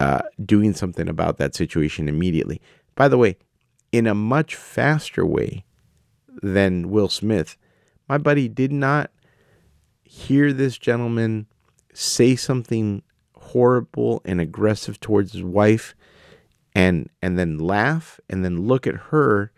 uh, 0.00 0.22
doing 0.44 0.74
something 0.74 1.08
about 1.08 1.38
that 1.38 1.54
situation 1.54 2.08
immediately. 2.08 2.60
By 2.94 3.08
the 3.08 3.18
way, 3.18 3.36
in 3.92 4.06
a 4.06 4.14
much 4.14 4.54
faster 4.56 5.24
way 5.24 5.64
than 6.42 6.90
Will 6.90 7.08
Smith, 7.08 7.56
my 8.08 8.18
buddy 8.18 8.48
did 8.48 8.72
not 8.72 9.10
hear 10.14 10.52
this 10.52 10.78
gentleman 10.78 11.46
say 11.92 12.36
something 12.36 13.02
horrible 13.36 14.22
and 14.24 14.40
aggressive 14.40 14.98
towards 15.00 15.32
his 15.32 15.42
wife 15.42 15.94
and 16.74 17.08
and 17.22 17.38
then 17.38 17.58
laugh 17.58 18.18
and 18.28 18.44
then 18.44 18.66
look 18.66 18.86
at 18.86 18.94
her 18.94 19.52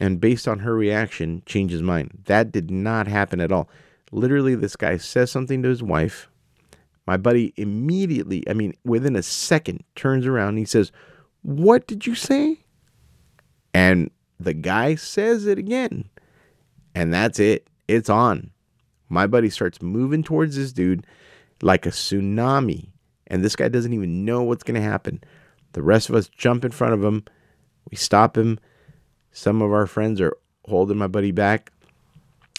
and 0.00 0.20
based 0.20 0.48
on 0.48 0.60
her 0.60 0.74
reaction 0.74 1.42
change 1.44 1.70
his 1.70 1.82
mind 1.82 2.22
that 2.24 2.52
did 2.52 2.70
not 2.70 3.06
happen 3.06 3.40
at 3.40 3.52
all 3.52 3.68
Literally, 4.12 4.54
this 4.54 4.76
guy 4.76 4.96
says 4.96 5.30
something 5.30 5.62
to 5.62 5.68
his 5.68 5.82
wife. 5.82 6.28
My 7.06 7.16
buddy 7.16 7.52
immediately, 7.56 8.48
I 8.48 8.54
mean, 8.54 8.74
within 8.84 9.16
a 9.16 9.22
second, 9.22 9.84
turns 9.94 10.26
around 10.26 10.50
and 10.50 10.58
he 10.58 10.64
says, 10.64 10.92
What 11.42 11.86
did 11.86 12.06
you 12.06 12.14
say? 12.14 12.60
And 13.72 14.10
the 14.38 14.54
guy 14.54 14.96
says 14.96 15.46
it 15.46 15.58
again. 15.58 16.08
And 16.94 17.12
that's 17.12 17.38
it. 17.38 17.68
It's 17.86 18.10
on. 18.10 18.50
My 19.10 19.26
buddy 19.26 19.50
starts 19.50 19.82
moving 19.82 20.22
towards 20.22 20.56
this 20.56 20.72
dude 20.72 21.06
like 21.60 21.84
a 21.84 21.90
tsunami. 21.90 22.88
And 23.26 23.44
this 23.44 23.56
guy 23.56 23.68
doesn't 23.68 23.92
even 23.92 24.24
know 24.24 24.42
what's 24.42 24.64
going 24.64 24.80
to 24.80 24.88
happen. 24.88 25.22
The 25.72 25.82
rest 25.82 26.08
of 26.08 26.14
us 26.14 26.28
jump 26.28 26.64
in 26.64 26.70
front 26.70 26.94
of 26.94 27.04
him. 27.04 27.24
We 27.90 27.96
stop 27.96 28.38
him. 28.38 28.58
Some 29.30 29.60
of 29.60 29.72
our 29.72 29.86
friends 29.86 30.20
are 30.20 30.36
holding 30.66 30.96
my 30.96 31.06
buddy 31.06 31.30
back 31.32 31.70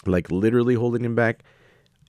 like 0.06 0.30
literally 0.30 0.74
holding 0.74 1.04
him 1.04 1.14
back. 1.14 1.42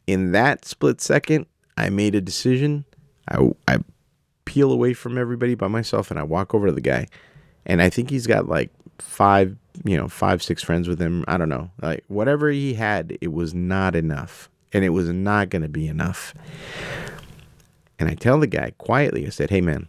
In 0.08 0.32
that 0.32 0.66
split 0.66 1.02
second, 1.02 1.46
I 1.78 1.90
made 1.90 2.16
a 2.16 2.22
decision. 2.22 2.86
I, 3.30 3.52
I 3.68 3.80
peel 4.46 4.72
away 4.72 4.94
from 4.94 5.18
everybody 5.18 5.56
by 5.56 5.68
myself 5.68 6.12
and 6.12 6.20
I 6.20 6.24
walk 6.24 6.54
over 6.54 6.68
to 6.68 6.74
the 6.74 6.82
guy. 6.82 7.08
And 7.66 7.82
I 7.82 7.90
think 7.90 8.10
he's 8.10 8.28
got 8.28 8.50
like 8.50 8.72
five, 9.00 9.56
you 9.84 9.98
know, 9.98 10.08
five, 10.08 10.44
six 10.44 10.64
friends 10.64 10.88
with 10.88 11.00
him. 11.00 11.24
I 11.28 11.38
don't 11.38 11.50
know. 11.50 11.72
Like 11.82 12.04
whatever 12.08 12.50
he 12.50 12.74
had, 12.74 13.18
it 13.22 13.34
was 13.34 13.54
not 13.54 13.96
enough. 13.96 14.50
And 14.72 14.84
it 14.84 14.90
was 14.90 15.10
not 15.10 15.50
going 15.50 15.62
to 15.62 15.70
be 15.70 15.88
enough. 15.88 16.34
And 18.00 18.10
I 18.10 18.16
tell 18.16 18.40
the 18.40 18.48
guy 18.48 18.72
quietly, 18.78 19.26
I 19.26 19.30
said, 19.30 19.50
hey 19.50 19.62
man, 19.62 19.88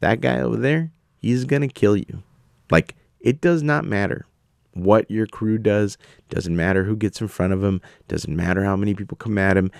that 0.00 0.20
guy 0.20 0.40
over 0.40 0.56
there, 0.56 0.92
he's 1.18 1.44
going 1.44 1.62
to 1.62 1.68
kill 1.68 1.96
you. 1.96 2.22
Like, 2.70 2.96
it 3.20 3.40
does 3.40 3.62
not 3.62 3.84
matter 3.84 4.26
what 4.74 5.10
your 5.10 5.26
crew 5.26 5.58
does. 5.58 5.98
Doesn't 6.28 6.56
matter 6.56 6.84
who 6.84 6.96
gets 6.96 7.20
in 7.20 7.28
front 7.28 7.52
of 7.52 7.64
him. 7.64 7.80
Doesn't 8.08 8.34
matter 8.34 8.64
how 8.64 8.76
many 8.76 8.94
people 8.94 9.16
come 9.16 9.38
at 9.38 9.56
him. 9.56 9.70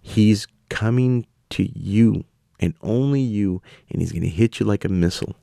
He's 0.00 0.46
coming 0.68 1.26
to 1.50 1.68
you 1.78 2.24
and 2.58 2.74
only 2.82 3.20
you, 3.20 3.62
and 3.90 4.00
he's 4.00 4.12
going 4.12 4.22
to 4.22 4.28
hit 4.28 4.60
you 4.60 4.66
like 4.66 4.84
a 4.84 4.88
missile. 4.88 5.34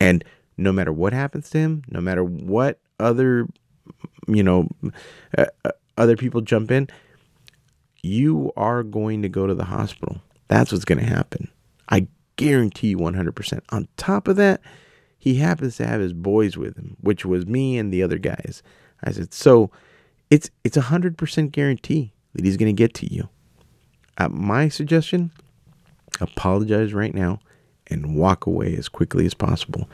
And 0.00 0.24
no 0.56 0.72
matter 0.72 0.92
what 0.92 1.12
happens 1.12 1.50
to 1.50 1.58
him, 1.58 1.82
no 1.88 2.00
matter 2.00 2.24
what 2.24 2.78
other, 2.98 3.46
you 4.26 4.42
know, 4.42 4.68
uh, 5.36 5.46
uh, 5.64 5.70
other 5.96 6.16
people 6.16 6.40
jump 6.40 6.70
in, 6.70 6.88
you 8.02 8.52
are 8.56 8.82
going 8.82 9.22
to 9.22 9.28
go 9.28 9.46
to 9.46 9.54
the 9.54 9.64
hospital. 9.64 10.20
That's 10.48 10.72
what's 10.72 10.84
going 10.84 10.98
to 10.98 11.04
happen. 11.04 11.50
I 11.88 12.08
guarantee 12.36 12.88
you 12.88 12.98
100%. 12.98 13.60
On 13.70 13.88
top 13.96 14.28
of 14.28 14.36
that, 14.36 14.60
he 15.18 15.36
happens 15.36 15.76
to 15.76 15.86
have 15.86 16.00
his 16.00 16.12
boys 16.12 16.56
with 16.56 16.76
him, 16.76 16.96
which 17.00 17.24
was 17.24 17.46
me 17.46 17.78
and 17.78 17.92
the 17.92 18.02
other 18.02 18.18
guys. 18.18 18.62
I 19.02 19.12
said, 19.12 19.32
so 19.32 19.70
it's 20.30 20.50
it's 20.64 20.76
a 20.76 20.82
hundred 20.82 21.16
percent 21.16 21.52
guarantee 21.52 22.12
that 22.34 22.44
he's 22.44 22.56
going 22.56 22.74
to 22.74 22.78
get 22.78 22.94
to 22.94 23.12
you. 23.12 23.28
At 24.18 24.32
my 24.32 24.68
suggestion: 24.68 25.30
apologize 26.20 26.92
right 26.92 27.14
now 27.14 27.40
and 27.86 28.16
walk 28.16 28.46
away 28.46 28.74
as 28.76 28.88
quickly 28.88 29.26
as 29.26 29.34
possible. 29.34 29.88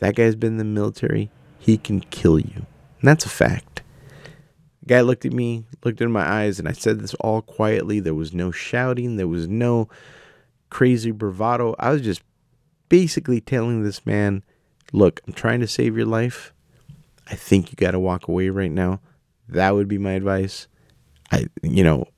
That 0.00 0.16
guy's 0.16 0.36
been 0.36 0.52
in 0.52 0.58
the 0.58 0.64
military. 0.64 1.30
He 1.64 1.78
can 1.78 2.00
kill 2.00 2.38
you. 2.38 2.66
And 3.00 3.08
that's 3.08 3.24
a 3.24 3.30
fact. 3.30 3.80
The 4.80 4.86
guy 4.86 5.00
looked 5.00 5.24
at 5.24 5.32
me, 5.32 5.64
looked 5.82 6.02
in 6.02 6.12
my 6.12 6.20
eyes, 6.20 6.58
and 6.58 6.68
I 6.68 6.72
said 6.72 7.00
this 7.00 7.14
all 7.14 7.40
quietly. 7.40 8.00
There 8.00 8.12
was 8.12 8.34
no 8.34 8.50
shouting, 8.50 9.16
there 9.16 9.26
was 9.26 9.48
no 9.48 9.88
crazy 10.68 11.10
bravado. 11.10 11.74
I 11.78 11.88
was 11.88 12.02
just 12.02 12.20
basically 12.90 13.40
telling 13.40 13.82
this 13.82 14.04
man, 14.04 14.42
look, 14.92 15.22
I'm 15.26 15.32
trying 15.32 15.60
to 15.60 15.66
save 15.66 15.96
your 15.96 16.04
life. 16.04 16.52
I 17.28 17.34
think 17.34 17.70
you 17.70 17.76
got 17.76 17.92
to 17.92 17.98
walk 17.98 18.28
away 18.28 18.50
right 18.50 18.70
now. 18.70 19.00
That 19.48 19.74
would 19.74 19.88
be 19.88 19.96
my 19.96 20.12
advice. 20.12 20.68
I, 21.32 21.46
you 21.62 21.82
know, 21.82 22.08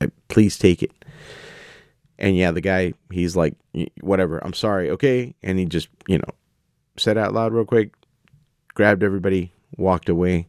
I, 0.00 0.10
please 0.26 0.58
take 0.58 0.82
it. 0.82 0.90
And 2.18 2.36
yeah, 2.36 2.50
the 2.50 2.60
guy, 2.60 2.94
he's 3.12 3.36
like, 3.36 3.54
whatever, 4.00 4.44
I'm 4.44 4.54
sorry, 4.54 4.90
okay. 4.90 5.36
And 5.44 5.56
he 5.56 5.66
just, 5.66 5.88
you 6.08 6.18
know, 6.18 6.34
said 6.96 7.16
out 7.16 7.32
loud 7.32 7.52
real 7.52 7.64
quick, 7.64 7.92
grabbed 8.78 9.02
everybody, 9.02 9.50
walked 9.76 10.08
away. 10.08 10.46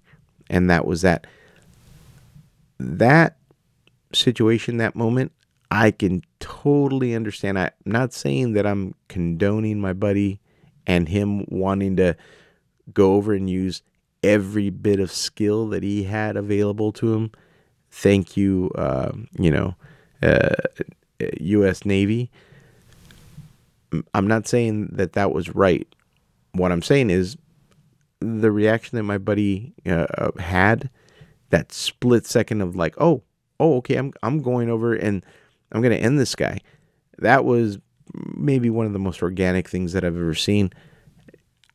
And 0.51 0.69
that 0.69 0.85
was 0.85 1.01
that. 1.01 1.25
That 2.79 3.37
situation, 4.13 4.77
that 4.77 4.95
moment, 4.95 5.31
I 5.71 5.89
can 5.89 6.21
totally 6.39 7.15
understand. 7.15 7.57
I'm 7.57 7.71
not 7.85 8.13
saying 8.13 8.53
that 8.53 8.67
I'm 8.67 8.93
condoning 9.07 9.81
my 9.81 9.93
buddy 9.93 10.39
and 10.85 11.09
him 11.09 11.43
wanting 11.47 11.95
to 11.95 12.15
go 12.93 13.15
over 13.15 13.33
and 13.33 13.49
use 13.49 13.81
every 14.21 14.69
bit 14.69 14.99
of 14.99 15.11
skill 15.11 15.67
that 15.69 15.81
he 15.81 16.03
had 16.03 16.37
available 16.37 16.91
to 16.93 17.15
him. 17.15 17.31
Thank 17.89 18.37
you, 18.37 18.69
uh, 18.75 19.11
you 19.39 19.49
know, 19.49 19.73
uh, 20.21 20.53
U.S. 21.39 21.83
Navy. 21.83 22.29
I'm 24.13 24.27
not 24.27 24.47
saying 24.47 24.89
that 24.91 25.13
that 25.13 25.31
was 25.31 25.55
right. 25.55 25.87
What 26.51 26.71
I'm 26.71 26.83
saying 26.83 27.09
is 27.09 27.35
the 28.21 28.51
reaction 28.51 28.97
that 28.97 29.03
my 29.03 29.17
buddy 29.17 29.73
uh, 29.85 30.31
had 30.37 30.89
that 31.49 31.71
split 31.71 32.25
second 32.25 32.61
of 32.61 32.75
like, 32.75 32.95
oh, 32.99 33.23
oh, 33.59 33.77
okay, 33.77 33.95
I'm 33.95 34.13
I'm 34.23 34.41
going 34.41 34.69
over 34.69 34.93
and 34.93 35.25
I'm 35.71 35.81
gonna 35.81 35.95
end 35.95 36.19
this 36.19 36.35
guy. 36.35 36.59
That 37.17 37.45
was 37.45 37.79
maybe 38.13 38.69
one 38.69 38.85
of 38.85 38.93
the 38.93 38.99
most 38.99 39.21
organic 39.21 39.67
things 39.67 39.93
that 39.93 40.03
I've 40.03 40.17
ever 40.17 40.35
seen. 40.35 40.71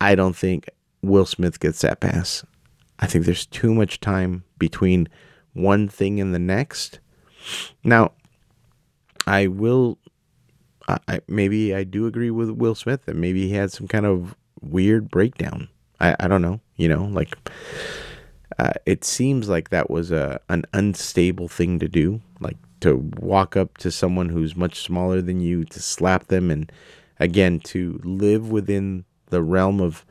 I 0.00 0.14
don't 0.14 0.36
think 0.36 0.68
Will 1.02 1.26
Smith 1.26 1.60
gets 1.60 1.80
that 1.82 2.00
pass. 2.00 2.44
I 2.98 3.06
think 3.06 3.24
there's 3.24 3.46
too 3.46 3.74
much 3.74 4.00
time 4.00 4.44
between 4.58 5.08
one 5.52 5.88
thing 5.88 6.20
and 6.20 6.34
the 6.34 6.38
next. 6.38 7.00
Now, 7.82 8.12
I 9.26 9.46
will. 9.46 9.98
I, 10.86 11.20
maybe 11.28 11.74
I 11.74 11.82
do 11.84 12.06
agree 12.06 12.30
with 12.30 12.50
Will 12.50 12.74
Smith 12.74 13.06
that 13.06 13.16
maybe 13.16 13.48
he 13.48 13.54
had 13.54 13.72
some 13.72 13.88
kind 13.88 14.04
of 14.04 14.36
weird 14.60 15.10
breakdown. 15.10 15.68
I, 16.00 16.16
I 16.20 16.28
don't 16.28 16.42
know. 16.42 16.60
You 16.76 16.88
know, 16.88 17.04
like 17.04 17.36
uh, 18.58 18.72
it 18.86 19.04
seems 19.04 19.48
like 19.48 19.70
that 19.70 19.90
was 19.90 20.10
a 20.10 20.40
an 20.48 20.64
unstable 20.72 21.48
thing 21.48 21.78
to 21.78 21.88
do, 21.88 22.20
like 22.40 22.56
to 22.80 22.96
walk 23.18 23.56
up 23.56 23.78
to 23.78 23.90
someone 23.90 24.28
who's 24.28 24.56
much 24.56 24.80
smaller 24.80 25.22
than 25.22 25.40
you, 25.40 25.64
to 25.64 25.80
slap 25.80 26.26
them, 26.26 26.50
and 26.50 26.70
again 27.20 27.60
to 27.60 28.00
live 28.04 28.50
within 28.50 29.04
the 29.30 29.42
realm 29.42 29.80
of 29.80 30.04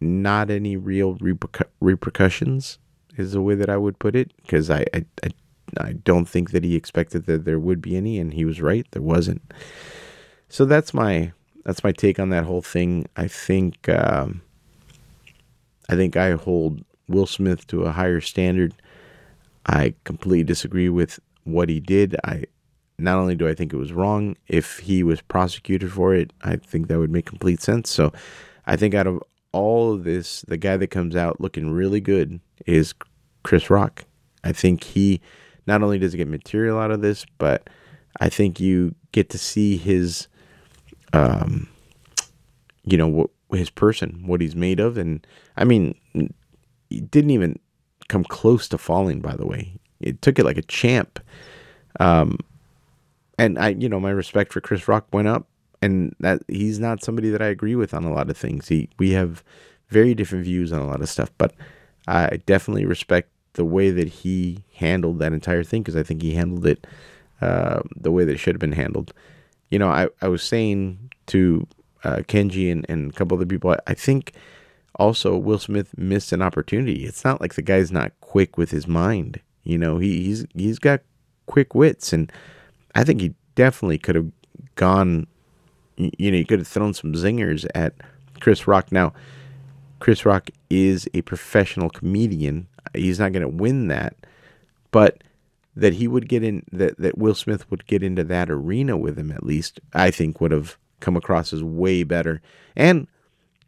not 0.00 0.50
any 0.50 0.76
real 0.76 1.16
repercu- 1.16 1.68
repercussions 1.80 2.78
is 3.16 3.32
the 3.32 3.42
way 3.42 3.54
that 3.54 3.68
I 3.68 3.76
would 3.76 3.98
put 3.98 4.16
it 4.16 4.32
because 4.36 4.70
I, 4.70 4.84
I, 4.94 5.04
I 5.24 5.30
I 5.78 5.92
don't 5.92 6.28
think 6.28 6.50
that 6.50 6.64
he 6.64 6.74
expected 6.74 7.26
that 7.26 7.44
there 7.44 7.58
would 7.58 7.80
be 7.80 7.96
any, 7.96 8.18
and 8.18 8.34
he 8.34 8.44
was 8.44 8.60
right. 8.60 8.86
There 8.90 9.02
wasn't. 9.02 9.42
So 10.48 10.64
that's 10.64 10.92
my 10.92 11.32
that's 11.64 11.84
my 11.84 11.92
take 11.92 12.18
on 12.18 12.30
that 12.30 12.44
whole 12.44 12.62
thing. 12.62 13.06
I 13.16 13.28
think 13.28 13.88
um, 13.88 14.42
I 15.90 15.96
think 15.96 16.16
I 16.16 16.30
hold 16.32 16.84
Will 17.08 17.26
Smith 17.26 17.66
to 17.66 17.82
a 17.82 17.90
higher 17.90 18.20
standard. 18.20 18.74
I 19.66 19.94
completely 20.04 20.44
disagree 20.44 20.88
with 20.88 21.18
what 21.42 21.68
he 21.68 21.80
did. 21.80 22.16
I 22.24 22.44
not 22.96 23.18
only 23.18 23.34
do 23.34 23.48
I 23.48 23.54
think 23.54 23.72
it 23.72 23.76
was 23.76 23.92
wrong, 23.92 24.36
if 24.46 24.78
he 24.78 25.02
was 25.02 25.20
prosecuted 25.20 25.92
for 25.92 26.14
it, 26.14 26.32
I 26.42 26.56
think 26.56 26.86
that 26.86 26.98
would 27.00 27.10
make 27.10 27.26
complete 27.26 27.60
sense. 27.60 27.90
So 27.90 28.12
I 28.66 28.76
think 28.76 28.94
out 28.94 29.08
of 29.08 29.20
all 29.50 29.92
of 29.92 30.04
this, 30.04 30.42
the 30.42 30.56
guy 30.56 30.76
that 30.76 30.88
comes 30.88 31.16
out 31.16 31.40
looking 31.40 31.72
really 31.72 32.00
good 32.00 32.38
is 32.66 32.94
Chris 33.42 33.68
Rock. 33.68 34.04
I 34.44 34.52
think 34.52 34.84
he 34.84 35.20
not 35.66 35.82
only 35.82 35.98
does 35.98 36.12
he 36.12 36.18
get 36.18 36.28
material 36.28 36.78
out 36.78 36.92
of 36.92 37.02
this, 37.02 37.26
but 37.38 37.68
I 38.20 38.28
think 38.28 38.60
you 38.60 38.94
get 39.10 39.28
to 39.30 39.38
see 39.38 39.76
his, 39.76 40.28
um, 41.12 41.68
you 42.84 42.96
know, 42.96 43.08
what 43.08 43.30
his 43.58 43.70
person, 43.70 44.22
what 44.26 44.40
he's 44.40 44.56
made 44.56 44.80
of, 44.80 44.96
and 44.96 45.26
I 45.56 45.64
mean, 45.64 45.94
he 46.88 47.00
didn't 47.00 47.30
even 47.30 47.58
come 48.08 48.24
close 48.24 48.68
to 48.68 48.78
falling. 48.78 49.20
By 49.20 49.36
the 49.36 49.46
way, 49.46 49.74
it 50.00 50.22
took 50.22 50.38
it 50.38 50.44
like 50.44 50.58
a 50.58 50.62
champ. 50.62 51.20
Um, 51.98 52.38
and 53.38 53.58
I, 53.58 53.68
you 53.70 53.88
know, 53.88 54.00
my 54.00 54.10
respect 54.10 54.52
for 54.52 54.60
Chris 54.60 54.88
Rock 54.88 55.06
went 55.12 55.28
up, 55.28 55.46
and 55.82 56.14
that 56.20 56.42
he's 56.48 56.78
not 56.78 57.02
somebody 57.02 57.30
that 57.30 57.42
I 57.42 57.46
agree 57.46 57.74
with 57.74 57.94
on 57.94 58.04
a 58.04 58.12
lot 58.12 58.30
of 58.30 58.36
things. 58.36 58.68
He, 58.68 58.88
we 58.98 59.10
have 59.12 59.42
very 59.88 60.14
different 60.14 60.44
views 60.44 60.72
on 60.72 60.80
a 60.80 60.86
lot 60.86 61.00
of 61.00 61.08
stuff, 61.08 61.30
but 61.38 61.54
I 62.06 62.38
definitely 62.46 62.84
respect 62.84 63.30
the 63.54 63.64
way 63.64 63.90
that 63.90 64.08
he 64.08 64.64
handled 64.74 65.18
that 65.18 65.32
entire 65.32 65.64
thing 65.64 65.82
because 65.82 65.96
I 65.96 66.02
think 66.02 66.22
he 66.22 66.34
handled 66.34 66.66
it 66.66 66.86
uh, 67.40 67.80
the 67.96 68.10
way 68.10 68.24
that 68.24 68.32
it 68.32 68.38
should 68.38 68.54
have 68.54 68.60
been 68.60 68.72
handled. 68.72 69.12
You 69.70 69.78
know, 69.78 69.88
I, 69.88 70.08
I 70.20 70.28
was 70.28 70.42
saying 70.42 71.10
to 71.26 71.66
uh, 72.04 72.18
Kenji 72.28 72.70
and, 72.70 72.86
and 72.88 73.10
a 73.10 73.14
couple 73.14 73.36
other 73.36 73.46
people, 73.46 73.72
I, 73.72 73.78
I 73.88 73.94
think 73.94 74.32
also 74.96 75.36
Will 75.36 75.58
Smith 75.58 75.96
missed 75.96 76.32
an 76.32 76.42
opportunity. 76.42 77.04
It's 77.04 77.24
not 77.24 77.40
like 77.40 77.54
the 77.54 77.62
guy's 77.62 77.92
not 77.92 78.12
quick 78.20 78.58
with 78.58 78.70
his 78.70 78.86
mind. 78.86 79.40
You 79.64 79.78
know, 79.78 79.98
he, 79.98 80.24
he's 80.24 80.46
he's 80.54 80.78
got 80.78 81.00
quick 81.46 81.74
wits, 81.74 82.12
and 82.12 82.30
I 82.94 83.04
think 83.04 83.20
he 83.20 83.34
definitely 83.54 83.98
could 83.98 84.14
have 84.14 84.30
gone. 84.74 85.26
You 85.96 86.30
know, 86.30 86.38
he 86.38 86.44
could 86.44 86.60
have 86.60 86.68
thrown 86.68 86.94
some 86.94 87.12
zingers 87.12 87.66
at 87.74 87.94
Chris 88.40 88.66
Rock. 88.66 88.90
Now, 88.90 89.12
Chris 89.98 90.24
Rock 90.24 90.50
is 90.70 91.08
a 91.12 91.22
professional 91.22 91.90
comedian. 91.90 92.66
He's 92.94 93.18
not 93.18 93.32
going 93.32 93.42
to 93.42 93.48
win 93.48 93.88
that, 93.88 94.16
but 94.90 95.22
that 95.76 95.94
he 95.94 96.08
would 96.08 96.28
get 96.28 96.42
in 96.42 96.64
that 96.72 96.98
that 96.98 97.18
Will 97.18 97.34
Smith 97.34 97.70
would 97.70 97.86
get 97.86 98.02
into 98.02 98.24
that 98.24 98.50
arena 98.50 98.96
with 98.96 99.18
him 99.18 99.30
at 99.30 99.44
least, 99.44 99.80
I 99.92 100.10
think 100.10 100.40
would 100.40 100.52
have 100.52 100.76
come 101.00 101.16
across 101.16 101.52
as 101.52 101.62
way 101.62 102.02
better, 102.02 102.40
and 102.76 103.06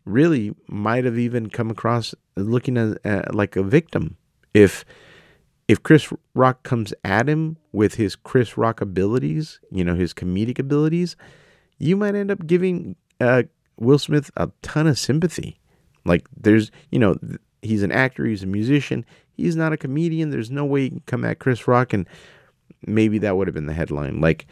really 0.04 0.54
might 0.66 1.04
have 1.04 1.18
even 1.18 1.48
come 1.48 1.70
across 1.70 2.14
looking 2.36 2.76
as 2.76 2.96
uh, 3.04 3.22
like 3.32 3.56
a 3.56 3.62
victim 3.62 4.16
if 4.54 4.84
if 5.68 5.82
Chris 5.82 6.12
Rock 6.34 6.62
comes 6.64 6.92
at 7.04 7.28
him 7.28 7.56
with 7.72 7.94
his 7.94 8.16
Chris 8.16 8.58
Rock 8.58 8.80
abilities, 8.80 9.60
you 9.70 9.84
know, 9.84 9.94
his 9.94 10.12
comedic 10.12 10.58
abilities, 10.58 11.16
you 11.78 11.96
might 11.96 12.14
end 12.14 12.30
up 12.30 12.46
giving 12.46 12.96
uh, 13.20 13.44
Will 13.78 13.98
Smith 13.98 14.30
a 14.36 14.50
ton 14.62 14.86
of 14.86 14.98
sympathy. 14.98 15.58
Like 16.04 16.26
there's, 16.36 16.70
you 16.90 16.98
know, 16.98 17.16
he's 17.62 17.82
an 17.82 17.92
actor, 17.92 18.26
he's 18.26 18.42
a 18.42 18.46
musician, 18.46 19.06
he's 19.36 19.56
not 19.56 19.72
a 19.72 19.76
comedian. 19.76 20.30
There's 20.30 20.50
no 20.50 20.64
way 20.64 20.82
he 20.82 20.90
can 20.90 21.02
come 21.06 21.24
at 21.24 21.38
Chris 21.38 21.66
Rock 21.68 21.92
and 21.92 22.06
maybe 22.86 23.18
that 23.18 23.36
would 23.36 23.46
have 23.46 23.54
been 23.54 23.66
the 23.66 23.72
headline. 23.72 24.20
Like, 24.20 24.46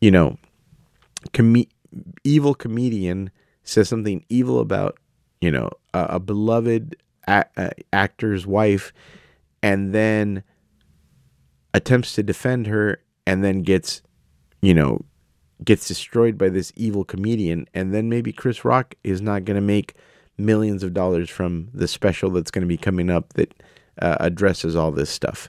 you 0.00 0.10
know, 0.10 0.36
com- 1.32 1.64
evil 2.24 2.54
comedian 2.54 3.30
says 3.62 3.88
something 3.88 4.24
evil 4.28 4.60
about, 4.60 4.98
you 5.40 5.50
know, 5.50 5.70
a, 5.92 6.06
a 6.10 6.20
beloved 6.20 6.96
a- 7.26 7.46
a 7.56 7.70
actor's 7.92 8.46
wife 8.46 8.92
and 9.62 9.94
then 9.94 10.42
attempts 11.72 12.14
to 12.14 12.22
defend 12.22 12.66
her 12.66 13.00
and 13.26 13.42
then 13.42 13.62
gets, 13.62 14.02
you 14.60 14.74
know, 14.74 15.04
gets 15.64 15.88
destroyed 15.88 16.36
by 16.36 16.48
this 16.48 16.72
evil 16.76 17.04
comedian 17.04 17.66
and 17.74 17.94
then 17.94 18.08
maybe 18.08 18.32
Chris 18.32 18.64
Rock 18.64 18.94
is 19.02 19.20
not 19.20 19.44
going 19.44 19.56
to 19.56 19.62
make 19.66 19.94
millions 20.36 20.82
of 20.82 20.92
dollars 20.92 21.30
from 21.30 21.68
the 21.72 21.88
special 21.88 22.30
that's 22.30 22.50
going 22.50 22.62
to 22.62 22.68
be 22.68 22.76
coming 22.76 23.08
up 23.08 23.32
that 23.34 23.54
uh, 24.02 24.16
addresses 24.20 24.74
all 24.76 24.90
this 24.92 25.10
stuff. 25.10 25.48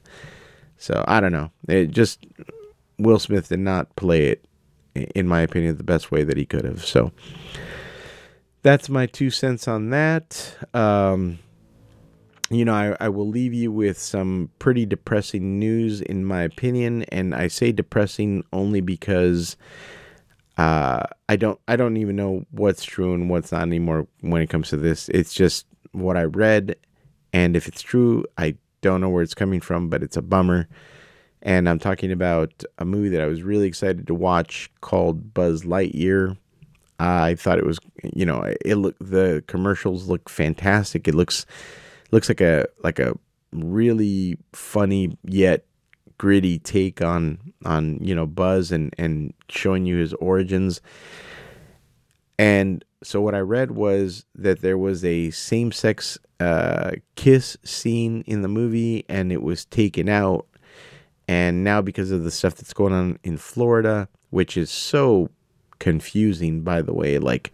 So 0.77 1.03
I 1.07 1.19
don't 1.19 1.31
know. 1.31 1.51
It 1.67 1.87
just 1.87 2.25
Will 2.97 3.19
Smith 3.19 3.49
did 3.49 3.59
not 3.59 3.93
play 3.95 4.27
it, 4.27 4.45
in 4.95 5.27
my 5.27 5.41
opinion, 5.41 5.77
the 5.77 5.83
best 5.83 6.11
way 6.11 6.23
that 6.23 6.37
he 6.37 6.45
could 6.45 6.65
have. 6.65 6.85
So 6.85 7.11
that's 8.61 8.89
my 8.89 9.05
two 9.05 9.29
cents 9.29 9.67
on 9.67 9.89
that. 9.91 10.55
Um, 10.73 11.39
you 12.49 12.63
know, 12.63 12.73
I, 12.73 12.95
I 12.99 13.09
will 13.09 13.27
leave 13.27 13.53
you 13.53 13.71
with 13.71 13.97
some 13.99 14.49
pretty 14.59 14.85
depressing 14.85 15.59
news, 15.59 16.01
in 16.01 16.25
my 16.25 16.41
opinion, 16.41 17.03
and 17.03 17.33
I 17.33 17.47
say 17.47 17.71
depressing 17.71 18.43
only 18.53 18.81
because 18.81 19.57
uh, 20.57 21.03
I 21.27 21.35
don't 21.35 21.59
I 21.67 21.75
don't 21.75 21.97
even 21.97 22.15
know 22.15 22.45
what's 22.51 22.83
true 22.83 23.13
and 23.13 23.29
what's 23.29 23.51
not 23.51 23.63
anymore 23.63 24.07
when 24.21 24.41
it 24.41 24.49
comes 24.49 24.69
to 24.69 24.77
this. 24.77 25.09
It's 25.09 25.33
just 25.33 25.65
what 25.91 26.17
I 26.17 26.23
read, 26.23 26.75
and 27.33 27.55
if 27.55 27.67
it's 27.67 27.81
true, 27.81 28.25
I 28.37 28.55
don't 28.81 29.01
know 29.01 29.09
where 29.09 29.23
it's 29.23 29.33
coming 29.33 29.59
from, 29.59 29.89
but 29.89 30.03
it's 30.03 30.17
a 30.17 30.21
bummer. 30.21 30.67
And 31.45 31.69
I'm 31.69 31.79
talking 31.79 32.11
about 32.11 32.63
a 32.79 32.85
movie 32.85 33.09
that 33.09 33.21
I 33.21 33.27
was 33.27 33.43
really 33.43 33.67
excited 33.67 34.07
to 34.07 34.15
watch 34.15 34.69
called 34.81 35.33
Buzz 35.33 35.63
Lightyear. 35.63 36.35
I 36.99 37.35
thought 37.35 37.59
it 37.59 37.65
was, 37.65 37.77
you 38.03 38.25
know, 38.25 38.41
it 38.65 38.75
look 38.75 38.95
the 38.99 39.43
commercials 39.45 40.07
look 40.07 40.27
fantastic. 40.27 41.07
It 41.07 41.13
looks 41.13 41.45
looks 42.11 42.29
like 42.29 42.41
a 42.41 42.65
like 42.83 42.97
a 42.97 43.15
really 43.53 44.37
funny 44.53 45.17
yet 45.23 45.65
gritty 46.17 46.59
take 46.59 47.01
on 47.01 47.37
on 47.63 47.99
you 48.01 48.15
know 48.15 48.25
Buzz 48.25 48.71
and 48.71 48.93
and 48.97 49.33
showing 49.47 49.85
you 49.85 49.97
his 49.97 50.13
origins. 50.15 50.81
And 52.39 52.83
so 53.03 53.21
what 53.21 53.35
I 53.35 53.39
read 53.39 53.71
was 53.71 54.25
that 54.35 54.61
there 54.61 54.77
was 54.77 55.05
a 55.05 55.29
same-sex 55.31 56.17
uh, 56.39 56.91
kiss 57.15 57.55
scene 57.63 58.23
in 58.27 58.41
the 58.41 58.47
movie, 58.47 59.05
and 59.07 59.31
it 59.31 59.41
was 59.41 59.65
taken 59.65 60.09
out. 60.09 60.45
And 61.27 61.63
now 61.63 61.81
because 61.81 62.11
of 62.11 62.23
the 62.23 62.31
stuff 62.31 62.55
that's 62.55 62.73
going 62.73 62.93
on 62.93 63.19
in 63.23 63.37
Florida, 63.37 64.07
which 64.29 64.57
is 64.57 64.69
so 64.69 65.29
confusing, 65.79 66.61
by 66.61 66.81
the 66.81 66.93
way, 66.93 67.17
like 67.17 67.51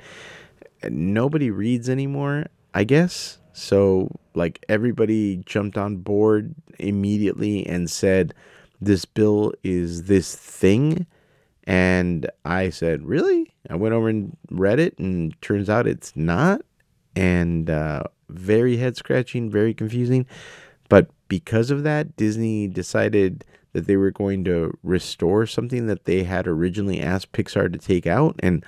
nobody 0.89 1.49
reads 1.51 1.89
anymore. 1.89 2.47
I 2.74 2.84
guess 2.84 3.39
so 3.53 4.09
like 4.34 4.63
everybody 4.69 5.38
jumped 5.45 5.78
on 5.78 5.97
board 5.97 6.55
immediately 6.80 7.65
and 7.67 7.89
said 7.89 8.34
this 8.80 9.05
bill 9.05 9.53
is 9.63 10.03
this 10.03 10.36
thing 10.36 11.05
and 11.65 12.30
I 12.43 12.72
said, 12.72 13.05
"Really?" 13.05 13.53
I 13.69 13.76
went 13.76 13.93
over 13.93 14.09
and 14.09 14.36
read 14.49 14.80
it 14.80 14.97
and 14.97 15.39
turns 15.41 15.69
out 15.69 15.86
it's 15.86 16.15
not 16.15 16.61
and 17.15 17.69
uh, 17.69 18.03
very 18.30 18.78
head 18.78 18.97
scratching, 18.97 19.51
very 19.51 19.74
confusing. 19.74 20.26
But 20.89 21.09
because 21.28 21.69
of 21.69 21.84
that, 21.84 22.15
Disney 22.15 22.67
decided 22.67 23.45
that 23.74 23.88
they 23.88 23.95
were 23.95 24.11
going 24.11 24.43
to 24.43 24.78
restore 24.84 25.45
something 25.45 25.88
that 25.88 26.05
they 26.05 26.24
had 26.24 26.47
originally 26.47 27.01
asked 27.01 27.32
Pixar 27.32 27.72
to 27.72 27.80
take 27.80 28.05
out 28.05 28.36
and 28.39 28.65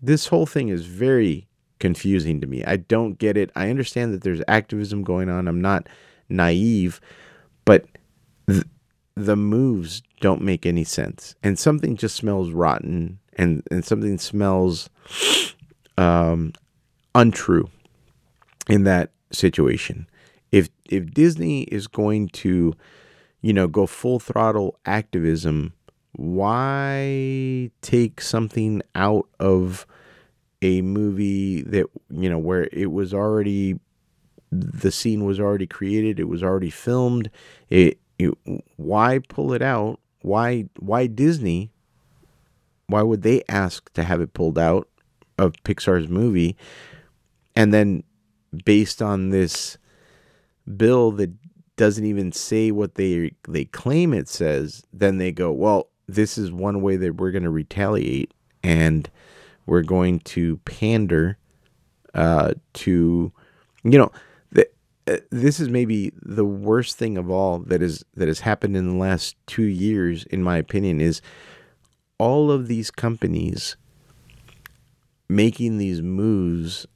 this 0.00 0.28
whole 0.28 0.46
thing 0.46 0.68
is 0.68 0.86
very 0.86 1.48
confusing 1.78 2.40
to 2.40 2.46
me. 2.46 2.64
I 2.64 2.76
don't 2.76 3.18
get 3.18 3.36
it. 3.36 3.50
I 3.54 3.70
understand 3.70 4.12
that 4.14 4.22
there's 4.22 4.42
activism 4.48 5.02
going 5.02 5.28
on. 5.28 5.48
I'm 5.48 5.60
not 5.60 5.88
naive, 6.28 7.00
but 7.64 7.86
th- 8.48 8.64
the 9.14 9.36
moves 9.36 10.02
don't 10.20 10.42
make 10.42 10.66
any 10.66 10.84
sense, 10.84 11.34
and 11.42 11.58
something 11.58 11.96
just 11.96 12.16
smells 12.16 12.50
rotten, 12.50 13.18
and 13.36 13.62
and 13.70 13.84
something 13.84 14.18
smells 14.18 14.88
um, 15.96 16.52
untrue 17.14 17.68
in 18.68 18.84
that 18.84 19.10
situation. 19.32 20.08
If 20.52 20.68
if 20.88 21.12
Disney 21.12 21.62
is 21.64 21.86
going 21.86 22.28
to, 22.28 22.74
you 23.40 23.52
know, 23.52 23.66
go 23.66 23.86
full 23.86 24.18
throttle 24.18 24.78
activism, 24.84 25.72
why 26.12 27.70
take 27.80 28.20
something 28.20 28.82
out 28.94 29.28
of 29.38 29.86
a 30.60 30.82
movie 30.82 31.62
that 31.62 31.86
you 32.10 32.28
know 32.28 32.38
where 32.38 32.68
it 32.72 32.90
was 32.90 33.14
already 33.14 33.78
the 34.50 34.90
scene 34.90 35.24
was 35.24 35.38
already 35.38 35.66
created, 35.66 36.18
it 36.18 36.28
was 36.28 36.42
already 36.42 36.70
filmed. 36.70 37.30
It, 37.70 37.98
it 38.18 38.34
why 38.76 39.20
pull 39.28 39.52
it 39.52 39.62
out? 39.62 40.00
Why 40.22 40.68
why 40.78 41.06
Disney? 41.06 41.70
Why 42.86 43.02
would 43.02 43.22
they 43.22 43.42
ask 43.48 43.92
to 43.92 44.02
have 44.02 44.20
it 44.20 44.32
pulled 44.32 44.58
out 44.58 44.88
of 45.36 45.52
Pixar's 45.62 46.08
movie? 46.08 46.56
And 47.54 47.72
then 47.72 48.02
based 48.64 49.02
on 49.02 49.28
this 49.28 49.76
bill 50.76 51.12
that 51.12 51.30
doesn't 51.78 52.04
even 52.04 52.32
say 52.32 52.70
what 52.70 52.96
they 52.96 53.32
they 53.48 53.64
claim 53.64 54.12
it 54.12 54.28
says, 54.28 54.84
then 54.92 55.16
they 55.16 55.32
go, 55.32 55.50
well, 55.50 55.88
this 56.06 56.36
is 56.36 56.52
one 56.52 56.82
way 56.82 56.96
that 56.96 57.16
we're 57.16 57.30
going 57.30 57.44
to 57.44 57.50
retaliate 57.50 58.34
and 58.62 59.08
we're 59.64 59.82
going 59.82 60.18
to 60.20 60.58
pander 60.58 61.38
uh, 62.14 62.52
to, 62.72 63.32
you 63.84 63.98
know, 63.98 64.10
the, 64.50 64.68
uh, 65.06 65.18
this 65.30 65.60
is 65.60 65.68
maybe 65.68 66.12
the 66.20 66.44
worst 66.44 66.98
thing 66.98 67.16
of 67.16 67.30
all 67.30 67.60
that 67.60 67.80
is 67.80 68.04
that 68.14 68.28
has 68.28 68.40
happened 68.40 68.76
in 68.76 68.86
the 68.88 68.96
last 68.96 69.36
two 69.46 69.62
years, 69.62 70.24
in 70.24 70.42
my 70.42 70.56
opinion, 70.56 71.00
is 71.00 71.22
all 72.18 72.50
of 72.50 72.66
these 72.66 72.90
companies 72.90 73.76
making 75.28 75.78
these 75.78 76.02
moves 76.02 76.86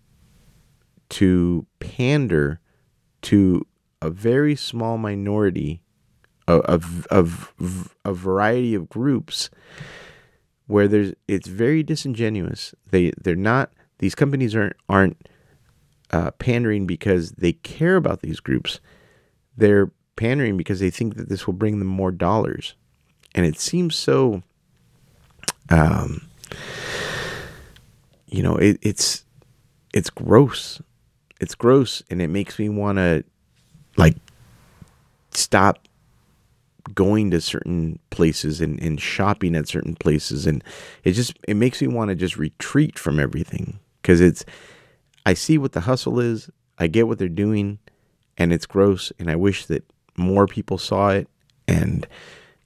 to 1.11 1.67
pander 1.79 2.59
to 3.21 3.65
a 4.03 4.11
very 4.11 4.57
small 4.57 4.99
minority 4.99 5.81
of, 6.49 7.07
of, 7.07 7.07
of 7.57 7.95
a 8.05 8.13
variety 8.13 8.75
of 8.75 8.89
groups 8.89 9.49
where 10.67 10.89
there's 10.89 11.13
it's 11.29 11.49
very 11.49 11.83
disingenuous. 11.83 12.75
They 12.91 13.13
they're 13.21 13.37
not 13.37 13.73
these 13.99 14.15
companies 14.15 14.57
aren't 14.57 14.77
aren't 14.89 15.29
uh, 16.11 16.31
pandering 16.33 16.87
because 16.87 17.33
they 17.33 17.53
care 17.53 17.97
about 17.97 18.23
these 18.23 18.41
groups. 18.41 18.81
They're 19.57 19.93
pandering 20.17 20.57
because 20.57 20.81
they 20.81 20.91
think 20.91 21.17
that 21.17 21.29
this 21.29 21.47
will 21.47 21.55
bring 21.55 21.79
them 21.79 21.89
more 21.89 22.11
dollars, 22.11 22.75
and 23.35 23.47
it 23.47 23.59
seems 23.59 23.95
so. 23.95 24.43
Um, 25.71 26.29
you 28.27 28.43
know, 28.43 28.57
it, 28.57 28.79
it's 28.83 29.25
it's 29.93 30.11
gross. 30.11 30.81
It's 31.41 31.55
gross, 31.55 32.03
and 32.09 32.23
it 32.23 32.29
makes 32.29 32.59
me 32.59 32.69
want 32.69 32.99
to 32.99 33.25
like 33.97 34.17
stop 35.33 35.87
going 36.95 37.31
to 37.31 37.41
certain 37.41 37.99
places 38.11 38.61
and, 38.61 38.83
and 38.83 39.01
shopping 39.01 39.55
at 39.55 39.69
certain 39.69 39.95
places. 39.95 40.47
And 40.47 40.63
it 41.05 41.13
just 41.13 41.39
it 41.47 41.55
makes 41.55 41.81
me 41.81 41.89
want 41.89 42.09
to 42.11 42.15
just 42.15 42.37
retreat 42.37 42.99
from 42.99 43.21
everything. 43.21 43.79
Because 44.01 44.21
it's 44.21 44.45
i 45.25 45.35
see 45.35 45.57
what 45.57 45.71
the 45.71 45.83
hustle 45.83 46.19
is 46.19 46.51
i 46.79 46.89
get 46.89 47.07
what 47.07 47.17
they're 47.17 47.29
doing 47.29 47.79
and 48.37 48.53
it's 48.53 48.67
gross 48.67 49.13
and 49.21 49.31
i 49.31 49.37
wish 49.37 49.67
that 49.67 49.85
more 50.17 50.47
people 50.47 50.79
saw 50.79 51.11
it. 51.11 51.29
And 51.69 52.07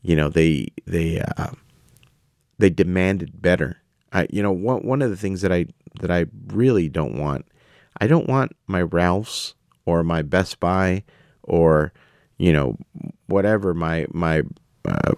you 0.03 0.17
know 0.17 0.29
they 0.29 0.69
they 0.87 1.21
uh, 1.21 1.51
they 2.59 2.71
demanded 2.71 3.43
better. 3.43 3.79
I 4.13 4.27
you 4.31 4.43
know 4.43 4.53
one, 4.53 4.87
one 4.87 5.03
of 5.03 5.11
the 5.11 5.17
things 5.17 5.43
that 5.43 5.53
i 5.53 5.67
that 6.01 6.11
i 6.11 6.27
really 6.49 6.89
don't 6.89 7.19
want 7.19 7.47
i 8.01 8.07
don't 8.07 8.29
want 8.29 8.55
my 8.67 8.83
ralphs 8.83 9.55
or 9.87 10.03
my 10.03 10.23
best 10.23 10.61
buy 10.61 11.03
or 11.47 11.93
you 12.39 12.53
know, 12.53 12.77
whatever 13.27 13.75
my 13.75 14.07
my 14.13 14.43
uh, 14.85 15.13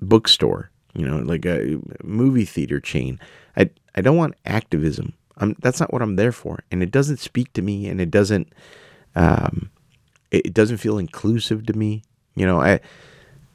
bookstore, 0.00 0.70
you 0.94 1.06
know, 1.06 1.18
like 1.18 1.44
a 1.44 1.78
movie 2.02 2.44
theater 2.44 2.80
chain. 2.80 3.20
I 3.56 3.70
I 3.94 4.00
don't 4.00 4.16
want 4.16 4.34
activism. 4.44 5.12
I'm 5.38 5.56
that's 5.60 5.80
not 5.80 5.92
what 5.92 6.02
I'm 6.02 6.16
there 6.16 6.32
for, 6.32 6.60
and 6.70 6.82
it 6.82 6.90
doesn't 6.90 7.18
speak 7.18 7.52
to 7.54 7.62
me, 7.62 7.88
and 7.88 8.00
it 8.00 8.10
doesn't 8.10 8.52
um, 9.14 9.70
it, 10.30 10.46
it 10.46 10.54
doesn't 10.54 10.78
feel 10.78 10.98
inclusive 10.98 11.66
to 11.66 11.74
me. 11.74 12.02
You 12.34 12.46
know, 12.46 12.60
I 12.60 12.80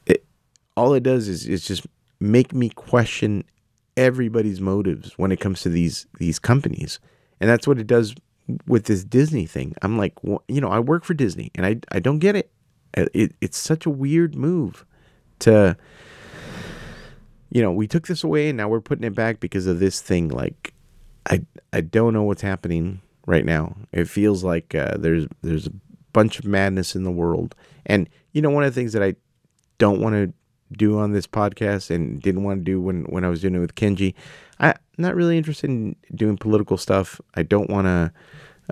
it, 0.06 0.24
all 0.78 0.94
it 0.94 1.04
does 1.04 1.28
is 1.28 1.48
is 1.48 1.66
just 1.66 1.86
make 2.20 2.54
me 2.54 2.70
question 2.70 3.44
everybody's 3.98 4.62
motives 4.62 5.18
when 5.18 5.32
it 5.32 5.40
comes 5.40 5.62
to 5.62 5.70
these 5.70 6.06
these 6.20 6.38
companies, 6.38 7.00
and 7.40 7.50
that's 7.50 7.68
what 7.68 7.80
it 7.80 7.88
does 7.88 8.14
with 8.68 8.86
this 8.86 9.04
Disney 9.04 9.46
thing. 9.46 9.76
I'm 9.82 9.98
like, 9.98 10.14
well, 10.24 10.44
you 10.48 10.62
know, 10.62 10.70
I 10.70 10.80
work 10.80 11.04
for 11.04 11.14
Disney 11.14 11.52
and 11.56 11.66
I, 11.66 11.78
I 11.92 12.00
don't 12.00 12.20
get 12.20 12.36
it. 12.36 12.52
it. 12.94 13.34
It's 13.42 13.58
such 13.58 13.86
a 13.86 13.90
weird 13.90 14.36
move 14.36 14.86
to, 15.40 15.78
you 17.50 17.62
know, 17.62 17.72
we 17.72 17.88
took 17.88 18.08
this 18.08 18.24
away 18.24 18.50
and 18.50 18.58
now 18.58 18.70
we're 18.70 18.82
putting 18.82 19.04
it 19.04 19.16
back 19.16 19.40
because 19.40 19.68
of 19.68 19.80
this 19.80 20.02
thing. 20.02 20.30
Like, 20.30 20.74
I, 21.30 21.46
I 21.74 21.82
don't 21.82 22.14
know 22.14 22.24
what's 22.24 22.42
happening 22.42 23.02
right 23.26 23.46
now. 23.46 23.76
It 23.92 24.08
feels 24.08 24.44
like 24.44 24.74
uh, 24.76 24.98
there's, 24.98 25.28
there's 25.42 25.68
a 25.68 25.74
bunch 26.14 26.40
of 26.40 26.46
madness 26.46 26.96
in 26.96 27.04
the 27.04 27.12
world. 27.12 27.56
And, 27.86 28.10
you 28.32 28.42
know, 28.42 28.50
one 28.50 28.64
of 28.64 28.74
the 28.74 28.80
things 28.80 28.94
that 28.94 29.04
I 29.04 29.16
don't 29.78 30.02
want 30.02 30.16
to 30.16 30.34
do 30.72 30.98
on 30.98 31.12
this 31.12 31.28
podcast 31.28 31.90
and 31.90 32.22
didn't 32.22 32.44
want 32.44 32.62
to 32.62 32.64
do 32.64 32.82
when, 32.82 33.04
when 33.06 33.24
I 33.24 33.30
was 33.30 33.42
doing 33.42 33.56
it 33.56 33.60
with 33.60 33.76
Kenji. 33.76 34.14
I'm 34.60 34.76
not 34.98 35.16
really 35.16 35.38
interested 35.38 35.70
in 35.70 35.96
doing 36.14 36.38
political 36.38 36.78
stuff. 36.78 37.20
I 37.36 37.44
don't 37.44 37.70
want 37.70 37.88
to, 37.88 38.12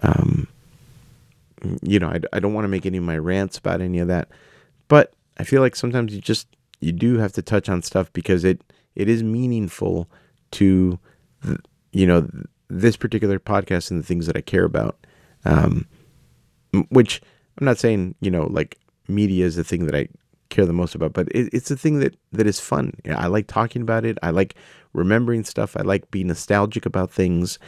um, 0.03 0.47
you 1.81 1.99
know, 1.99 2.07
I, 2.07 2.19
I 2.31 2.39
don't 2.39 2.53
want 2.53 2.65
to 2.65 2.69
make 2.69 2.85
any 2.85 2.99
of 2.99 3.03
my 3.03 3.17
rants 3.17 3.57
about 3.57 3.81
any 3.81 3.99
of 3.99 4.07
that. 4.07 4.29
But 4.87 5.13
I 5.37 5.43
feel 5.43 5.61
like 5.61 5.75
sometimes 5.75 6.13
you 6.13 6.21
just, 6.21 6.47
you 6.79 6.91
do 6.91 7.17
have 7.17 7.33
to 7.33 7.41
touch 7.41 7.69
on 7.69 7.81
stuff 7.81 8.11
because 8.13 8.43
it, 8.43 8.61
it 8.95 9.09
is 9.09 9.23
meaningful 9.23 10.09
to, 10.51 10.99
you 11.91 12.05
know, 12.05 12.29
this 12.69 12.95
particular 12.95 13.39
podcast 13.39 13.89
and 13.89 13.99
the 13.99 14.05
things 14.05 14.27
that 14.27 14.37
I 14.37 14.41
care 14.41 14.65
about. 14.65 15.05
Um, 15.45 15.87
which 16.89 17.21
I'm 17.57 17.65
not 17.65 17.77
saying, 17.77 18.15
you 18.21 18.29
know, 18.29 18.43
like 18.43 18.77
media 19.07 19.45
is 19.45 19.55
the 19.55 19.63
thing 19.63 19.85
that 19.87 19.95
I 19.95 20.07
care 20.49 20.65
the 20.65 20.73
most 20.73 20.95
about, 20.95 21.13
but 21.13 21.27
it, 21.29 21.49
it's 21.53 21.71
a 21.71 21.77
thing 21.77 21.99
that 21.99 22.15
that 22.31 22.47
is 22.47 22.59
fun. 22.59 22.93
I 23.09 23.27
like 23.27 23.47
talking 23.47 23.81
about 23.81 24.05
it. 24.05 24.17
I 24.21 24.31
like 24.31 24.55
remembering 24.93 25.43
stuff. 25.43 25.77
I 25.77 25.81
like 25.81 26.09
being 26.11 26.27
nostalgic 26.27 26.85
about 26.85 27.11
things, 27.11 27.59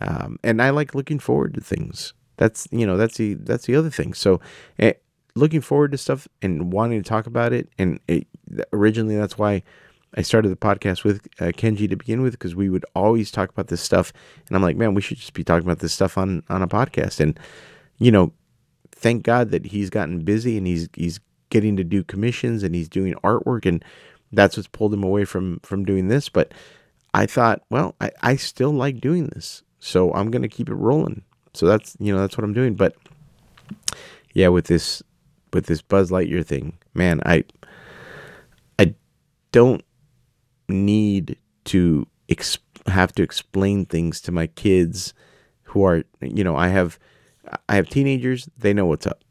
um, 0.00 0.38
and 0.42 0.62
I 0.62 0.70
like 0.70 0.94
looking 0.94 1.18
forward 1.18 1.54
to 1.54 1.60
things. 1.60 2.14
That's 2.36 2.66
you 2.70 2.86
know 2.86 2.96
that's 2.96 3.16
the 3.16 3.34
that's 3.34 3.66
the 3.66 3.76
other 3.76 3.90
thing. 3.90 4.14
So, 4.14 4.40
eh, 4.78 4.94
looking 5.34 5.60
forward 5.60 5.92
to 5.92 5.98
stuff 5.98 6.26
and 6.42 6.72
wanting 6.72 7.02
to 7.02 7.08
talk 7.08 7.26
about 7.26 7.52
it. 7.52 7.68
And 7.78 8.00
it, 8.08 8.26
originally, 8.72 9.16
that's 9.16 9.38
why 9.38 9.62
I 10.14 10.22
started 10.22 10.48
the 10.48 10.56
podcast 10.56 11.04
with 11.04 11.26
uh, 11.40 11.46
Kenji 11.46 11.88
to 11.88 11.96
begin 11.96 12.22
with 12.22 12.32
because 12.32 12.54
we 12.54 12.68
would 12.68 12.84
always 12.94 13.30
talk 13.30 13.50
about 13.50 13.68
this 13.68 13.80
stuff. 13.80 14.12
And 14.48 14.56
I'm 14.56 14.62
like, 14.62 14.76
man, 14.76 14.94
we 14.94 15.02
should 15.02 15.18
just 15.18 15.34
be 15.34 15.44
talking 15.44 15.66
about 15.66 15.80
this 15.80 15.92
stuff 15.92 16.16
on 16.18 16.42
on 16.48 16.62
a 16.62 16.68
podcast. 16.68 17.20
And 17.20 17.38
you 17.98 18.10
know, 18.10 18.32
thank 18.92 19.22
God 19.22 19.50
that 19.50 19.66
he's 19.66 19.90
gotten 19.90 20.20
busy 20.20 20.56
and 20.56 20.66
he's 20.66 20.88
he's 20.94 21.20
getting 21.50 21.76
to 21.76 21.84
do 21.84 22.02
commissions 22.02 22.62
and 22.62 22.74
he's 22.74 22.88
doing 22.88 23.14
artwork 23.22 23.66
and 23.66 23.84
that's 24.32 24.56
what's 24.56 24.68
pulled 24.68 24.94
him 24.94 25.04
away 25.04 25.24
from 25.24 25.60
from 25.60 25.84
doing 25.84 26.08
this. 26.08 26.28
But 26.28 26.52
i 27.12 27.26
thought 27.26 27.62
well 27.70 27.96
i, 28.00 28.12
I 28.22 28.36
still 28.36 28.70
like 28.70 29.00
doing 29.00 29.26
this 29.26 29.64
so 29.80 30.12
i'm 30.14 30.30
going 30.30 30.42
to 30.42 30.48
keep 30.48 30.68
it 30.68 30.74
rolling. 30.74 31.22
So 31.54 31.66
that's 31.66 31.96
you 31.98 32.14
know 32.14 32.20
that's 32.20 32.36
what 32.38 32.44
i'm 32.44 32.52
doing. 32.52 32.74
But 32.74 32.94
yeah 34.34 34.48
with 34.48 34.66
this 34.66 35.02
with 35.52 35.66
this 35.66 35.82
buzz 35.82 36.10
lightyear 36.10 36.44
thing 36.46 36.78
man 36.94 37.20
i 37.26 37.44
i 38.78 38.94
don't 39.52 39.82
need 40.68 41.36
to 41.64 42.06
ex- 42.28 42.58
have 42.86 43.12
to 43.12 43.22
explain 43.22 43.84
things 43.84 44.20
to 44.20 44.32
my 44.32 44.46
kids 44.46 45.12
who 45.64 45.84
are 45.84 46.04
you 46.20 46.44
know 46.44 46.56
i 46.56 46.68
have 46.68 46.98
i 47.68 47.74
have 47.74 47.88
teenagers. 47.88 48.48
They 48.56 48.72
know 48.72 48.86
what's 48.86 49.06
up 49.06 49.24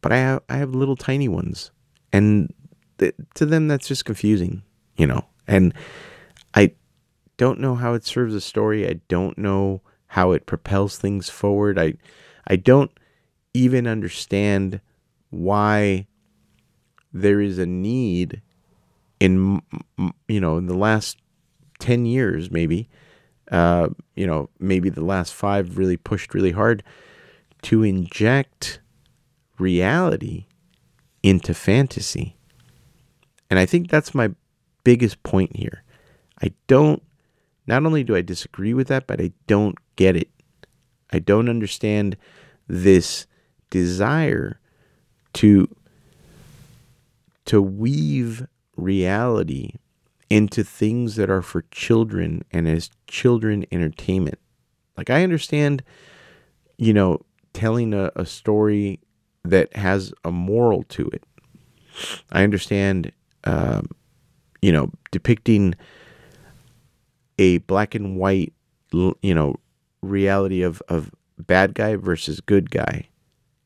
but 0.00 0.12
I 0.12 0.18
have 0.18 0.42
I 0.48 0.56
have 0.56 0.74
little 0.74 0.96
tiny 0.96 1.28
ones, 1.28 1.70
and 2.12 2.52
th- 2.98 3.14
to 3.34 3.46
them 3.46 3.68
that's 3.68 3.88
just 3.88 4.04
confusing, 4.04 4.62
you 4.96 5.06
know. 5.06 5.24
And 5.46 5.74
I 6.54 6.72
don't 7.36 7.60
know 7.60 7.74
how 7.74 7.94
it 7.94 8.04
serves 8.04 8.34
a 8.34 8.40
story. 8.40 8.88
I 8.88 9.00
don't 9.08 9.38
know 9.38 9.82
how 10.08 10.32
it 10.32 10.46
propels 10.46 10.98
things 10.98 11.28
forward. 11.28 11.78
I 11.78 11.94
I 12.46 12.56
don't 12.56 12.90
even 13.54 13.86
understand 13.86 14.80
why 15.30 16.06
there 17.12 17.40
is 17.40 17.58
a 17.58 17.66
need 17.66 18.42
in 19.20 19.60
you 20.28 20.40
know 20.40 20.58
in 20.58 20.66
the 20.66 20.76
last 20.76 21.18
10 21.80 22.06
years 22.06 22.50
maybe 22.50 22.88
uh, 23.50 23.88
you 24.14 24.26
know 24.26 24.48
maybe 24.58 24.90
the 24.90 25.04
last 25.04 25.32
five 25.32 25.78
really 25.78 25.96
pushed 25.96 26.34
really 26.34 26.52
hard 26.52 26.82
to 27.62 27.82
inject 27.82 28.80
reality 29.58 30.46
into 31.22 31.54
fantasy. 31.54 32.36
And 33.50 33.58
I 33.58 33.66
think 33.66 33.90
that's 33.90 34.14
my 34.14 34.30
biggest 34.84 35.22
point 35.22 35.56
here. 35.56 35.82
I 36.42 36.52
don't, 36.66 37.02
not 37.66 37.84
only 37.84 38.04
do 38.04 38.14
I 38.14 38.22
disagree 38.22 38.74
with 38.74 38.88
that, 38.88 39.06
but 39.06 39.20
I 39.20 39.32
don't 39.46 39.76
get 39.96 40.16
it. 40.16 40.28
I 41.12 41.18
don't 41.18 41.48
understand 41.48 42.16
this 42.66 43.26
desire 43.70 44.60
to 45.34 45.68
to 47.46 47.62
weave 47.62 48.46
reality 48.76 49.72
into 50.28 50.62
things 50.62 51.16
that 51.16 51.30
are 51.30 51.40
for 51.40 51.64
children 51.70 52.44
and 52.52 52.68
as 52.68 52.90
children 53.06 53.64
entertainment. 53.72 54.38
Like 54.98 55.08
I 55.08 55.22
understand, 55.22 55.82
you 56.76 56.92
know, 56.92 57.22
telling 57.54 57.94
a, 57.94 58.12
a 58.14 58.26
story 58.26 59.00
that 59.50 59.74
has 59.76 60.12
a 60.24 60.30
moral 60.30 60.84
to 60.84 61.08
it. 61.08 61.22
I 62.32 62.42
understand, 62.42 63.12
um, 63.44 63.88
you 64.62 64.72
know, 64.72 64.90
depicting 65.10 65.74
a 67.38 67.58
black 67.58 67.94
and 67.94 68.16
white, 68.16 68.52
you 68.92 69.34
know, 69.34 69.56
reality 70.02 70.62
of, 70.62 70.82
of 70.88 71.10
bad 71.38 71.74
guy 71.74 71.96
versus 71.96 72.40
good 72.40 72.70
guy. 72.70 73.08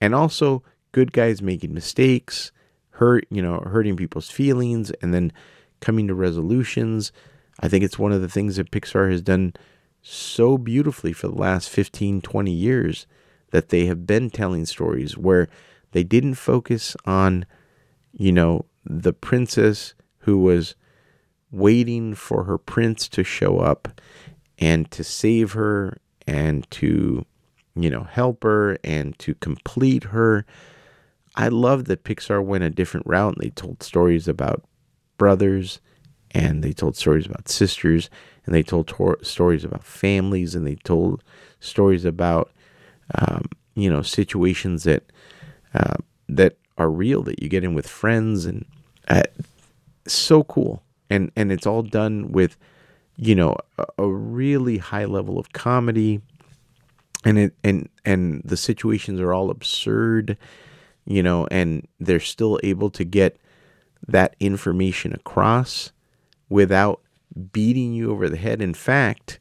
And 0.01 0.14
also 0.14 0.62
good 0.93 1.12
guys 1.12 1.43
making 1.43 1.74
mistakes, 1.74 2.53
hurt, 2.91 3.26
you 3.30 3.43
know, 3.43 3.59
hurting 3.61 3.97
people's 3.97 4.30
feelings 4.30 4.91
and 5.03 5.14
then 5.14 5.33
coming 5.80 6.07
to 6.09 6.14
resolutions. 6.14 7.12
I 7.61 7.68
think 7.68 7.85
it's 7.85 7.99
one 7.99 8.12
of 8.12 8.20
the 8.20 8.28
things 8.28 8.57
that 8.57 8.70
Pixar 8.70 9.11
has 9.11 9.22
done 9.22 9.55
so 10.03 10.59
beautifully 10.59 11.12
for 11.12 11.28
the 11.28 11.35
last 11.35 11.68
15, 11.70 12.20
20 12.20 12.51
years 12.51 13.07
that 13.51 13.68
they 13.68 13.87
have 13.87 14.07
been 14.07 14.30
telling 14.30 14.66
stories 14.66 15.16
where 15.16 15.49
they 15.93 16.03
didn't 16.03 16.34
focus 16.34 16.97
on, 17.05 17.47
you 18.12 18.32
know, 18.32 18.64
the 18.84 19.12
princess 19.12 19.95
who 20.18 20.38
was 20.38 20.74
waiting 21.51 22.14
for 22.14 22.45
her 22.45 22.59
prince 22.59 23.09
to 23.09 23.22
show 23.22 23.59
up 23.59 24.01
and 24.59 24.90
to 24.90 25.05
save 25.05 25.53
her 25.53 25.99
and 26.26 26.68
to, 26.70 27.24
you 27.74 27.90
know, 27.90 28.05
help 28.05 28.43
her 28.43 28.78
and 28.82 29.18
to 29.18 29.34
complete 29.34 30.05
her. 30.05 30.45
I 31.36 31.49
love 31.49 31.86
that 31.86 32.05
Pixar 32.05 32.45
went 32.45 32.64
a 32.64 32.70
different 32.70 33.07
route 33.07 33.36
they 33.38 33.51
told 33.51 33.82
stories 33.82 34.28
about 34.28 34.64
brothers 35.18 35.80
and 36.32 36.62
they 36.64 36.72
told 36.72 36.97
stories 36.97 37.26
about 37.26 37.49
sisters 37.49 38.11
and 38.45 38.55
they 38.55 38.62
told 38.62 38.88
tor- 38.88 39.22
stories 39.22 39.64
about 39.64 39.84
families 39.84 40.55
and 40.55 40.66
they 40.66 40.74
told 40.76 41.22
stories 41.61 42.05
about 42.05 42.51
um, 43.14 43.45
you 43.74 43.90
know 43.90 44.03
situations 44.03 44.84
that 44.84 45.05
uh, 45.74 45.96
that 46.28 46.56
are 46.78 46.90
real 46.90 47.22
that 47.22 47.42
you 47.42 47.48
get 47.48 47.64
in 47.64 47.74
with 47.74 47.86
friends 47.86 48.44
and 48.44 48.64
uh, 49.08 49.22
so 50.06 50.44
cool 50.44 50.82
and 51.10 51.30
and 51.36 51.52
it's 51.52 51.66
all 51.66 51.82
done 51.82 52.32
with 52.32 52.56
you 53.16 53.34
know 53.34 53.56
a, 53.78 53.84
a 53.98 54.08
really 54.08 54.78
high 54.78 55.04
level 55.04 55.38
of 55.38 55.52
comedy 55.52 56.20
and 57.24 57.38
it 57.38 57.54
and 57.62 57.88
and 58.04 58.42
the 58.44 58.56
situations 58.56 59.20
are 59.20 59.32
all 59.32 59.50
absurd 59.50 60.36
you 61.04 61.22
know 61.22 61.46
and 61.50 61.86
they're 62.00 62.20
still 62.20 62.58
able 62.62 62.90
to 62.90 63.04
get 63.04 63.36
that 64.06 64.34
information 64.40 65.12
across 65.12 65.92
without 66.48 67.00
beating 67.52 67.92
you 67.94 68.10
over 68.10 68.28
the 68.28 68.36
head. 68.36 68.60
In 68.60 68.74
fact, 68.74 69.38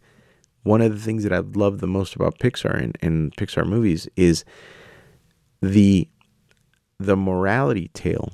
one 0.63 0.81
of 0.81 0.91
the 0.93 0.99
things 0.99 1.23
that 1.23 1.33
I 1.33 1.39
love 1.39 1.79
the 1.79 1.87
most 1.87 2.15
about 2.15 2.39
Pixar 2.39 2.81
and, 2.81 2.97
and 3.01 3.35
Pixar 3.35 3.65
movies 3.65 4.07
is 4.15 4.45
the 5.61 6.07
the 7.05 7.15
morality 7.15 7.89
tale 7.93 8.31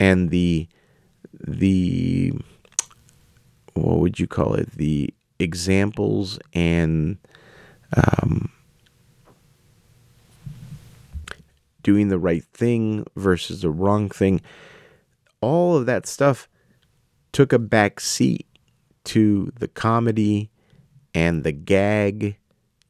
and 0.00 0.30
the 0.30 0.68
the 1.46 2.32
what 3.74 3.98
would 3.98 4.18
you 4.18 4.26
call 4.26 4.54
it 4.54 4.70
the 4.72 5.12
examples 5.38 6.38
and 6.52 7.18
um, 7.96 8.50
doing 11.82 12.08
the 12.08 12.18
right 12.18 12.44
thing 12.44 13.04
versus 13.16 13.62
the 13.62 13.70
wrong 13.70 14.08
thing 14.08 14.40
all 15.40 15.76
of 15.76 15.86
that 15.86 16.06
stuff 16.06 16.48
took 17.32 17.52
a 17.52 17.58
back 17.58 18.00
seat 18.00 18.46
to 19.04 19.52
the 19.58 19.68
comedy 19.68 20.50
and 21.14 21.44
the 21.44 21.52
gag. 21.52 22.38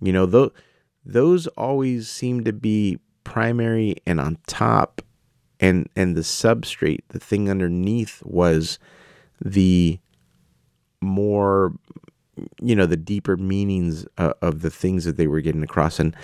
You 0.00 0.12
know, 0.12 0.26
those 0.26 0.52
those 1.04 1.46
always 1.48 2.08
seem 2.08 2.44
to 2.44 2.52
be 2.52 2.98
primary 3.24 3.96
and 4.06 4.20
on 4.20 4.38
top 4.46 5.02
and 5.60 5.88
and 5.96 6.16
the 6.16 6.22
substrate, 6.22 7.00
the 7.08 7.20
thing 7.20 7.50
underneath 7.50 8.22
was 8.24 8.78
the 9.40 9.98
more 11.00 11.72
you 12.60 12.74
know, 12.74 12.86
the 12.86 12.96
deeper 12.96 13.36
meanings 13.36 14.06
uh, 14.18 14.32
of 14.42 14.62
the 14.62 14.70
things 14.70 15.04
that 15.04 15.16
they 15.16 15.26
were 15.26 15.40
getting 15.40 15.62
across 15.62 16.00
and 16.00 16.16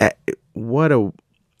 uh, 0.00 0.10
what 0.54 0.90
a 0.90 1.12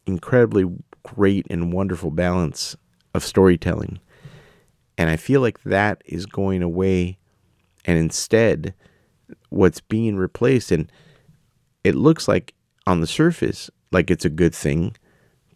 incredibly 0.06 0.64
great 1.02 1.46
and 1.50 1.72
wonderful 1.72 2.10
balance 2.10 2.76
of 3.14 3.24
storytelling. 3.24 4.00
And 4.96 5.10
I 5.10 5.16
feel 5.16 5.40
like 5.40 5.62
that 5.64 6.02
is 6.06 6.26
going 6.26 6.62
away. 6.62 7.18
And 7.84 7.98
instead, 7.98 8.74
what's 9.50 9.80
being 9.80 10.16
replaced, 10.16 10.72
and 10.72 10.90
it 11.82 11.94
looks 11.94 12.28
like 12.28 12.54
on 12.86 13.00
the 13.00 13.06
surface, 13.06 13.70
like 13.94 14.10
it's 14.10 14.24
a 14.24 14.30
good 14.30 14.54
thing, 14.54 14.96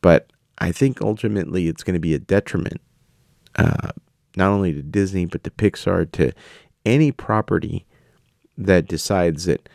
but 0.01 0.32
I 0.59 0.72
think 0.72 1.03
ultimately 1.03 1.68
it's 1.68 1.82
going 1.82 1.95
to 1.95 2.01
be 2.01 2.14
a 2.14 2.18
detriment, 2.18 2.80
uh, 3.57 3.91
not 4.36 4.51
only 4.51 4.72
to 4.72 4.82
Disney, 4.82 5.26
but 5.26 5.45
to 5.45 5.51
Pixar, 5.51 6.11
to 6.12 6.32
any 6.86 7.12
property 7.12 7.84
that 8.57 8.89
decides 8.89 9.45
that 9.45 9.68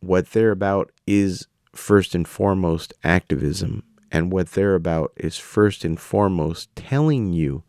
what 0.00 0.30
they're 0.30 0.50
about 0.50 0.92
is 1.06 1.48
first 1.74 2.14
and 2.14 2.28
foremost 2.28 2.94
activism 3.02 3.82
and 4.12 4.30
what 4.30 4.52
they're 4.52 4.76
about 4.76 5.12
is 5.16 5.38
first 5.38 5.84
and 5.84 5.98
foremost 5.98 6.74
telling 6.76 7.32
you 7.32 7.64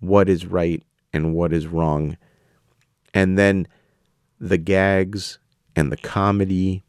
what 0.00 0.28
is 0.28 0.46
right 0.46 0.82
and 1.12 1.34
what 1.34 1.52
is 1.52 1.66
wrong. 1.66 2.16
And 3.14 3.38
then 3.38 3.68
the 4.40 4.58
gags 4.58 5.38
and 5.76 5.92
the 5.92 5.96
comedy 5.96 6.82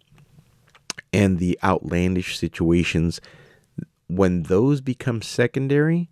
and 1.13 1.39
the 1.39 1.59
outlandish 1.63 2.37
situations, 2.37 3.21
when 4.07 4.43
those 4.43 4.81
become 4.81 5.21
secondary, 5.21 6.09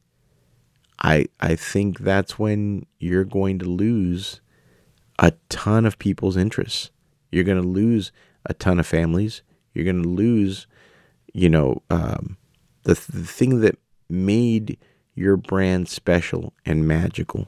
I 1.01 1.27
I 1.39 1.55
think 1.55 1.99
that's 1.99 2.37
when 2.37 2.85
you're 2.99 3.25
going 3.25 3.59
to 3.59 3.65
lose 3.65 4.41
a 5.17 5.33
ton 5.49 5.85
of 5.85 5.99
people's 5.99 6.37
interests. 6.37 6.91
You're 7.31 7.43
going 7.43 7.61
to 7.61 7.67
lose 7.67 8.11
a 8.45 8.53
ton 8.53 8.79
of 8.79 8.87
families. 8.87 9.41
You're 9.73 9.85
going 9.85 10.03
to 10.03 10.09
lose, 10.09 10.65
you 11.33 11.49
know, 11.49 11.83
um, 11.89 12.37
the, 12.83 12.93
the 12.93 13.25
thing 13.25 13.61
that 13.61 13.77
made 14.09 14.77
your 15.13 15.37
brand 15.37 15.87
special 15.89 16.53
and 16.65 16.87
magical. 16.87 17.47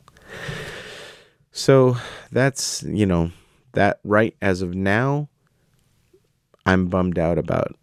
So 1.51 1.97
that's, 2.31 2.83
you 2.83 3.05
know, 3.05 3.31
that 3.73 3.99
right 4.03 4.35
as 4.41 4.61
of 4.61 4.75
now, 4.75 5.29
I'm 6.65 6.87
bummed 6.87 7.17
out 7.17 7.37
about, 7.37 7.75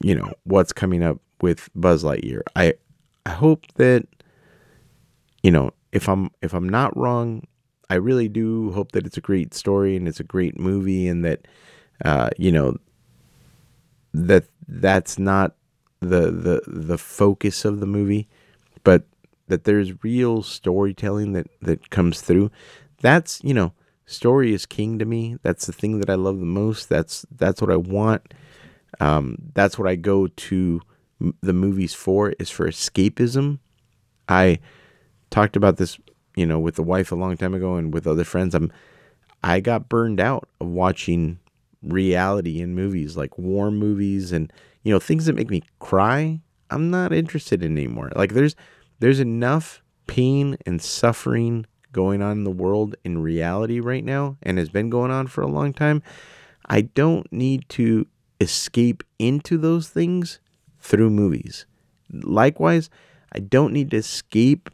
you 0.00 0.14
know, 0.14 0.32
what's 0.44 0.72
coming 0.72 1.02
up 1.02 1.18
with 1.40 1.68
Buzz 1.74 2.04
Lightyear. 2.04 2.42
I, 2.56 2.74
I 3.26 3.30
hope 3.30 3.66
that, 3.74 4.06
you 5.42 5.50
know, 5.50 5.72
if 5.92 6.08
I'm 6.08 6.30
if 6.42 6.54
I'm 6.54 6.68
not 6.68 6.96
wrong, 6.96 7.46
I 7.90 7.94
really 7.94 8.28
do 8.28 8.72
hope 8.72 8.92
that 8.92 9.06
it's 9.06 9.16
a 9.16 9.22
great 9.22 9.54
story 9.54 9.96
and 9.96 10.08
it's 10.08 10.20
a 10.20 10.24
great 10.24 10.58
movie 10.58 11.06
and 11.06 11.24
that, 11.24 11.46
uh, 12.04 12.30
you 12.38 12.50
know, 12.50 12.76
that 14.12 14.44
that's 14.66 15.18
not 15.18 15.54
the 16.00 16.30
the 16.30 16.62
the 16.66 16.98
focus 16.98 17.64
of 17.64 17.80
the 17.80 17.86
movie, 17.86 18.28
but 18.84 19.04
that 19.48 19.64
there's 19.64 20.02
real 20.02 20.42
storytelling 20.42 21.32
that 21.32 21.46
that 21.60 21.90
comes 21.90 22.20
through. 22.20 22.50
That's 23.00 23.42
you 23.44 23.54
know, 23.54 23.72
story 24.06 24.52
is 24.52 24.66
king 24.66 24.98
to 24.98 25.04
me. 25.04 25.36
That's 25.42 25.66
the 25.66 25.72
thing 25.72 26.00
that 26.00 26.10
I 26.10 26.14
love 26.14 26.40
the 26.40 26.46
most. 26.46 26.88
That's 26.88 27.24
that's 27.30 27.60
what 27.60 27.70
I 27.70 27.76
want. 27.76 28.34
Um, 29.00 29.36
that's 29.54 29.78
what 29.78 29.88
I 29.88 29.96
go 29.96 30.26
to 30.28 30.80
the 31.42 31.52
movies 31.52 31.94
for 31.94 32.30
is 32.38 32.50
for 32.50 32.68
escapism. 32.68 33.58
I 34.28 34.60
talked 35.30 35.56
about 35.56 35.76
this, 35.76 35.98
you 36.36 36.46
know, 36.46 36.58
with 36.58 36.76
the 36.76 36.82
wife 36.82 37.12
a 37.12 37.16
long 37.16 37.36
time 37.36 37.54
ago 37.54 37.76
and 37.76 37.92
with 37.92 38.06
other 38.06 38.24
friends. 38.24 38.54
I'm 38.54 38.72
I 39.42 39.60
got 39.60 39.88
burned 39.88 40.20
out 40.20 40.48
of 40.60 40.68
watching 40.68 41.38
reality 41.82 42.60
in 42.60 42.74
movies 42.74 43.16
like 43.16 43.36
war 43.36 43.70
movies 43.70 44.32
and 44.32 44.50
you 44.84 44.92
know, 44.92 45.00
things 45.00 45.26
that 45.26 45.34
make 45.34 45.50
me 45.50 45.62
cry, 45.80 46.40
I'm 46.70 46.90
not 46.90 47.12
interested 47.12 47.62
in 47.62 47.76
anymore. 47.76 48.12
Like 48.14 48.34
there's 48.34 48.54
there's 49.00 49.20
enough 49.20 49.82
pain 50.06 50.56
and 50.66 50.80
suffering 50.80 51.66
going 51.94 52.20
on 52.20 52.32
in 52.32 52.44
the 52.44 52.50
world 52.50 52.94
in 53.04 53.22
reality 53.22 53.80
right 53.80 54.04
now 54.04 54.36
and 54.42 54.58
has 54.58 54.68
been 54.68 54.90
going 54.90 55.10
on 55.10 55.26
for 55.26 55.40
a 55.40 55.46
long 55.46 55.72
time. 55.72 56.02
I 56.66 56.82
don't 56.82 57.32
need 57.32 57.66
to 57.70 58.06
escape 58.40 59.02
into 59.18 59.56
those 59.56 59.88
things 59.88 60.40
through 60.78 61.10
movies. 61.10 61.64
likewise, 62.12 62.90
I 63.32 63.38
don't 63.38 63.72
need 63.72 63.90
to 63.92 63.96
escape 63.96 64.68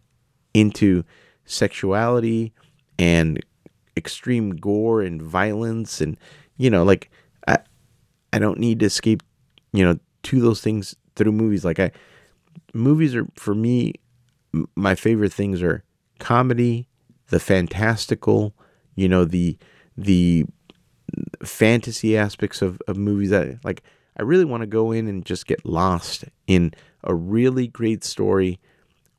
into 0.53 1.05
sexuality 1.45 2.53
and 2.99 3.41
extreme 3.97 4.51
gore 4.57 5.01
and 5.01 5.23
violence 5.23 6.01
and 6.01 6.18
you 6.57 6.68
know 6.71 6.83
like 6.85 7.11
I 7.47 7.59
I 8.33 8.39
don't 8.39 8.59
need 8.59 8.81
to 8.81 8.87
escape 8.87 9.23
you 9.73 9.85
know 9.85 9.99
to 10.25 10.41
those 10.41 10.61
things 10.61 10.97
through 11.14 11.33
movies 11.33 11.64
like 11.64 11.79
I 11.79 11.93
movies 12.75 13.14
are 13.14 13.27
for 13.37 13.55
me 13.55 13.95
my 14.75 14.95
favorite 14.95 15.33
things 15.33 15.62
are 15.62 15.85
comedy, 16.18 16.87
the 17.31 17.41
fantastical, 17.41 18.55
you 18.95 19.09
know, 19.09 19.24
the 19.24 19.57
the 19.97 20.45
fantasy 21.45 22.16
aspects 22.16 22.62
of, 22.62 22.81
of 22.87 22.97
movies 22.97 23.31
that 23.31 23.59
like 23.64 23.83
I 24.16 24.22
really 24.22 24.45
want 24.45 24.62
to 24.62 24.66
go 24.66 24.93
in 24.93 25.09
and 25.09 25.24
just 25.24 25.47
get 25.47 25.64
lost 25.64 26.24
in 26.47 26.72
a 27.03 27.14
really 27.14 27.66
great 27.66 28.05
story 28.05 28.61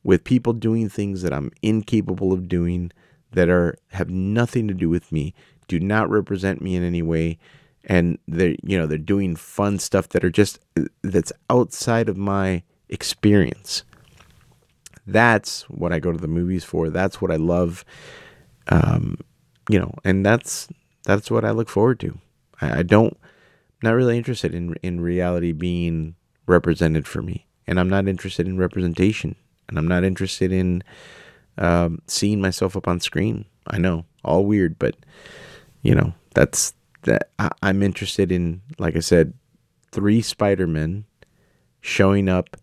with 0.04 0.24
people 0.24 0.52
doing 0.52 0.88
things 0.88 1.22
that 1.22 1.32
I'm 1.32 1.50
incapable 1.60 2.32
of 2.32 2.48
doing 2.48 2.92
that 3.32 3.48
are 3.48 3.76
have 3.88 4.10
nothing 4.10 4.68
to 4.68 4.74
do 4.74 4.88
with 4.88 5.10
me, 5.10 5.34
do 5.68 5.80
not 5.80 6.10
represent 6.10 6.60
me 6.60 6.76
in 6.76 6.82
any 6.82 7.02
way 7.02 7.38
and 7.84 8.18
they're 8.28 8.56
you 8.62 8.78
know 8.78 8.86
they're 8.86 8.98
doing 8.98 9.36
fun 9.36 9.78
stuff 9.78 10.08
that 10.10 10.24
are 10.24 10.30
just 10.30 10.60
uh, 10.76 10.82
that's 11.02 11.32
outside 11.50 12.08
of 12.08 12.16
my 12.16 12.62
experience. 12.88 13.84
That's 15.06 15.62
what 15.68 15.92
I 15.92 15.98
go 15.98 16.12
to 16.12 16.18
the 16.18 16.28
movies 16.28 16.64
for. 16.64 16.90
That's 16.90 17.20
what 17.20 17.30
I 17.30 17.36
love. 17.36 17.84
Um, 18.68 19.18
you 19.68 19.78
know, 19.78 19.92
and 20.04 20.24
that's 20.24 20.68
that's 21.04 21.30
what 21.30 21.44
I 21.44 21.50
look 21.50 21.68
forward 21.68 22.00
to. 22.00 22.18
I, 22.60 22.78
I 22.80 22.82
don't 22.82 23.16
not 23.82 23.92
really 23.92 24.16
interested 24.16 24.54
in 24.54 24.74
in 24.82 25.00
reality 25.00 25.52
being 25.52 26.14
represented 26.46 27.06
for 27.06 27.22
me, 27.22 27.46
and 27.66 27.80
I'm 27.80 27.88
not 27.88 28.06
interested 28.06 28.46
in 28.46 28.58
representation, 28.58 29.36
and 29.68 29.78
I'm 29.78 29.88
not 29.88 30.04
interested 30.04 30.52
in 30.52 30.82
um, 31.58 32.00
seeing 32.06 32.40
myself 32.40 32.76
up 32.76 32.86
on 32.86 33.00
screen. 33.00 33.44
I 33.66 33.78
know, 33.78 34.04
all 34.24 34.44
weird, 34.44 34.78
but 34.78 34.96
you 35.82 35.94
know, 35.94 36.14
that's 36.34 36.74
that. 37.02 37.30
I, 37.38 37.50
I'm 37.62 37.82
interested 37.82 38.30
in, 38.30 38.62
like 38.78 38.96
I 38.96 39.00
said, 39.00 39.34
three 39.90 40.22
Spider 40.22 40.66
Men 40.66 41.04
showing 41.80 42.28
up 42.28 42.56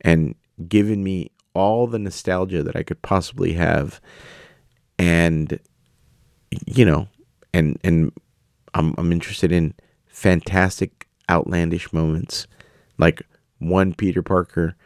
and 0.00 0.34
giving 0.68 1.04
me 1.04 1.30
all 1.54 1.86
the 1.86 1.98
nostalgia 1.98 2.62
that 2.62 2.76
I 2.76 2.82
could 2.82 3.02
possibly 3.02 3.52
have, 3.54 4.00
and 4.98 5.58
you 6.66 6.84
know, 6.84 7.08
and 7.52 7.78
and 7.84 8.12
I'm 8.74 8.94
I'm 8.98 9.12
interested 9.12 9.52
in 9.52 9.74
fantastic, 10.06 11.06
outlandish 11.30 11.92
moments, 11.92 12.46
like 12.98 13.22
one 13.58 13.94
Peter 13.94 14.22
Parker 14.22 14.76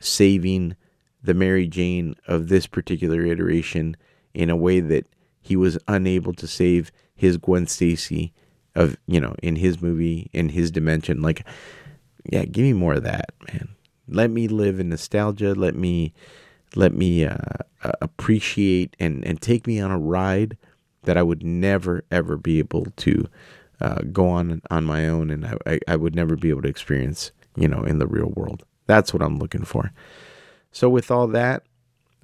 saving 0.00 0.76
the 1.22 1.34
Mary 1.34 1.66
Jane 1.66 2.14
of 2.26 2.48
this 2.48 2.66
particular 2.66 3.24
iteration 3.24 3.96
in 4.34 4.50
a 4.50 4.56
way 4.56 4.80
that 4.80 5.06
he 5.40 5.56
was 5.56 5.78
unable 5.88 6.32
to 6.34 6.46
save 6.46 6.92
his 7.14 7.36
Gwen 7.36 7.66
Stacy 7.66 8.32
of 8.74 8.96
you 9.06 9.20
know 9.20 9.34
in 9.42 9.56
his 9.56 9.82
movie 9.82 10.30
in 10.32 10.50
his 10.50 10.70
dimension. 10.70 11.20
Like, 11.20 11.46
yeah, 12.30 12.44
give 12.44 12.62
me 12.62 12.72
more 12.72 12.94
of 12.94 13.04
that, 13.04 13.30
man. 13.52 13.68
Let 14.08 14.30
me 14.30 14.48
live 14.48 14.80
in 14.80 14.88
nostalgia. 14.88 15.54
Let 15.54 15.74
me 15.74 16.12
let 16.74 16.92
me 16.92 17.24
uh, 17.24 17.36
appreciate 18.00 18.96
and 18.98 19.24
and 19.24 19.40
take 19.40 19.66
me 19.66 19.80
on 19.80 19.90
a 19.90 19.98
ride 19.98 20.56
that 21.04 21.16
I 21.16 21.22
would 21.22 21.42
never 21.42 22.04
ever 22.10 22.36
be 22.36 22.58
able 22.58 22.86
to 22.96 23.28
uh, 23.80 24.02
go 24.12 24.28
on 24.28 24.62
on 24.70 24.84
my 24.84 25.08
own, 25.08 25.30
and 25.30 25.46
I, 25.66 25.78
I 25.86 25.96
would 25.96 26.14
never 26.14 26.36
be 26.36 26.50
able 26.50 26.62
to 26.62 26.68
experience, 26.68 27.30
you 27.56 27.68
know, 27.68 27.82
in 27.82 27.98
the 27.98 28.06
real 28.06 28.32
world. 28.34 28.64
That's 28.86 29.12
what 29.12 29.22
I'm 29.22 29.38
looking 29.38 29.64
for. 29.64 29.92
So 30.72 30.88
with 30.88 31.10
all 31.10 31.26
that, 31.28 31.62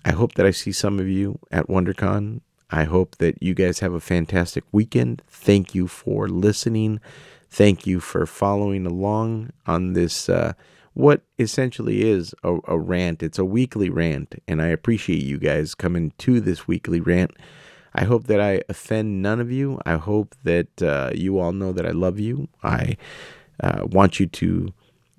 I 0.05 0.13
hope 0.13 0.35
that 0.35 0.47
I 0.47 0.51
see 0.51 0.73
some 0.73 0.99
of 0.99 1.09
you 1.09 1.39
at 1.51 1.69
WonderCon. 1.69 2.41
I 2.71 2.85
hope 2.85 3.17
that 3.19 3.43
you 3.43 3.55
guys 3.55 3.79
have 3.81 3.93
a 3.93 4.01
fantastic 4.01 4.65
weekend. 4.73 5.23
Thank 5.29 5.75
you 5.75 5.87
for 5.87 6.29
listening. 6.29 7.01
Thank 7.51 7.87
you 7.87 8.01
for 8.01 8.27
following 8.27 8.85
along 8.87 9.51
on 9.67 9.93
this. 9.93 10.29
Uh, 10.29 10.55
what 10.95 11.23
essentially 11.39 12.09
is 12.09 12.35
a, 12.43 12.57
a, 12.67 12.79
rant. 12.79 13.23
It's 13.23 13.39
a 13.39 13.45
weekly 13.45 13.91
rant, 13.91 14.37
and 14.49 14.63
I 14.63 14.69
appreciate 14.69 15.23
you 15.23 15.39
guys 15.39 15.75
coming 15.75 16.13
to 16.19 16.41
this 16.41 16.67
weekly 16.67 17.01
rant. 17.01 17.33
I 17.95 18.05
hope 18.05 18.27
that 18.29 18.41
I 18.41 18.63
offend 18.69 19.21
none 19.21 19.41
of 19.41 19.51
you. 19.51 19.81
I 19.85 19.97
hope 19.97 20.35
that 20.45 20.83
uh, 20.83 21.11
you 21.15 21.39
all 21.39 21.53
know 21.53 21.73
that 21.73 21.87
I 21.87 21.91
love 21.91 22.19
you. 22.19 22.49
I 22.63 22.97
uh, 23.63 23.83
want 23.85 24.19
you 24.19 24.27
to 24.27 24.73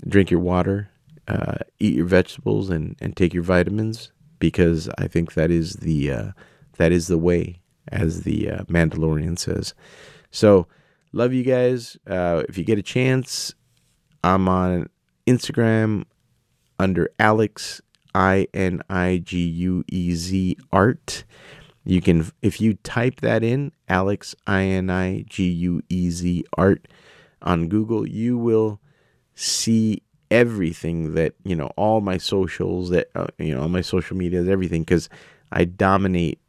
drink 0.08 0.32
your 0.32 0.40
water, 0.40 0.90
uh, 1.28 1.58
eat 1.80 1.96
your 1.96 2.06
vegetables, 2.06 2.70
and, 2.70 2.96
and 3.00 3.16
take 3.16 3.34
your 3.34 3.44
vitamins 3.44 4.12
because 4.40 4.90
I 4.98 5.08
think 5.08 5.34
that 5.34 5.52
is 5.52 5.74
the 5.76 6.12
uh, 6.12 6.32
that 6.78 6.92
is 6.92 7.08
the 7.08 7.18
way, 7.18 7.62
as 7.92 8.24
the 8.24 8.50
uh, 8.50 8.64
Mandalorian 8.66 9.38
says. 9.40 9.74
So, 10.32 10.68
love 11.14 11.34
you 11.34 11.44
guys. 11.44 11.98
Uh, 12.08 12.44
if 12.48 12.58
you 12.58 12.64
get 12.64 12.80
a 12.80 12.84
chance, 12.84 13.54
I'm 14.24 14.50
on 14.50 14.90
Instagram 15.28 16.06
under 16.80 17.10
Alex 17.20 17.82
I 18.14 18.48
N 18.54 18.82
I 18.90 19.18
G 19.24 19.40
U 19.40 19.84
E 19.88 20.14
Z 20.16 20.58
art. 20.72 21.24
You 21.84 22.02
can 22.02 22.32
if 22.42 22.60
you 22.60 22.76
type 22.76 23.22
that 23.22 23.44
in 23.44 23.72
Alex 23.88 24.36
I 24.48 24.64
N 24.64 24.90
I 24.90 25.26
G 25.28 25.50
U 25.50 25.82
E 25.90 26.10
Z 26.10 26.46
art 26.58 26.88
on 27.42 27.68
Google, 27.68 28.08
you 28.08 28.38
will 28.38 28.80
see 29.36 30.02
everything 30.32 31.14
that 31.14 31.34
you 31.44 31.56
know 31.56 31.72
all 31.76 32.02
my 32.02 32.18
socials 32.18 32.90
that 32.90 33.10
uh, 33.16 33.28
you 33.38 33.54
know 33.54 33.62
all 33.62 33.70
my 33.70 33.82
social 33.82 34.18
medias 34.18 34.48
everything 34.48 34.82
because 34.82 35.10
I 35.52 35.66
dominate 35.66 36.40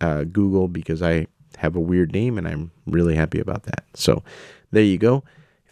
uh, 0.00 0.24
Google 0.24 0.68
because 0.68 1.02
I 1.02 1.26
have 1.56 1.76
a 1.76 1.80
weird 1.80 2.12
name 2.12 2.38
and 2.38 2.46
I'm 2.46 2.70
really 2.86 3.14
happy 3.14 3.40
about 3.40 3.64
that. 3.64 3.84
So 3.94 4.22
there 4.70 4.82
you 4.82 4.98
go. 4.98 5.24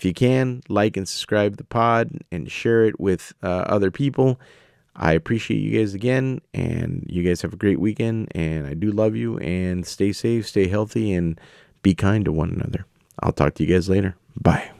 If 0.03 0.07
you 0.07 0.15
can, 0.15 0.65
like 0.69 0.97
and 0.97 1.09
subscribe 1.09 1.59
the 1.59 1.63
pod 1.63 2.11
and 2.33 2.51
share 2.51 2.87
it 2.87 2.99
with 2.99 3.33
uh, 3.41 3.47
other 3.47 3.93
people. 3.93 4.41
I 4.97 5.13
appreciate 5.13 5.59
you 5.59 5.79
guys 5.79 5.95
again, 5.95 6.41
and 6.53 7.07
you 7.09 7.23
guys 7.23 7.41
have 7.43 7.53
a 7.53 7.57
great 7.57 7.79
weekend. 7.79 8.33
And 8.35 8.67
I 8.67 8.75
do 8.75 8.91
love 8.91 9.15
you, 9.15 9.39
and 9.39 9.87
stay 9.87 10.13
safe, 10.13 10.49
stay 10.49 10.67
healthy, 10.67 11.13
and 11.13 11.41
be 11.85 11.95
kind 11.95 12.25
to 12.25 12.33
one 12.33 12.51
another. 12.51 12.85
I'll 13.21 13.31
talk 13.31 13.55
to 13.55 13.65
you 13.65 13.73
guys 13.73 13.89
later. 13.89 14.17
Bye. 14.35 14.73